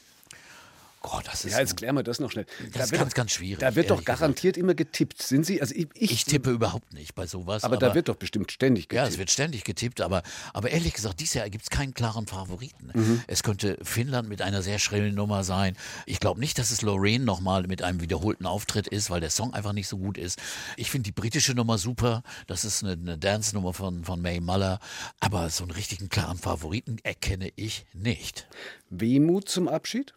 Gott, 1.03 1.27
das 1.27 1.47
ist 1.47 1.53
Ja, 1.53 1.61
jetzt 1.61 1.79
klären 1.79 1.97
wir 1.97 2.03
das 2.03 2.21
noch 2.21 2.31
schnell. 2.31 2.45
Das 2.45 2.59
ist 2.59 2.93
wird 2.93 3.01
ganz, 3.01 3.11
doch, 3.13 3.17
ganz 3.17 3.31
schwierig, 3.33 3.59
Da 3.59 3.75
wird 3.75 3.87
doch 3.89 3.97
ehrlich 3.97 4.05
gesagt. 4.05 4.21
garantiert 4.21 4.57
immer 4.59 4.75
getippt. 4.75 5.23
Sind 5.23 5.47
Sie? 5.47 5.61
Also 5.61 5.75
ich, 5.75 5.89
ich, 5.95 6.13
ich 6.13 6.25
tippe 6.27 6.51
überhaupt 6.51 6.93
nicht 6.93 7.15
bei 7.15 7.27
sowas. 7.27 7.65
aber, 7.65 7.79
da 7.79 7.95
wird 7.95 8.09
doch 8.11 8.17
bestimmt 8.17 8.53
ständig 8.53 8.93
Ja, 8.93 9.01
getippt. 9.03 9.13
es 9.15 9.19
wird 9.19 9.31
ständig 9.31 9.65
getippt, 9.65 10.03
aber, 10.03 10.23
aber 10.53 10.71
ehrlich 10.71 10.93
gesagt, 10.93 11.21
dieses 11.21 11.35
Jahr 11.35 11.49
gibt 11.49 11.65
es 11.65 11.71
keinen 11.71 11.95
klaren 11.95 12.27
Favoriten. 12.27 12.91
Mhm. 12.93 13.23
Es 13.27 13.43
könnte 13.43 13.79
Finnland 13.83 14.29
mit 14.29 14.43
einer 14.43 14.63
sehr 14.63 14.79
schrillen 14.79 15.15
Nummer 15.15 15.43
sein. 15.43 15.75
Ich 16.05 16.21
glaube 16.21 16.39
nicht, 16.39 16.59
dass 16.59 16.71
es 16.71 16.83
Lorraine 16.83 17.25
nochmal 17.25 17.67
mit 17.67 17.83
einem 17.83 18.03
wiederholten 18.03 18.45
Auftritt 18.45 18.87
ist, 18.87 19.09
weil 19.09 19.21
der 19.21 19.31
Song 19.31 19.55
einfach 19.55 19.73
nicht 19.73 19.89
so 19.89 19.97
gut 19.97 20.19
ist. 20.19 20.39
Ich 20.77 20.91
finde 20.91 21.05
die 21.05 21.13
britische 21.13 21.55
Nummer 21.55 21.79
super. 21.79 22.23
Das 22.47 22.65
ist 22.67 22.85
eine, 22.85 22.93
eine 22.93 23.17
Dance-Nummer 23.17 23.73
von, 23.73 24.05
von 24.05 24.21
May 24.21 24.41
Muller. 24.41 24.79
Aber 25.19 25.49
so 25.49 25.65
einen 25.65 25.71
richtigen 25.71 26.11
klaren 26.11 26.37
Favoriten 26.37 26.99
erkenne 27.05 27.51
ich 27.57 27.87
nicht. 27.95 28.47
Wehmut 28.91 29.49
zum 29.49 29.67
Abschied? 29.69 30.13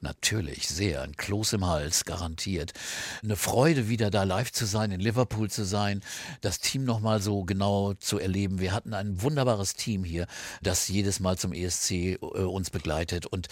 Natürlich, 0.00 0.68
sehr. 0.68 1.02
Ein 1.02 1.16
Kloß 1.16 1.54
im 1.54 1.66
Hals, 1.66 2.04
garantiert. 2.04 2.72
Eine 3.22 3.36
Freude, 3.36 3.88
wieder 3.88 4.10
da 4.10 4.22
live 4.22 4.52
zu 4.52 4.64
sein, 4.64 4.92
in 4.92 5.00
Liverpool 5.00 5.50
zu 5.50 5.64
sein, 5.64 6.02
das 6.40 6.60
Team 6.60 6.84
nochmal 6.84 7.20
so 7.20 7.44
genau 7.44 7.94
zu 7.94 8.18
erleben. 8.18 8.60
Wir 8.60 8.72
hatten 8.72 8.94
ein 8.94 9.22
wunderbares 9.22 9.74
Team 9.74 10.04
hier, 10.04 10.26
das 10.62 10.88
jedes 10.88 11.20
Mal 11.20 11.36
zum 11.36 11.52
ESC 11.52 11.90
äh, 11.90 12.16
uns 12.16 12.70
begleitet. 12.70 13.26
Und, 13.26 13.48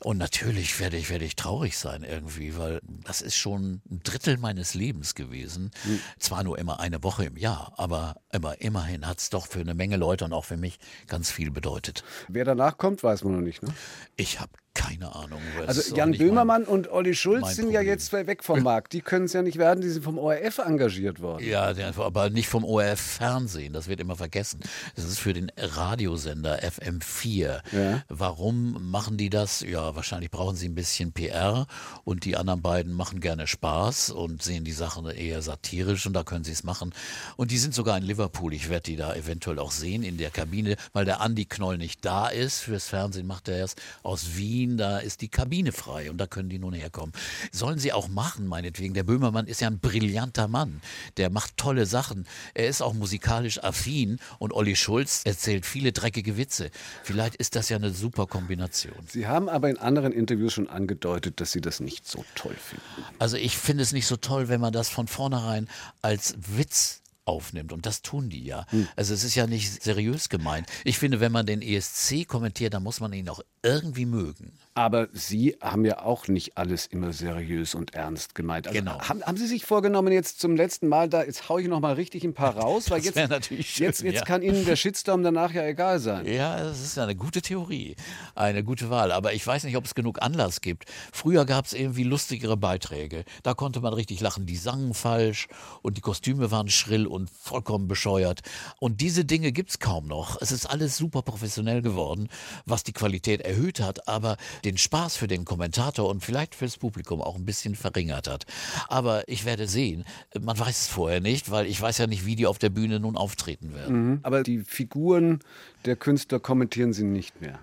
und 0.00 0.18
natürlich 0.18 0.80
werde 0.80 0.96
ich, 0.96 1.10
werde 1.10 1.24
ich 1.24 1.36
traurig 1.36 1.76
sein 1.76 2.02
irgendwie, 2.02 2.56
weil 2.56 2.80
das 3.04 3.20
ist 3.20 3.36
schon 3.36 3.82
ein 3.90 4.00
Drittel 4.02 4.38
meines 4.38 4.74
Lebens 4.74 5.14
gewesen. 5.14 5.70
Zwar 6.18 6.44
nur 6.44 6.58
immer 6.58 6.80
eine 6.80 7.02
Woche 7.02 7.24
im 7.24 7.36
Jahr, 7.36 7.74
aber, 7.76 8.16
aber 8.30 8.60
immerhin 8.60 9.06
hat 9.06 9.18
es 9.18 9.30
doch 9.30 9.46
für 9.46 9.60
eine 9.60 9.74
Menge 9.74 9.96
Leute 9.96 10.24
und 10.24 10.32
auch 10.32 10.44
für 10.44 10.56
mich 10.56 10.78
ganz 11.06 11.30
viel 11.30 11.50
bedeutet. 11.50 12.04
Wer 12.28 12.44
danach 12.44 12.78
kommt, 12.78 13.02
weiß 13.02 13.24
man 13.24 13.34
noch 13.34 13.40
nicht. 13.40 13.62
Ne? 13.62 13.72
Ich 14.16 14.40
habe 14.40 14.52
keine 14.74 15.14
Ahnung. 15.14 15.40
Also 15.66 15.94
Jan 15.96 16.10
nicht 16.10 16.20
mein- 16.20 16.28
Böhmermann 16.28 16.64
und 16.64 16.90
Olli 16.90 17.14
Schulz 17.14 17.56
sind 17.56 17.66
ja 17.70 17.80
Problem. 17.80 17.88
jetzt 17.88 18.12
weg 18.12 18.44
vom 18.44 18.62
Markt. 18.62 18.92
Die 18.92 19.00
können 19.00 19.24
es 19.26 19.32
ja 19.32 19.42
nicht 19.42 19.58
werden, 19.58 19.80
die 19.80 19.88
sind 19.88 20.02
vom 20.04 20.16
ORF 20.18 20.58
engagiert 20.58 21.20
worden. 21.20 21.44
Ja, 21.46 21.72
aber 21.96 22.30
nicht 22.30 22.48
vom 22.48 22.64
ORF 22.64 23.00
Fernsehen, 23.00 23.72
das 23.72 23.88
wird 23.88 24.00
immer 24.00 24.16
vergessen. 24.16 24.60
Das 24.96 25.04
ist 25.04 25.18
für 25.18 25.32
den 25.32 25.50
Radiosender 25.56 26.62
FM4. 26.62 27.60
Ja. 27.72 28.02
Warum 28.08 28.90
machen 28.90 29.16
die 29.16 29.30
das? 29.30 29.60
Ja, 29.60 29.96
wahrscheinlich 29.96 30.30
brauchen 30.30 30.56
sie 30.56 30.68
ein 30.68 30.74
bisschen 30.74 31.12
PR 31.12 31.66
und 32.04 32.24
die 32.24 32.36
anderen 32.36 32.62
beiden 32.62 32.92
machen 32.92 33.20
gerne 33.20 33.46
Spaß 33.46 34.10
und 34.10 34.42
sehen 34.42 34.64
die 34.64 34.72
Sachen 34.72 35.06
eher 35.10 35.42
satirisch 35.42 36.06
und 36.06 36.12
da 36.12 36.22
können 36.22 36.44
sie 36.44 36.52
es 36.52 36.62
machen. 36.64 36.92
Und 37.36 37.50
die 37.50 37.58
sind 37.58 37.74
sogar 37.74 37.96
in 37.96 38.04
Liverpool. 38.04 38.54
Ich 38.54 38.68
werde 38.68 38.84
die 38.84 38.96
da 38.96 39.14
eventuell 39.14 39.58
auch 39.58 39.72
sehen 39.72 40.02
in 40.02 40.16
der 40.16 40.30
Kabine, 40.30 40.76
weil 40.92 41.04
der 41.04 41.20
Andi 41.20 41.44
Knoll 41.46 41.78
nicht 41.78 42.04
da 42.04 42.28
ist. 42.28 42.60
Fürs 42.60 42.86
Fernsehen 42.88 43.26
macht 43.26 43.48
er 43.48 43.56
erst 43.58 43.80
aus 44.02 44.36
Wien, 44.36 44.59
da 44.68 44.98
ist 44.98 45.20
die 45.20 45.28
Kabine 45.28 45.72
frei 45.72 46.10
und 46.10 46.18
da 46.18 46.26
können 46.26 46.48
die 46.48 46.58
nun 46.58 46.72
herkommen. 46.72 47.12
Sollen 47.52 47.78
sie 47.78 47.92
auch 47.92 48.08
machen, 48.08 48.46
meinetwegen. 48.46 48.94
Der 48.94 49.04
Böhmermann 49.04 49.46
ist 49.46 49.60
ja 49.60 49.68
ein 49.68 49.78
brillanter 49.78 50.48
Mann. 50.48 50.80
Der 51.16 51.30
macht 51.30 51.56
tolle 51.56 51.86
Sachen. 51.86 52.26
Er 52.54 52.68
ist 52.68 52.82
auch 52.82 52.94
musikalisch 52.94 53.62
affin 53.62 54.18
und 54.38 54.52
Olli 54.52 54.76
Schulz 54.76 55.22
erzählt 55.24 55.66
viele 55.66 55.92
dreckige 55.92 56.36
Witze. 56.36 56.70
Vielleicht 57.02 57.36
ist 57.36 57.56
das 57.56 57.68
ja 57.68 57.76
eine 57.76 57.90
super 57.90 58.26
Kombination. 58.26 58.94
Sie 59.08 59.26
haben 59.26 59.48
aber 59.48 59.70
in 59.70 59.78
anderen 59.78 60.12
Interviews 60.12 60.52
schon 60.52 60.68
angedeutet, 60.68 61.40
dass 61.40 61.52
Sie 61.52 61.60
das 61.60 61.80
nicht 61.80 62.06
so 62.06 62.24
toll 62.34 62.54
finden. 62.54 62.84
Also 63.18 63.36
ich 63.36 63.56
finde 63.56 63.82
es 63.82 63.92
nicht 63.92 64.06
so 64.06 64.16
toll, 64.16 64.48
wenn 64.48 64.60
man 64.60 64.72
das 64.72 64.88
von 64.88 65.08
vornherein 65.08 65.68
als 66.02 66.34
Witz 66.38 66.99
aufnimmt. 67.24 67.72
Und 67.72 67.86
das 67.86 68.02
tun 68.02 68.28
die 68.28 68.44
ja. 68.44 68.66
Hm. 68.70 68.88
Also 68.96 69.14
es 69.14 69.24
ist 69.24 69.34
ja 69.34 69.46
nicht 69.46 69.82
seriös 69.82 70.28
gemeint. 70.28 70.66
Ich 70.84 70.98
finde, 70.98 71.20
wenn 71.20 71.32
man 71.32 71.46
den 71.46 71.62
ESC 71.62 72.26
kommentiert, 72.26 72.74
dann 72.74 72.82
muss 72.82 73.00
man 73.00 73.12
ihn 73.12 73.28
auch 73.28 73.40
irgendwie 73.62 74.06
mögen. 74.06 74.52
Aber 74.80 75.08
Sie 75.12 75.58
haben 75.60 75.84
ja 75.84 76.00
auch 76.00 76.26
nicht 76.26 76.56
alles 76.56 76.86
immer 76.86 77.12
seriös 77.12 77.74
und 77.74 77.92
ernst 77.92 78.34
gemeint. 78.34 78.66
Also 78.66 78.78
genau. 78.78 78.98
Haben, 78.98 79.22
haben, 79.22 79.36
Sie 79.36 79.46
sich 79.46 79.66
vorgenommen, 79.66 80.10
jetzt 80.10 80.40
zum 80.40 80.56
letzten 80.56 80.88
Mal, 80.88 81.10
da 81.10 81.22
jetzt 81.22 81.50
haue 81.50 81.60
ich 81.60 81.68
noch 81.68 81.80
mal 81.80 81.92
richtig 81.92 82.24
ein 82.24 82.32
paar 82.32 82.56
raus, 82.58 82.90
weil 82.90 83.02
jetzt, 83.02 83.16
natürlich 83.28 83.68
schön, 83.68 83.84
jetzt, 83.84 84.00
jetzt 84.00 84.14
ja. 84.14 84.24
kann 84.24 84.40
Ihnen 84.40 84.64
der 84.64 84.76
Shitstorm 84.80 85.22
danach 85.22 85.52
ja 85.52 85.66
egal 85.66 85.98
sein. 85.98 86.24
Ja, 86.24 86.56
das 86.56 86.80
ist 86.80 86.98
eine 86.98 87.14
gute 87.14 87.42
Theorie, 87.42 87.94
eine 88.34 88.64
gute 88.64 88.88
Wahl. 88.88 89.12
Aber 89.12 89.34
ich 89.34 89.46
weiß 89.46 89.64
nicht, 89.64 89.76
ob 89.76 89.84
es 89.84 89.94
genug 89.94 90.22
Anlass 90.22 90.62
gibt. 90.62 90.86
Früher 91.12 91.44
gab 91.44 91.66
es 91.66 91.74
irgendwie 91.74 92.04
lustigere 92.04 92.56
Beiträge. 92.56 93.24
Da 93.42 93.52
konnte 93.52 93.80
man 93.80 93.92
richtig 93.92 94.22
lachen. 94.22 94.46
Die 94.46 94.56
sangen 94.56 94.94
falsch 94.94 95.48
und 95.82 95.98
die 95.98 96.00
Kostüme 96.00 96.50
waren 96.50 96.70
schrill 96.70 97.06
und 97.06 97.28
vollkommen 97.28 97.86
bescheuert. 97.86 98.40
Und 98.78 99.02
diese 99.02 99.26
Dinge 99.26 99.52
gibt 99.52 99.68
es 99.68 99.78
kaum 99.78 100.06
noch. 100.06 100.40
Es 100.40 100.52
ist 100.52 100.64
alles 100.64 100.96
super 100.96 101.20
professionell 101.20 101.82
geworden, 101.82 102.30
was 102.64 102.82
die 102.82 102.94
Qualität 102.94 103.42
erhöht 103.42 103.80
hat, 103.80 104.08
aber 104.08 104.38
den 104.64 104.69
Spaß 104.76 105.16
für 105.16 105.28
den 105.28 105.44
Kommentator 105.44 106.08
und 106.08 106.24
vielleicht 106.24 106.54
fürs 106.54 106.76
Publikum 106.76 107.20
auch 107.20 107.36
ein 107.36 107.44
bisschen 107.44 107.74
verringert 107.74 108.28
hat. 108.28 108.46
Aber 108.88 109.28
ich 109.28 109.44
werde 109.44 109.66
sehen, 109.66 110.04
man 110.40 110.58
weiß 110.58 110.82
es 110.82 110.88
vorher 110.88 111.20
nicht, 111.20 111.50
weil 111.50 111.66
ich 111.66 111.80
weiß 111.80 111.98
ja 111.98 112.06
nicht, 112.06 112.26
wie 112.26 112.36
die 112.36 112.46
auf 112.46 112.58
der 112.58 112.70
Bühne 112.70 113.00
nun 113.00 113.16
auftreten 113.16 113.74
werden. 113.74 114.10
Mhm. 114.10 114.20
Aber 114.22 114.42
die 114.42 114.60
Figuren 114.60 115.40
der 115.84 115.96
Künstler 115.96 116.40
kommentieren 116.40 116.92
sie 116.92 117.04
nicht 117.04 117.40
mehr. 117.40 117.58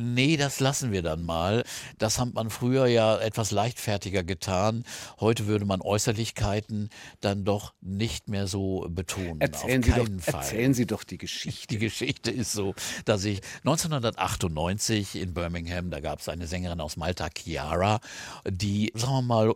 Nee, 0.00 0.36
das 0.36 0.60
lassen 0.60 0.92
wir 0.92 1.02
dann 1.02 1.24
mal. 1.24 1.64
Das 1.98 2.20
hat 2.20 2.32
man 2.32 2.50
früher 2.50 2.86
ja 2.86 3.18
etwas 3.18 3.50
leichtfertiger 3.50 4.22
getan. 4.22 4.84
Heute 5.18 5.48
würde 5.48 5.64
man 5.64 5.80
Äußerlichkeiten 5.80 6.90
dann 7.20 7.44
doch 7.44 7.74
nicht 7.80 8.28
mehr 8.28 8.46
so 8.46 8.86
betonen. 8.88 9.40
Erzählen, 9.40 9.82
Sie 9.82 9.90
doch, 9.90 10.06
Fall. 10.20 10.34
erzählen 10.34 10.72
Sie 10.72 10.86
doch 10.86 11.02
die 11.02 11.18
Geschichte. 11.18 11.66
Die 11.68 11.78
Geschichte 11.78 12.30
ist 12.30 12.52
so, 12.52 12.76
dass 13.06 13.24
ich 13.24 13.40
1998 13.64 15.16
in 15.16 15.34
Birmingham, 15.34 15.90
da 15.90 15.98
gab 15.98 16.20
es 16.20 16.28
eine 16.28 16.46
Sängerin 16.46 16.80
aus 16.80 16.96
Malta, 16.96 17.28
Chiara, 17.36 17.98
die, 18.48 18.92
sagen 18.94 19.14
wir 19.14 19.22
mal, 19.22 19.54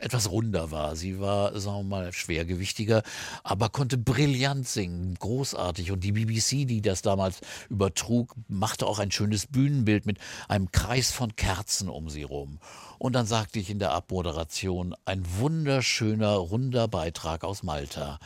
etwas 0.00 0.32
runder 0.32 0.72
war. 0.72 0.96
Sie 0.96 1.20
war, 1.20 1.58
sagen 1.60 1.76
wir 1.78 1.84
mal, 1.84 2.12
schwergewichtiger, 2.12 3.04
aber 3.44 3.68
konnte 3.68 3.98
brillant 3.98 4.66
singen, 4.66 5.14
großartig. 5.14 5.92
Und 5.92 6.02
die 6.02 6.10
BBC, 6.12 6.66
die 6.66 6.82
das 6.82 7.02
damals 7.02 7.40
übertrug, 7.70 8.34
machte 8.48 8.86
auch 8.86 8.98
ein 8.98 9.12
schönes 9.12 9.46
Bühnen 9.46 9.75
Bühnenbild 9.76 10.06
mit 10.06 10.18
einem 10.48 10.70
Kreis 10.70 11.12
von 11.12 11.36
Kerzen 11.36 11.88
um 11.88 12.08
sie 12.08 12.22
rum. 12.22 12.58
Und 12.98 13.12
dann 13.12 13.26
sagte 13.26 13.58
ich 13.58 13.68
in 13.68 13.78
der 13.78 13.92
Abmoderation, 13.92 14.94
ein 15.04 15.22
wunderschöner, 15.38 16.32
runder 16.32 16.88
Beitrag 16.88 17.44
aus 17.44 17.62
Malta. 17.62 18.18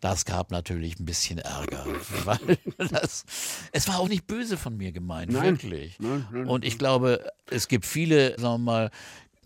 Das 0.00 0.24
gab 0.24 0.50
natürlich 0.50 0.98
ein 0.98 1.04
bisschen 1.04 1.38
Ärger, 1.38 1.86
weil 2.24 2.58
das, 2.76 3.24
es 3.72 3.86
war 3.86 4.00
auch 4.00 4.08
nicht 4.08 4.26
böse 4.26 4.56
von 4.56 4.76
mir 4.76 4.90
gemeint, 4.90 5.30
nein. 5.32 5.44
wirklich. 5.44 5.98
Nein, 6.00 6.26
nein, 6.32 6.46
Und 6.46 6.64
ich 6.64 6.76
glaube, 6.76 7.30
es 7.48 7.68
gibt 7.68 7.86
viele, 7.86 8.30
sagen 8.38 8.64
wir 8.64 8.72
mal, 8.72 8.90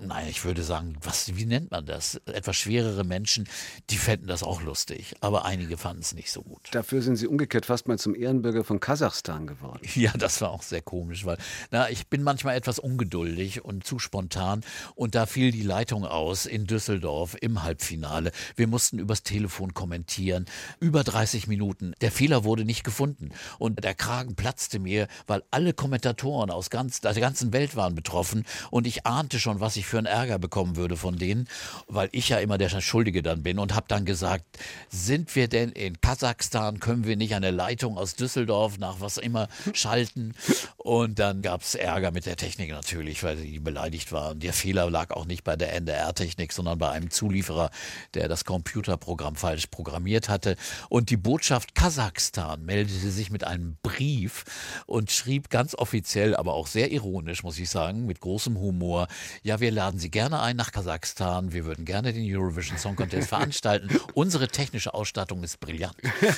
Nein, 0.02 0.28
ich 0.28 0.44
würde 0.44 0.62
sagen, 0.62 0.96
was, 1.02 1.36
wie 1.36 1.44
nennt 1.44 1.70
man 1.70 1.84
das? 1.84 2.20
Etwas 2.24 2.56
schwerere 2.56 3.04
Menschen, 3.04 3.46
die 3.90 3.96
fänden 3.96 4.28
das 4.28 4.42
auch 4.42 4.62
lustig, 4.62 5.14
aber 5.20 5.44
einige 5.44 5.76
fanden 5.76 6.00
es 6.00 6.14
nicht 6.14 6.30
so 6.32 6.42
gut. 6.42 6.68
Dafür 6.72 7.02
sind 7.02 7.16
Sie 7.16 7.26
umgekehrt 7.26 7.66
fast 7.66 7.86
mal 7.86 7.98
zum 7.98 8.14
Ehrenbürger 8.14 8.64
von 8.64 8.80
Kasachstan 8.80 9.46
geworden. 9.46 9.80
Ja, 10.00 10.12
das 10.16 10.40
war 10.40 10.50
auch 10.50 10.62
sehr 10.62 10.80
komisch, 10.80 11.26
weil 11.26 11.36
na, 11.70 11.90
ich 11.90 12.06
bin 12.06 12.22
manchmal 12.22 12.56
etwas 12.56 12.78
ungeduldig 12.78 13.62
und 13.62 13.84
zu 13.84 13.98
spontan 13.98 14.62
und 14.94 15.14
da 15.14 15.26
fiel 15.26 15.50
die 15.50 15.62
Leitung 15.62 16.06
aus 16.06 16.46
in 16.46 16.66
Düsseldorf 16.66 17.36
im 17.38 17.62
Halbfinale. 17.62 18.32
Wir 18.56 18.66
mussten 18.66 18.98
übers 18.98 19.22
Telefon 19.22 19.74
kommentieren, 19.74 20.46
über 20.78 21.04
30 21.04 21.48
Minuten. 21.48 21.92
Der 22.00 22.10
Fehler 22.10 22.44
wurde 22.44 22.64
nicht 22.64 22.82
gefunden 22.82 23.30
und 23.58 23.84
der 23.84 23.94
Kragen 23.94 24.36
platzte 24.36 24.78
mir, 24.78 25.06
weil 25.26 25.42
alle 25.50 25.74
Kommentatoren 25.74 26.50
aus 26.50 26.70
ganz, 26.70 27.02
der 27.02 27.12
ganzen 27.14 27.52
Welt 27.52 27.76
waren 27.76 27.94
betroffen 27.94 28.46
und 28.70 28.86
ich 28.86 29.04
ahnte 29.04 29.38
schon, 29.38 29.60
was 29.60 29.76
ich 29.76 29.89
für 29.90 29.98
einen 29.98 30.06
Ärger 30.06 30.38
bekommen 30.38 30.76
würde 30.76 30.96
von 30.96 31.18
denen, 31.18 31.48
weil 31.86 32.08
ich 32.12 32.28
ja 32.28 32.38
immer 32.38 32.56
der 32.56 32.70
Schuldige 32.80 33.22
dann 33.22 33.42
bin 33.42 33.58
und 33.58 33.74
habe 33.74 33.86
dann 33.88 34.04
gesagt, 34.04 34.44
sind 34.88 35.34
wir 35.34 35.48
denn 35.48 35.70
in 35.70 36.00
Kasachstan, 36.00 36.80
können 36.80 37.04
wir 37.04 37.16
nicht 37.16 37.34
eine 37.34 37.50
Leitung 37.50 37.98
aus 37.98 38.14
Düsseldorf 38.14 38.78
nach 38.78 39.00
was 39.00 39.18
immer 39.18 39.48
schalten? 39.74 40.34
Und 40.76 41.18
dann 41.18 41.42
gab 41.42 41.62
es 41.62 41.74
Ärger 41.74 42.10
mit 42.12 42.26
der 42.26 42.36
Technik 42.36 42.70
natürlich, 42.70 43.22
weil 43.22 43.36
sie 43.36 43.58
beleidigt 43.58 44.12
war. 44.12 44.30
Und 44.30 44.42
der 44.42 44.52
Fehler 44.52 44.88
lag 44.90 45.10
auch 45.10 45.26
nicht 45.26 45.44
bei 45.44 45.56
der 45.56 45.74
NDR-Technik, 45.74 46.52
sondern 46.52 46.78
bei 46.78 46.90
einem 46.90 47.10
Zulieferer, 47.10 47.70
der 48.14 48.28
das 48.28 48.44
Computerprogramm 48.44 49.36
falsch 49.36 49.66
programmiert 49.66 50.28
hatte. 50.28 50.56
Und 50.88 51.10
die 51.10 51.16
Botschaft 51.16 51.74
Kasachstan 51.74 52.64
meldete 52.64 53.10
sich 53.10 53.30
mit 53.30 53.44
einem 53.44 53.76
Brief 53.82 54.44
und 54.86 55.10
schrieb 55.10 55.50
ganz 55.50 55.74
offiziell, 55.74 56.36
aber 56.36 56.54
auch 56.54 56.66
sehr 56.68 56.92
ironisch, 56.92 57.42
muss 57.42 57.58
ich 57.58 57.68
sagen, 57.68 58.06
mit 58.06 58.20
großem 58.20 58.58
Humor, 58.58 59.08
ja, 59.42 59.60
wir 59.60 59.72
laden 59.80 59.98
Sie 59.98 60.10
gerne 60.10 60.42
ein 60.42 60.56
nach 60.56 60.72
Kasachstan. 60.72 61.54
Wir 61.54 61.64
würden 61.64 61.86
gerne 61.86 62.12
den 62.12 62.22
Eurovision 62.30 62.76
Song 62.76 62.96
Contest 62.96 63.30
veranstalten. 63.30 63.88
Unsere 64.12 64.46
technische 64.48 64.92
Ausstattung 64.92 65.42
ist 65.42 65.58
brillant. 65.58 65.96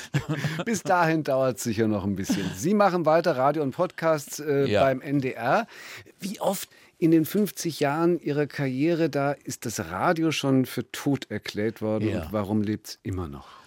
Bis 0.65 0.81
dahin 0.81 1.25
dauert 1.25 1.57
es 1.57 1.63
sicher 1.63 1.89
noch 1.89 2.05
ein 2.05 2.15
bisschen. 2.15 2.49
Sie 2.55 2.73
machen 2.73 3.05
weiter 3.05 3.35
Radio 3.35 3.61
und 3.61 3.75
Podcasts 3.75 4.39
äh, 4.39 4.71
ja. 4.71 4.81
beim 4.83 5.01
NDR. 5.01 5.67
Wie 6.21 6.39
oft 6.39 6.69
in 6.99 7.11
den 7.11 7.25
50 7.25 7.81
Jahren 7.81 8.17
Ihrer 8.21 8.47
Karriere 8.47 9.09
da 9.09 9.33
ist 9.33 9.65
das 9.65 9.89
Radio 9.91 10.31
schon 10.31 10.65
für 10.65 10.89
tot 10.93 11.29
erklärt 11.29 11.81
worden 11.81 12.07
ja. 12.07 12.21
und 12.21 12.31
warum 12.31 12.61
lebt 12.61 12.87
es 12.87 12.99
immer 13.03 13.27
noch? 13.27 13.62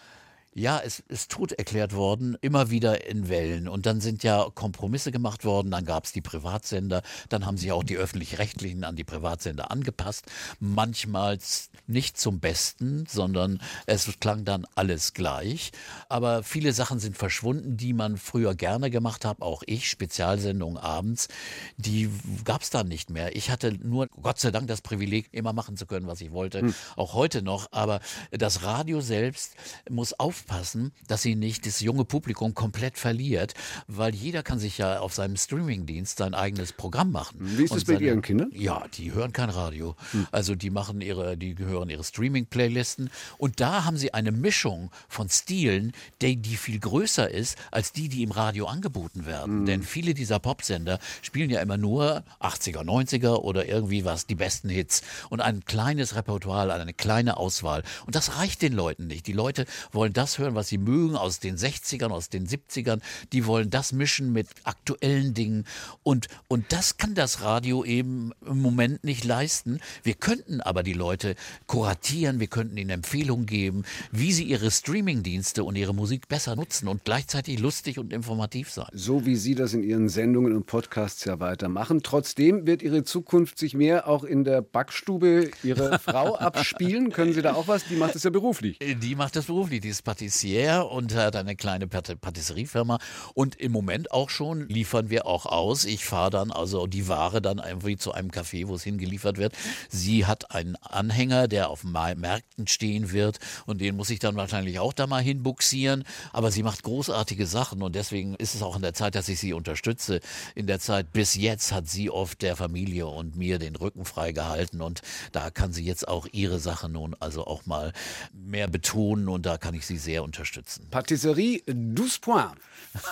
Ja, 0.58 0.80
es 0.82 1.00
ist 1.00 1.30
tot 1.30 1.52
erklärt 1.52 1.94
worden, 1.94 2.38
immer 2.40 2.70
wieder 2.70 3.06
in 3.06 3.28
Wellen. 3.28 3.68
Und 3.68 3.84
dann 3.84 4.00
sind 4.00 4.22
ja 4.22 4.48
Kompromisse 4.54 5.12
gemacht 5.12 5.44
worden, 5.44 5.70
dann 5.70 5.84
gab 5.84 6.06
es 6.06 6.12
die 6.12 6.22
Privatsender, 6.22 7.02
dann 7.28 7.44
haben 7.44 7.58
sich 7.58 7.72
auch 7.72 7.84
die 7.84 7.98
öffentlich-rechtlichen 7.98 8.82
an 8.82 8.96
die 8.96 9.04
Privatsender 9.04 9.70
angepasst. 9.70 10.24
Manchmal 10.58 11.38
nicht 11.86 12.18
zum 12.18 12.40
Besten, 12.40 13.04
sondern 13.06 13.60
es 13.84 14.08
klang 14.18 14.46
dann 14.46 14.66
alles 14.74 15.12
gleich. 15.12 15.72
Aber 16.08 16.42
viele 16.42 16.72
Sachen 16.72 17.00
sind 17.00 17.18
verschwunden, 17.18 17.76
die 17.76 17.92
man 17.92 18.16
früher 18.16 18.54
gerne 18.54 18.88
gemacht 18.88 19.26
hat, 19.26 19.42
auch 19.42 19.62
ich, 19.66 19.90
Spezialsendungen 19.90 20.78
abends, 20.78 21.28
die 21.76 22.08
gab 22.46 22.62
es 22.62 22.70
dann 22.70 22.88
nicht 22.88 23.10
mehr. 23.10 23.36
Ich 23.36 23.50
hatte 23.50 23.72
nur, 23.72 24.06
Gott 24.22 24.40
sei 24.40 24.52
Dank, 24.52 24.68
das 24.68 24.80
Privileg, 24.80 25.28
immer 25.32 25.52
machen 25.52 25.76
zu 25.76 25.84
können, 25.84 26.06
was 26.06 26.22
ich 26.22 26.32
wollte, 26.32 26.60
hm. 26.60 26.74
auch 26.96 27.12
heute 27.12 27.42
noch. 27.42 27.68
Aber 27.72 28.00
das 28.30 28.62
Radio 28.62 29.02
selbst 29.02 29.54
muss 29.90 30.14
auf 30.18 30.45
aufpassen, 30.46 30.92
dass 31.08 31.22
sie 31.22 31.34
nicht 31.34 31.66
das 31.66 31.80
junge 31.80 32.04
Publikum 32.04 32.54
komplett 32.54 32.98
verliert, 32.98 33.54
weil 33.88 34.14
jeder 34.14 34.42
kann 34.42 34.58
sich 34.58 34.78
ja 34.78 35.00
auf 35.00 35.14
seinem 35.14 35.36
Streamingdienst 35.36 36.18
sein 36.18 36.34
eigenes 36.34 36.72
Programm 36.72 37.10
machen. 37.10 37.38
Wie 37.40 37.64
ist 37.64 37.74
es 37.74 37.86
mit 37.86 38.00
Ihren 38.00 38.22
Kindern? 38.22 38.50
Ja, 38.54 38.84
die 38.94 39.12
hören 39.12 39.32
kein 39.32 39.50
Radio. 39.50 39.96
Hm. 40.12 40.26
Also 40.30 40.54
die 40.54 40.70
machen 40.70 41.00
ihre, 41.00 41.36
die 41.36 41.56
hören 41.58 41.90
ihre 41.90 42.04
Streaming-Playlisten 42.04 43.10
und 43.38 43.60
da 43.60 43.84
haben 43.84 43.96
sie 43.96 44.14
eine 44.14 44.32
Mischung 44.32 44.90
von 45.08 45.28
Stilen, 45.28 45.92
die, 46.22 46.36
die 46.36 46.56
viel 46.56 46.78
größer 46.78 47.30
ist 47.30 47.58
als 47.70 47.92
die, 47.92 48.08
die 48.08 48.22
im 48.22 48.30
Radio 48.30 48.66
angeboten 48.66 49.26
werden. 49.26 49.60
Hm. 49.60 49.66
Denn 49.66 49.82
viele 49.82 50.14
dieser 50.14 50.38
Popsender 50.38 50.98
spielen 51.22 51.50
ja 51.50 51.60
immer 51.60 51.76
nur 51.76 52.22
80er, 52.40 52.84
90er 52.84 53.36
oder 53.36 53.66
irgendwie 53.66 54.04
was, 54.04 54.26
die 54.26 54.34
besten 54.34 54.68
Hits 54.68 55.02
und 55.28 55.40
ein 55.40 55.64
kleines 55.64 56.14
Repertoire, 56.14 56.72
eine 56.72 56.94
kleine 56.94 57.36
Auswahl. 57.36 57.82
Und 58.06 58.14
das 58.14 58.36
reicht 58.38 58.62
den 58.62 58.72
Leuten 58.72 59.06
nicht. 59.06 59.26
Die 59.26 59.32
Leute 59.32 59.66
wollen 59.92 60.12
das 60.12 60.35
hören, 60.38 60.54
was 60.54 60.68
sie 60.68 60.78
mögen, 60.78 61.16
aus 61.16 61.40
den 61.40 61.56
60ern, 61.56 62.10
aus 62.10 62.28
den 62.28 62.46
70ern. 62.46 63.00
Die 63.32 63.46
wollen 63.46 63.70
das 63.70 63.92
mischen 63.92 64.32
mit 64.32 64.48
aktuellen 64.64 65.34
Dingen. 65.34 65.64
Und, 66.02 66.28
und 66.48 66.72
das 66.72 66.96
kann 66.96 67.14
das 67.14 67.42
Radio 67.42 67.84
eben 67.84 68.32
im 68.46 68.60
Moment 68.60 69.04
nicht 69.04 69.24
leisten. 69.24 69.80
Wir 70.02 70.14
könnten 70.14 70.60
aber 70.60 70.82
die 70.82 70.92
Leute 70.92 71.34
kuratieren, 71.66 72.40
wir 72.40 72.48
könnten 72.48 72.76
ihnen 72.76 72.90
Empfehlungen 72.90 73.46
geben, 73.46 73.84
wie 74.12 74.32
sie 74.32 74.44
ihre 74.44 74.70
Streamingdienste 74.70 75.64
und 75.64 75.76
ihre 75.76 75.94
Musik 75.94 76.28
besser 76.28 76.56
nutzen 76.56 76.88
und 76.88 77.04
gleichzeitig 77.04 77.58
lustig 77.58 77.98
und 77.98 78.12
informativ 78.12 78.70
sein. 78.70 78.88
So 78.92 79.26
wie 79.26 79.36
Sie 79.36 79.54
das 79.54 79.74
in 79.74 79.82
Ihren 79.82 80.08
Sendungen 80.08 80.54
und 80.54 80.66
Podcasts 80.66 81.24
ja 81.24 81.40
weitermachen. 81.40 82.02
Trotzdem 82.02 82.66
wird 82.66 82.82
Ihre 82.82 83.04
Zukunft 83.04 83.58
sich 83.58 83.74
mehr 83.74 84.08
auch 84.08 84.24
in 84.24 84.44
der 84.44 84.62
Backstube 84.62 85.50
Ihrer 85.62 85.98
Frau 85.98 86.36
abspielen. 86.36 87.12
Können 87.12 87.32
Sie 87.32 87.42
da 87.42 87.54
auch 87.54 87.68
was? 87.68 87.84
Die 87.84 87.96
macht 87.96 88.14
das 88.14 88.24
ja 88.24 88.30
beruflich. 88.30 88.78
Die 88.78 89.14
macht 89.14 89.36
das 89.36 89.46
beruflich. 89.46 89.80
Die 89.80 89.88
ist 89.88 90.02
Patissier 90.26 90.88
und 90.90 91.14
hat 91.14 91.36
eine 91.36 91.54
kleine 91.54 91.86
Patisseriefirma. 91.86 92.98
Und 93.34 93.54
im 93.54 93.70
Moment 93.70 94.10
auch 94.10 94.28
schon 94.28 94.68
liefern 94.68 95.08
wir 95.08 95.24
auch 95.26 95.46
aus. 95.46 95.84
Ich 95.84 96.04
fahre 96.04 96.30
dann 96.30 96.50
also 96.50 96.88
die 96.88 97.06
Ware 97.06 97.40
dann 97.40 97.58
irgendwie 97.58 97.96
zu 97.96 98.10
einem 98.10 98.30
Café, 98.30 98.66
wo 98.66 98.74
es 98.74 98.82
hingeliefert 98.82 99.38
wird. 99.38 99.54
Sie 99.88 100.26
hat 100.26 100.50
einen 100.50 100.74
Anhänger, 100.76 101.46
der 101.46 101.70
auf 101.70 101.84
Märkten 101.84 102.66
stehen 102.66 103.12
wird 103.12 103.38
und 103.66 103.80
den 103.80 103.94
muss 103.94 104.10
ich 104.10 104.18
dann 104.18 104.34
wahrscheinlich 104.34 104.80
auch 104.80 104.92
da 104.92 105.06
mal 105.06 105.22
hinbuxieren. 105.22 106.02
Aber 106.32 106.50
sie 106.50 106.64
macht 106.64 106.82
großartige 106.82 107.46
Sachen 107.46 107.82
und 107.82 107.94
deswegen 107.94 108.34
ist 108.34 108.56
es 108.56 108.62
auch 108.62 108.74
in 108.74 108.82
der 108.82 108.94
Zeit, 108.94 109.14
dass 109.14 109.28
ich 109.28 109.38
sie 109.38 109.52
unterstütze. 109.52 110.18
In 110.56 110.66
der 110.66 110.80
Zeit 110.80 111.12
bis 111.12 111.36
jetzt 111.36 111.70
hat 111.70 111.88
sie 111.88 112.10
oft 112.10 112.42
der 112.42 112.56
Familie 112.56 113.06
und 113.06 113.36
mir 113.36 113.60
den 113.60 113.76
Rücken 113.76 114.04
frei 114.04 114.32
gehalten 114.32 114.80
und 114.80 115.02
da 115.30 115.50
kann 115.50 115.72
sie 115.72 115.84
jetzt 115.84 116.08
auch 116.08 116.26
ihre 116.32 116.58
Sache 116.58 116.88
nun 116.88 117.14
also 117.20 117.46
auch 117.46 117.64
mal 117.66 117.92
mehr 118.32 118.66
betonen 118.66 119.28
und 119.28 119.46
da 119.46 119.56
kann 119.56 119.74
ich 119.74 119.86
sie 119.86 119.98
sehr 119.98 120.15
sehr 120.16 120.24
unterstützen. 120.24 120.86
Patisserie 120.90 121.62
12 121.66 122.20
Points. 122.22 122.54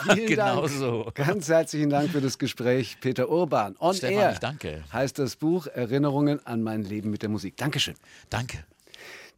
Vielen 0.05 0.27
Genau 0.35 0.63
Dank. 0.63 0.71
so. 0.71 1.11
Ganz 1.15 1.49
herzlichen 1.49 1.91
Dank 1.91 2.11
für 2.11 2.23
das 2.23 2.39
Gespräch, 2.39 2.97
Peter 3.03 3.29
Urban. 3.29 3.77
On 3.79 3.93
Stefan, 3.95 4.15
Air 4.17 4.33
ich 4.33 4.39
danke. 4.39 4.83
heißt 4.93 5.19
das 5.19 5.37
Buch 5.37 5.67
Erinnerungen 5.67 6.45
an 6.47 6.63
mein 6.63 6.83
Leben 6.83 7.11
mit 7.11 7.21
der 7.23 7.29
Musik. 7.29 7.57
Dankeschön. 7.59 7.95
Danke. 8.31 8.65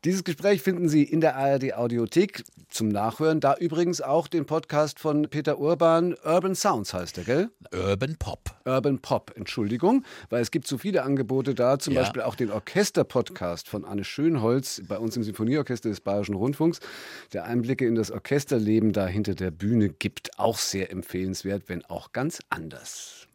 Dieses 0.07 0.23
Gespräch 0.23 0.63
finden 0.63 0.89
Sie 0.89 1.03
in 1.03 1.21
der 1.21 1.35
ARD 1.35 1.75
Audiothek 1.75 2.45
zum 2.69 2.87
Nachhören. 2.87 3.41
Da 3.41 3.57
übrigens 3.57 4.01
auch 4.01 4.29
den 4.29 4.47
Podcast 4.47 5.01
von 5.01 5.23
Peter 5.29 5.59
Urban, 5.59 6.15
Urban 6.25 6.55
Sounds 6.55 6.95
heißt 6.95 7.19
er, 7.19 7.25
gell? 7.25 7.51
Urban 7.75 8.15
Pop. 8.17 8.55
Urban 8.65 9.01
Pop, 9.01 9.33
Entschuldigung, 9.35 10.05
weil 10.31 10.43
es 10.43 10.53
gibt 10.53 10.69
so 10.69 10.79
viele 10.79 11.03
Angebote 11.03 11.57
da, 11.57 11.81
zum 11.81 11.95
Ja. 11.95 12.03
Beispiel 12.03 12.23
auch 12.23 12.37
den 12.37 12.53
Orchester-Podcast 12.53 13.69
von 13.69 13.85
Anne 13.85 14.05
Schönholz 14.05 14.81
bei 14.87 14.97
uns 14.97 15.17
im 15.17 15.25
Sinfonieorchester 15.25 15.89
des 15.89 16.01
Bayerischen 16.01 16.37
Rundfunks, 16.37 16.79
der 17.33 17.43
Einblicke 17.47 17.85
in 17.85 17.97
das 17.97 18.13
Orchesterleben 18.13 18.93
da 18.93 19.09
hinter 19.09 19.35
der 19.35 19.51
Bühne 19.51 19.89
gibt, 19.89 20.39
auch 20.39 20.59
sehr 20.59 20.93
empfehlenswert, 20.93 21.65
wenn 21.67 21.85
auch 21.85 22.13
ganz 22.13 22.39
anders. 22.49 23.26